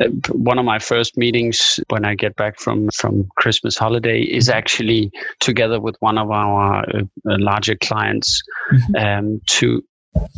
uh, 0.00 0.08
one 0.32 0.58
of 0.58 0.64
my 0.64 0.78
first 0.78 1.16
meetings 1.16 1.80
when 1.88 2.04
I 2.04 2.14
get 2.14 2.36
back 2.36 2.58
from 2.58 2.88
from 2.90 3.28
Christmas 3.36 3.76
holiday 3.76 4.20
is 4.22 4.48
actually 4.48 5.10
together 5.40 5.80
with 5.80 5.96
one 6.00 6.18
of 6.18 6.30
our 6.30 6.84
uh, 6.94 7.02
uh 7.28 7.36
larger 7.38 7.76
clients 7.76 8.42
mm-hmm. 8.72 8.96
um, 8.96 9.40
to 9.46 9.82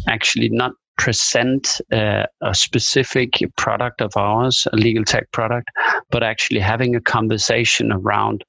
actually 0.08 0.48
not 0.50 0.72
present 0.98 1.80
uh, 1.92 2.24
a 2.42 2.54
specific 2.54 3.30
product 3.56 4.00
of 4.02 4.12
ours, 4.16 4.66
a 4.72 4.76
legal 4.76 5.04
tech 5.04 5.30
product, 5.32 5.68
but 6.10 6.22
actually 6.22 6.60
having 6.60 6.96
a 6.96 7.00
conversation 7.00 7.92
around 7.92 8.44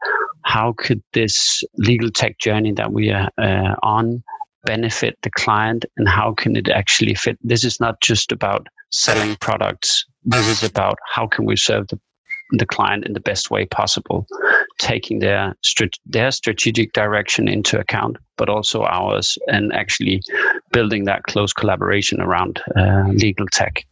how 0.45 0.73
could 0.77 1.01
this 1.13 1.63
legal 1.77 2.09
tech 2.09 2.39
journey 2.39 2.73
that 2.73 2.91
we 2.91 3.11
are 3.11 3.29
uh, 3.37 3.75
on 3.83 4.23
benefit 4.65 5.17
the 5.23 5.31
client 5.31 5.85
and 5.97 6.07
how 6.07 6.33
can 6.33 6.55
it 6.55 6.69
actually 6.69 7.15
fit? 7.15 7.37
This 7.41 7.63
is 7.63 7.79
not 7.79 8.01
just 8.01 8.31
about 8.31 8.67
selling 8.91 9.35
products. 9.37 10.05
This 10.23 10.47
is 10.47 10.69
about 10.69 10.97
how 11.13 11.27
can 11.27 11.45
we 11.45 11.55
serve 11.55 11.87
the, 11.87 11.99
the 12.51 12.65
client 12.65 13.05
in 13.05 13.13
the 13.13 13.19
best 13.19 13.51
way 13.51 13.65
possible 13.65 14.27
taking 14.79 15.19
their 15.19 15.55
their 16.05 16.31
strategic 16.31 16.93
direction 16.93 17.47
into 17.47 17.79
account 17.79 18.17
but 18.37 18.49
also 18.49 18.83
ours 18.83 19.37
and 19.47 19.71
actually 19.73 20.21
building 20.71 21.03
that 21.03 21.21
close 21.23 21.51
collaboration 21.53 22.21
around 22.21 22.61
uh, 22.77 23.03
legal 23.09 23.45
tech. 23.51 23.85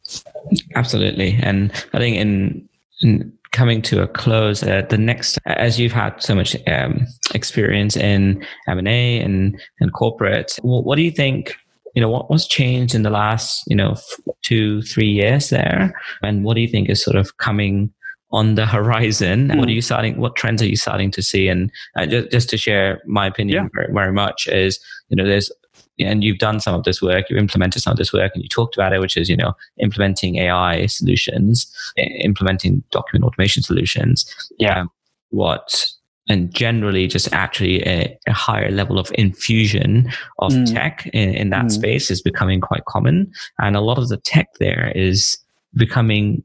Absolutely. 0.76 1.38
And 1.42 1.72
i 1.94 2.00
think 2.00 2.18
in 2.18 2.68
in 3.02 3.37
coming 3.52 3.82
to 3.84 4.02
a 4.02 4.08
close, 4.08 4.64
uh, 4.64 4.84
the 4.90 4.98
next, 4.98 5.40
as 5.46 5.80
you've 5.80 5.92
had 5.92 6.22
so 6.22 6.36
much 6.36 6.56
um, 6.68 7.06
experience 7.34 7.96
in 7.96 8.46
M 8.68 8.78
and 8.78 8.88
A 8.88 9.20
and 9.20 9.60
and 9.80 9.94
corporate, 9.94 10.58
what, 10.62 10.86
what 10.86 10.96
do 10.96 11.02
you 11.02 11.12
think? 11.12 11.56
You 11.96 12.02
know, 12.02 12.10
what 12.10 12.30
was 12.30 12.48
changed 12.48 12.94
in 12.94 13.04
the 13.04 13.10
last 13.10 13.64
you 13.68 13.76
know 13.76 13.96
two 14.44 14.82
three 14.84 15.10
years 15.10 15.50
there, 15.50 15.94
and 16.22 16.44
what 16.44 16.56
do 16.56 16.62
you 16.62 16.68
think 16.68 16.90
is 16.90 17.04
sort 17.04 17.16
of 17.16 17.38
coming 17.38 17.92
on 18.32 18.56
the 18.56 18.66
horizon? 18.76 19.50
Mm. 19.50 19.58
What 19.58 19.68
are 19.68 19.74
you 19.74 19.82
starting? 19.82 20.20
What 20.20 20.36
trends 20.36 20.62
are 20.62 20.68
you 20.68 20.76
starting 20.76 21.12
to 21.12 21.22
see? 21.22 21.48
And 21.48 21.72
uh, 21.96 22.06
just, 22.06 22.32
just 22.32 22.50
to 22.50 22.58
share 22.58 23.02
my 23.06 23.28
opinion 23.28 23.64
yeah. 23.64 23.70
very, 23.74 23.94
very 23.94 24.14
much 24.14 24.48
is, 24.48 24.80
you 25.10 25.16
know, 25.16 25.26
there's 25.26 25.52
and 26.00 26.24
you've 26.24 26.40
done 26.40 26.60
some 26.60 26.76
of 26.76 26.84
this 26.84 27.02
work, 27.02 27.30
you've 27.30 27.40
implemented 27.40 27.82
some 27.82 27.92
of 27.92 27.98
this 27.98 28.14
work, 28.14 28.32
and 28.34 28.44
you 28.44 28.50
talked 28.50 28.76
about 28.76 28.94
it, 28.94 29.00
which 29.00 29.18
is 29.18 29.30
you 29.30 29.38
know 29.38 29.54
implementing 29.80 30.38
AI 30.38 30.86
solutions, 30.88 31.72
implementing 31.98 32.84
document 32.92 33.26
automation 33.26 33.64
solutions. 33.64 34.26
Yeah, 34.60 34.82
um, 34.82 34.92
what 35.30 35.88
and 36.30 36.54
generally 36.54 37.08
just 37.08 37.32
actually 37.34 37.82
a, 37.84 38.18
a, 38.28 38.34
higher 38.34 38.70
level 38.70 39.00
of 39.00 39.10
infusion 39.16 40.12
of 40.40 40.52
mm. 40.52 40.74
tech 40.74 41.10
in, 41.14 41.34
in 41.34 41.50
that 41.52 41.66
mm. 41.66 41.72
space 41.72 42.12
is 42.12 42.22
becoming 42.22 42.62
quite 42.62 42.86
common, 42.86 43.32
and 43.60 43.76
a 43.76 43.82
lot 43.82 43.98
of 43.98 44.10
the 44.10 44.18
tech 44.18 44.50
there 44.60 44.92
is 44.96 45.38
becoming 45.76 46.44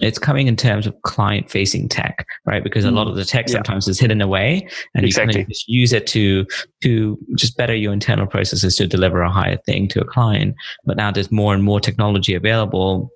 it's 0.00 0.18
coming 0.18 0.46
in 0.46 0.56
terms 0.56 0.86
of 0.86 1.00
client 1.02 1.50
facing 1.50 1.88
tech, 1.88 2.26
right? 2.44 2.62
Because 2.62 2.84
a 2.84 2.90
lot 2.90 3.06
mm. 3.06 3.10
of 3.10 3.16
the 3.16 3.24
tech 3.24 3.48
sometimes 3.48 3.86
yeah. 3.86 3.92
is 3.92 4.00
hidden 4.00 4.20
away 4.20 4.68
and 4.94 5.04
exactly. 5.04 5.40
you 5.40 5.44
can 5.44 5.52
just 5.52 5.68
use 5.68 5.92
it 5.92 6.06
to, 6.08 6.46
to 6.82 7.18
just 7.34 7.56
better 7.56 7.74
your 7.74 7.92
internal 7.92 8.26
processes 8.26 8.76
to 8.76 8.86
deliver 8.86 9.22
a 9.22 9.30
higher 9.30 9.56
thing 9.56 9.88
to 9.88 10.00
a 10.00 10.04
client. 10.04 10.54
But 10.84 10.96
now 10.96 11.10
there's 11.10 11.32
more 11.32 11.54
and 11.54 11.62
more 11.62 11.80
technology 11.80 12.34
available. 12.34 13.10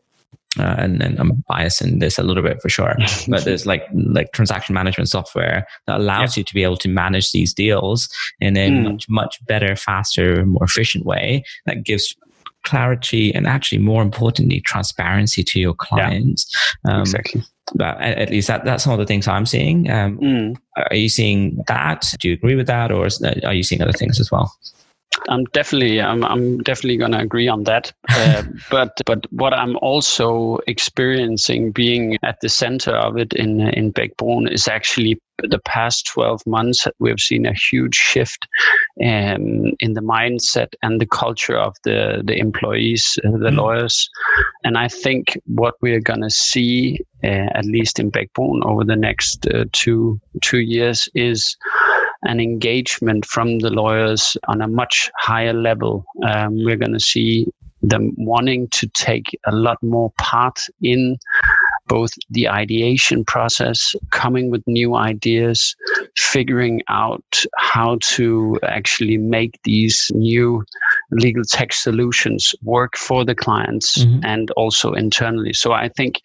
Uh, 0.58 0.74
and, 0.78 1.00
and 1.00 1.20
I'm 1.20 1.44
biased 1.48 1.80
in 1.80 2.00
this 2.00 2.18
a 2.18 2.24
little 2.24 2.42
bit 2.42 2.60
for 2.60 2.68
sure, 2.68 2.96
but 3.28 3.44
there's 3.44 3.66
like 3.66 3.84
like 3.94 4.32
transaction 4.32 4.74
management 4.74 5.08
software 5.08 5.64
that 5.86 6.00
allows 6.00 6.36
yeah. 6.36 6.40
you 6.40 6.44
to 6.44 6.54
be 6.54 6.64
able 6.64 6.76
to 6.78 6.88
manage 6.88 7.30
these 7.30 7.54
deals 7.54 8.08
in 8.40 8.56
a 8.56 8.68
mm. 8.68 8.82
much 8.82 9.08
much 9.08 9.46
better, 9.46 9.76
faster, 9.76 10.44
more 10.44 10.64
efficient 10.64 11.06
way 11.06 11.44
that 11.66 11.84
gives 11.84 12.16
clarity 12.64 13.34
and 13.34 13.46
actually 13.46 13.78
more 13.78 14.02
importantly 14.02 14.61
transparency 14.61 15.42
to 15.44 15.61
your 15.61 15.74
clients. 15.74 16.54
Yeah, 16.84 16.94
um, 16.94 17.00
exactly. 17.02 17.42
but 17.74 18.00
at 18.00 18.30
least 18.30 18.48
that, 18.48 18.64
that's 18.64 18.84
some 18.84 18.92
of 18.92 18.98
the 18.98 19.06
things 19.06 19.28
i'm 19.28 19.46
seeing. 19.46 19.90
Um, 19.90 20.18
mm. 20.18 20.56
are 20.76 20.96
you 20.96 21.08
seeing 21.08 21.62
that? 21.66 22.14
Do 22.20 22.28
you 22.28 22.34
agree 22.34 22.54
with 22.54 22.66
that 22.66 22.92
or 22.92 23.08
that, 23.20 23.44
are 23.44 23.54
you 23.54 23.62
seeing 23.62 23.82
other 23.82 23.92
things 23.92 24.20
as 24.20 24.30
well? 24.30 24.52
I'm 25.28 25.44
definitely 25.46 26.00
I'm 26.00 26.24
I'm 26.24 26.58
definitely 26.58 26.96
going 26.96 27.12
to 27.12 27.18
agree 27.18 27.48
on 27.48 27.64
that. 27.64 27.92
Uh, 28.20 28.42
but 28.70 29.00
but 29.06 29.24
what 29.32 29.54
I'm 29.54 29.76
also 29.78 30.58
experiencing, 30.66 31.72
being 31.72 32.18
at 32.22 32.38
the 32.42 32.50
center 32.50 32.92
of 32.92 33.16
it 33.16 33.32
in 33.32 33.61
in 33.68 33.92
Bech-Bruun, 33.92 34.50
is 34.50 34.68
actually 34.68 35.18
the 35.49 35.59
past 35.61 36.07
12 36.07 36.47
months 36.47 36.86
we've 36.99 37.20
seen 37.20 37.47
a 37.47 37.55
huge 37.55 37.95
shift 37.95 38.47
um, 39.03 39.72
in 39.80 39.95
the 39.95 40.01
mindset 40.01 40.74
and 40.82 41.01
the 41.01 41.07
culture 41.07 41.57
of 41.57 41.76
the 41.84 42.22
the 42.24 42.36
employees, 42.38 43.18
uh, 43.24 43.30
the 43.30 43.51
mm. 43.51 43.57
lawyers, 43.57 44.09
and 44.64 44.76
I 44.76 44.88
think 44.88 45.38
what 45.47 45.74
we're 45.80 46.01
going 46.01 46.22
to 46.22 46.30
see, 46.30 46.99
uh, 47.24 47.49
at 47.55 47.64
least 47.64 47.99
in 47.99 48.11
Bech-Bruun, 48.11 48.64
over 48.64 48.84
the 48.84 48.97
next 48.97 49.47
uh, 49.49 49.64
two 49.72 50.20
two 50.43 50.61
years, 50.61 51.09
is 51.14 51.57
an 52.22 52.41
engagement 52.41 53.24
from 53.24 53.61
the 53.61 53.70
lawyers 53.70 54.36
on 54.49 54.61
a 54.61 54.68
much 54.68 55.11
higher 55.18 55.55
level. 55.55 56.05
Um, 56.26 56.64
we're 56.64 56.76
going 56.76 56.93
to 56.93 57.01
see 57.01 57.47
them 57.82 58.12
wanting 58.18 58.68
to 58.68 58.86
take 58.88 59.38
a 59.47 59.53
lot 59.53 59.82
more 59.82 60.12
part 60.18 60.66
in 60.82 61.16
both 61.91 62.12
the 62.30 62.49
ideation 62.49 63.24
process, 63.24 63.97
coming 64.11 64.49
with 64.49 64.62
new 64.68 64.95
ideas, 64.95 65.74
figuring 66.16 66.80
out 66.88 67.45
how 67.57 67.99
to 68.01 68.57
actually 68.62 69.18
make 69.18 69.59
these 69.64 70.11
new 70.14 70.64
legal 71.11 71.43
tech 71.43 71.72
solutions 71.72 72.55
work 72.62 72.97
for 72.97 73.24
the 73.24 73.34
clients 73.34 73.99
mm-hmm. 73.99 74.24
and 74.24 74.53
also 74.53 74.93
internally. 74.93 75.53
So 75.53 75.72
I 75.72 75.88
think 75.88 76.20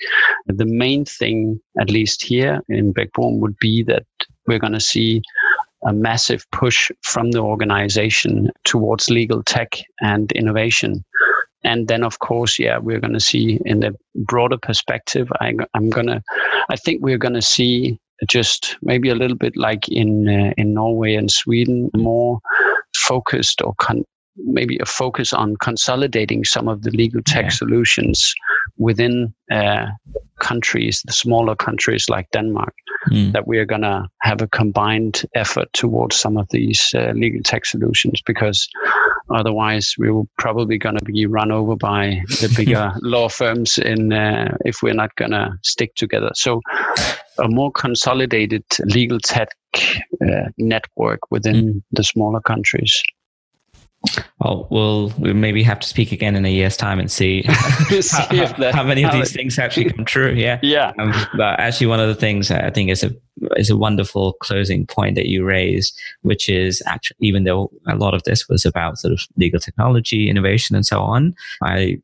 the 0.46 0.68
main 0.68 1.04
thing, 1.04 1.60
at 1.82 1.90
least 1.90 2.22
here 2.22 2.62
in 2.70 2.94
Bech-Bruun, 2.94 3.40
would 3.40 3.58
be 3.58 3.82
that 3.88 4.06
we're 4.46 4.60
going 4.60 4.74
to 4.74 4.80
see 4.80 5.24
a 5.88 5.94
massive 5.94 6.46
push 6.52 6.92
from 7.02 7.32
the 7.32 7.40
organization 7.40 8.52
towards 8.66 9.10
legal 9.10 9.42
tech 9.44 9.78
and 10.02 10.32
innovation. 10.34 11.04
And 11.66 11.88
then, 11.88 12.04
of 12.04 12.20
course, 12.20 12.60
yeah, 12.60 12.78
we're 12.78 13.00
going 13.00 13.14
to 13.14 13.20
see 13.20 13.60
in 13.66 13.80
the 13.80 13.96
broader 14.16 14.58
perspective, 14.58 15.28
I, 15.42 15.54
am 15.76 15.90
going 15.90 16.08
to, 16.08 16.22
I 16.70 16.76
think 16.76 17.02
we're 17.02 17.18
going 17.18 17.34
to 17.34 17.42
see 17.42 18.00
just 18.28 18.78
maybe 18.82 19.10
a 19.10 19.16
little 19.16 19.36
bit 19.36 19.58
like 19.58 19.90
in 19.90 20.30
uh, 20.30 20.54
in 20.58 20.74
Norway 20.74 21.16
and 21.16 21.30
Sweden, 21.30 21.90
more 21.96 22.40
focused 22.96 23.62
or 23.62 23.74
con- 23.80 24.06
maybe 24.38 24.78
a 24.82 24.86
focus 24.86 25.34
on 25.34 25.56
consolidating 25.58 26.44
some 26.46 26.68
of 26.68 26.84
the 26.84 26.92
legal 26.92 27.22
tech 27.24 27.46
yeah. 27.46 27.50
solutions 27.50 28.34
within 28.78 29.34
uh, 29.52 29.88
countries, 30.40 31.02
the 31.06 31.14
smaller 31.14 31.56
countries 31.56 32.10
like 32.10 32.30
Denmark, 32.32 32.74
mm. 33.10 33.32
that 33.32 33.48
we 33.48 33.58
are 33.58 33.66
going 33.66 33.82
to 33.82 34.08
have 34.22 34.42
a 34.42 34.48
combined 34.48 35.24
effort 35.36 35.72
towards 35.74 36.16
some 36.16 36.38
of 36.38 36.48
these 36.50 36.94
uh, 36.96 37.14
legal 37.16 37.42
tech 37.44 37.66
solutions 37.66 38.22
because 38.26 38.68
otherwise 39.30 39.96
we 39.98 40.12
will 40.12 40.28
probably 40.38 40.78
going 40.78 40.98
to 40.98 41.06
be 41.06 41.26
run 41.26 41.52
over 41.52 41.76
by 41.76 42.22
the 42.28 42.54
bigger 42.56 42.94
law 43.02 43.30
firms 43.30 43.78
in 43.78 44.14
uh, 44.14 44.56
if 44.66 44.82
we're 44.82 44.94
not 44.94 45.16
going 45.16 45.32
to 45.32 45.58
stick 45.64 45.96
together. 45.96 46.30
So 46.36 46.62
a 47.40 47.48
more 47.48 47.72
consolidated 47.72 48.64
legal 48.86 49.20
tech 49.20 49.50
uh, 49.76 50.50
network 50.58 51.20
within 51.32 51.56
mm. 51.56 51.84
the 51.92 52.04
smaller 52.04 52.42
countries. 52.42 53.04
Well, 54.40 54.68
we'll 54.70 55.14
maybe 55.18 55.64
have 55.64 55.80
to 55.80 55.88
speak 55.88 56.12
again 56.12 56.36
in 56.36 56.46
a 56.46 56.50
year's 56.50 56.78
time 56.78 57.00
and 57.00 57.12
see, 57.12 57.44
see 58.02 58.38
how, 58.38 58.72
how, 58.72 58.84
many 58.84 59.04
of 59.04 59.12
these 59.12 59.34
things 59.34 59.58
actually 59.58 59.92
come 59.92 60.06
true. 60.06 60.32
Yeah, 60.32 60.60
yeah. 60.62 60.92
Um, 61.00 61.14
but 61.38 61.60
actually, 61.60 61.88
one 61.88 62.00
of 62.00 62.08
the 62.08 62.16
things 62.16 62.52
I 62.52 62.70
think 62.70 62.90
is 62.90 63.04
a 63.04 63.12
is 63.58 63.70
a 63.70 63.78
wonderful 63.78 64.34
closing 64.34 64.86
point 64.86 65.16
that 65.16 65.28
you 65.28 65.44
raised, 65.44 66.00
which 66.22 66.50
is 66.50 66.82
actually 66.86 67.18
even 67.20 67.44
though 67.44 67.72
a 67.88 67.96
lot 67.96 68.14
of 68.14 68.24
this 68.24 68.48
was 68.48 68.66
about 68.66 68.98
sort 68.98 69.14
of 69.14 69.22
legal 69.38 69.60
technology, 69.60 70.30
innovation, 70.30 70.76
and 70.76 70.86
so 70.86 71.02
on, 71.02 71.34
I 71.62 71.98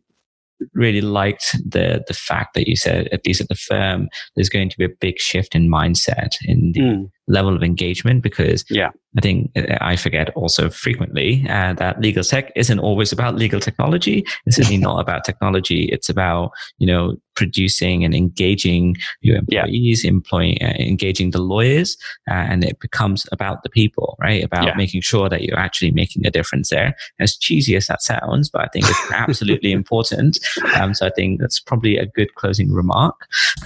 really 0.74 1.02
liked 1.02 1.54
the 1.70 2.04
the 2.08 2.14
fact 2.14 2.54
that 2.54 2.68
you 2.68 2.76
said 2.76 3.08
at 3.12 3.26
least 3.26 3.42
at 3.42 3.48
the 3.48 3.56
firm 3.56 4.08
there's 4.36 4.50
going 4.50 4.70
to 4.70 4.78
be 4.78 4.86
a 4.86 4.90
big 5.00 5.18
shift 5.20 5.56
in 5.56 5.70
mindset 5.70 6.36
in 6.44 6.72
the 6.74 6.80
mm. 6.80 7.12
Level 7.28 7.56
of 7.56 7.64
engagement 7.64 8.24
because 8.24 8.66
yeah 8.70 8.90
I 9.18 9.22
think 9.22 9.52
uh, 9.56 9.78
I 9.82 9.96
forget 9.96 10.30
also 10.32 10.70
frequently 10.70 11.46
uh, 11.50 11.74
that 11.74 12.00
legal 12.00 12.24
tech 12.24 12.52
isn't 12.56 12.80
always 12.80 13.12
about 13.12 13.36
legal 13.36 13.60
technology. 13.60 14.26
It's 14.46 14.56
certainly 14.56 14.78
not 14.82 15.00
about 15.00 15.26
technology. 15.26 15.86
It's 15.92 16.10
about 16.10 16.52
you 16.78 16.88
know 16.88 17.18
producing 17.36 18.04
and 18.04 18.14
engaging 18.14 18.96
your 19.22 19.38
employees, 19.38 20.04
yeah. 20.04 20.10
employing, 20.10 20.58
uh, 20.62 20.74
engaging 20.78 21.32
the 21.32 21.42
lawyers, 21.42 21.98
uh, 22.30 22.34
and 22.34 22.64
it 22.64 22.80
becomes 22.80 23.26
about 23.32 23.64
the 23.64 23.70
people, 23.70 24.18
right? 24.20 24.44
About 24.44 24.66
yeah. 24.66 24.76
making 24.76 25.02
sure 25.02 25.30
that 25.30 25.42
you're 25.42 25.60
actually 25.60 25.92
making 25.92 26.26
a 26.26 26.32
difference 26.32 26.70
there. 26.70 26.96
As 27.20 27.36
cheesy 27.36 27.76
as 27.76 27.88
that 27.88 28.02
sounds, 28.02 28.50
but 28.50 28.62
I 28.62 28.68
think 28.68 28.86
it's 28.88 29.12
absolutely 29.14 29.72
important. 29.72 30.40
Um, 30.76 30.94
so 30.94 31.06
I 31.06 31.10
think 31.10 31.40
that's 31.40 31.60
probably 31.60 31.98
a 31.98 32.06
good 32.06 32.36
closing 32.36 32.72
remark. 32.72 33.16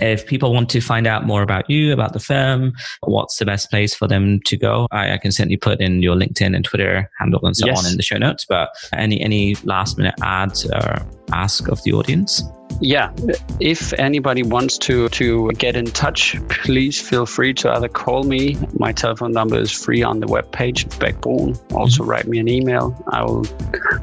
If 0.01 0.26
people 0.26 0.53
want 0.53 0.70
to 0.70 0.82
find 0.82 1.06
out 1.08 1.26
more 1.26 1.41
about 1.41 1.70
you, 1.70 1.91
about 1.93 2.14
the 2.14 2.20
firm, 2.20 2.74
what's 3.01 3.38
the 3.38 3.45
best 3.45 3.55
place 3.64 3.95
for 3.95 4.08
them 4.08 4.39
to 4.45 4.58
go? 4.58 4.88
I, 4.91 5.14
I 5.14 5.18
can 5.18 5.32
certainly 5.32 5.58
put 5.58 5.80
in 5.80 6.01
your 6.01 6.16
LinkedIn 6.16 6.56
and 6.56 6.66
Twitter 6.66 7.10
handle 7.20 7.45
and 7.45 7.56
so 7.56 7.68
yes. 7.68 7.86
on 7.86 7.91
in 7.91 7.97
the 7.97 8.03
show 8.03 8.18
notes. 8.18 8.45
But 8.47 8.70
any 8.93 9.22
any 9.22 9.56
last 9.64 9.97
minute 9.97 10.16
ads 10.22 10.66
or 10.66 11.06
ask 11.32 11.68
of 11.70 11.82
the 11.84 11.93
audience? 11.93 12.43
Yeah, 12.82 13.12
if 13.60 13.93
anybody 13.93 14.43
wants 14.43 14.78
to 14.80 15.08
to 15.10 15.51
get 15.51 15.76
in 15.76 15.86
touch, 15.86 16.36
please 16.49 16.99
feel 16.99 17.26
free 17.26 17.53
to 17.56 17.72
either 17.72 17.88
call 17.88 18.24
me. 18.24 18.58
My 18.78 18.91
telephone 18.91 19.32
number 19.32 19.58
is 19.58 19.72
free 19.72 20.03
on 20.03 20.20
the 20.20 20.28
webpage 20.28 20.99
Bech-Bruun. 20.99 21.56
Also, 21.74 22.01
mm-hmm. 22.01 22.10
write 22.10 22.28
me 22.28 22.39
an 22.39 22.49
email. 22.49 23.01
I 23.14 23.24
will 23.24 23.45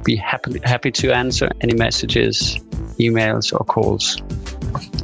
be 0.05 0.16
happy 0.16 0.59
happy 0.64 0.90
to 0.92 1.12
answer 1.12 1.50
any 1.61 1.74
messages, 1.74 2.57
emails, 2.98 3.53
or 3.53 3.64
calls. 3.64 4.22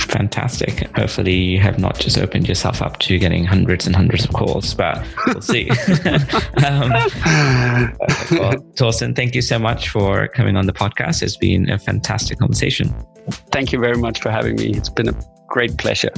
Fantastic. 0.09 0.88
Hopefully, 0.96 1.34
you 1.34 1.61
have 1.61 1.78
not 1.78 1.98
just 1.98 2.16
opened 2.16 2.48
yourself 2.48 2.80
up 2.80 2.98
to 3.00 3.18
getting 3.18 3.44
hundreds 3.44 3.86
and 3.86 3.94
hundreds 3.94 4.24
of 4.24 4.32
calls, 4.32 4.72
but 4.72 5.06
we'll 5.26 5.42
see. 5.42 5.68
um, 6.64 6.90
well, 8.32 8.54
Torsten, 8.74 9.14
thank 9.14 9.34
you 9.34 9.42
so 9.42 9.59
much 9.59 9.90
for 9.90 10.28
coming 10.28 10.56
on 10.56 10.64
the 10.64 10.72
podcast. 10.72 11.22
It's 11.22 11.36
been 11.36 11.68
a 11.70 11.78
fantastic 11.78 12.38
conversation. 12.38 12.94
Thank 13.52 13.70
you 13.70 13.78
very 13.78 13.98
much 13.98 14.22
for 14.22 14.30
having 14.30 14.56
me. 14.56 14.74
It's 14.74 14.88
been 14.88 15.11
a 15.11 15.14
great 15.46 15.76
pleasure. 15.76 16.12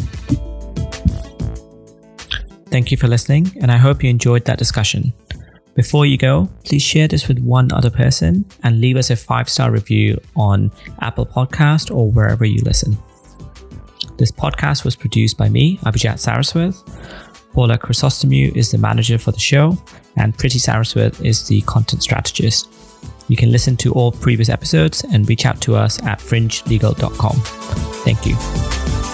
Thank 2.66 2.92
you 2.92 2.96
for 2.96 3.08
listening, 3.08 3.52
and 3.60 3.72
I 3.72 3.76
hope 3.76 4.04
you 4.04 4.10
enjoyed 4.10 4.44
that 4.44 4.58
discussion. 4.58 5.12
Before 5.74 6.06
you 6.06 6.16
go, 6.16 6.48
please 6.64 6.82
share 6.82 7.08
this 7.08 7.26
with 7.26 7.40
one 7.40 7.72
other 7.72 7.90
person 7.90 8.44
and 8.62 8.80
leave 8.80 8.96
us 8.96 9.10
a 9.10 9.16
five 9.16 9.48
star 9.48 9.72
review 9.72 10.20
on 10.36 10.70
Apple 11.00 11.26
Podcast 11.26 11.92
or 11.92 12.08
wherever 12.08 12.44
you 12.44 12.62
listen. 12.62 12.96
This 14.20 14.30
podcast 14.30 14.84
was 14.84 14.96
produced 14.96 15.38
by 15.38 15.48
me, 15.48 15.78
Abhijat 15.78 16.18
Saraswat. 16.20 16.76
Paula 17.54 17.78
Chrysostomou 17.78 18.54
is 18.54 18.70
the 18.70 18.76
manager 18.76 19.16
for 19.16 19.32
the 19.32 19.40
show, 19.40 19.78
and 20.18 20.36
Preeti 20.36 20.60
Saraswat 20.60 21.24
is 21.24 21.48
the 21.48 21.62
content 21.62 22.02
strategist. 22.02 22.68
You 23.28 23.36
can 23.38 23.50
listen 23.50 23.78
to 23.78 23.94
all 23.94 24.12
previous 24.12 24.50
episodes 24.50 25.04
and 25.10 25.26
reach 25.26 25.46
out 25.46 25.62
to 25.62 25.74
us 25.74 26.02
at 26.02 26.18
fringelegal.com. 26.18 27.36
Thank 28.04 28.26
you. 28.26 29.09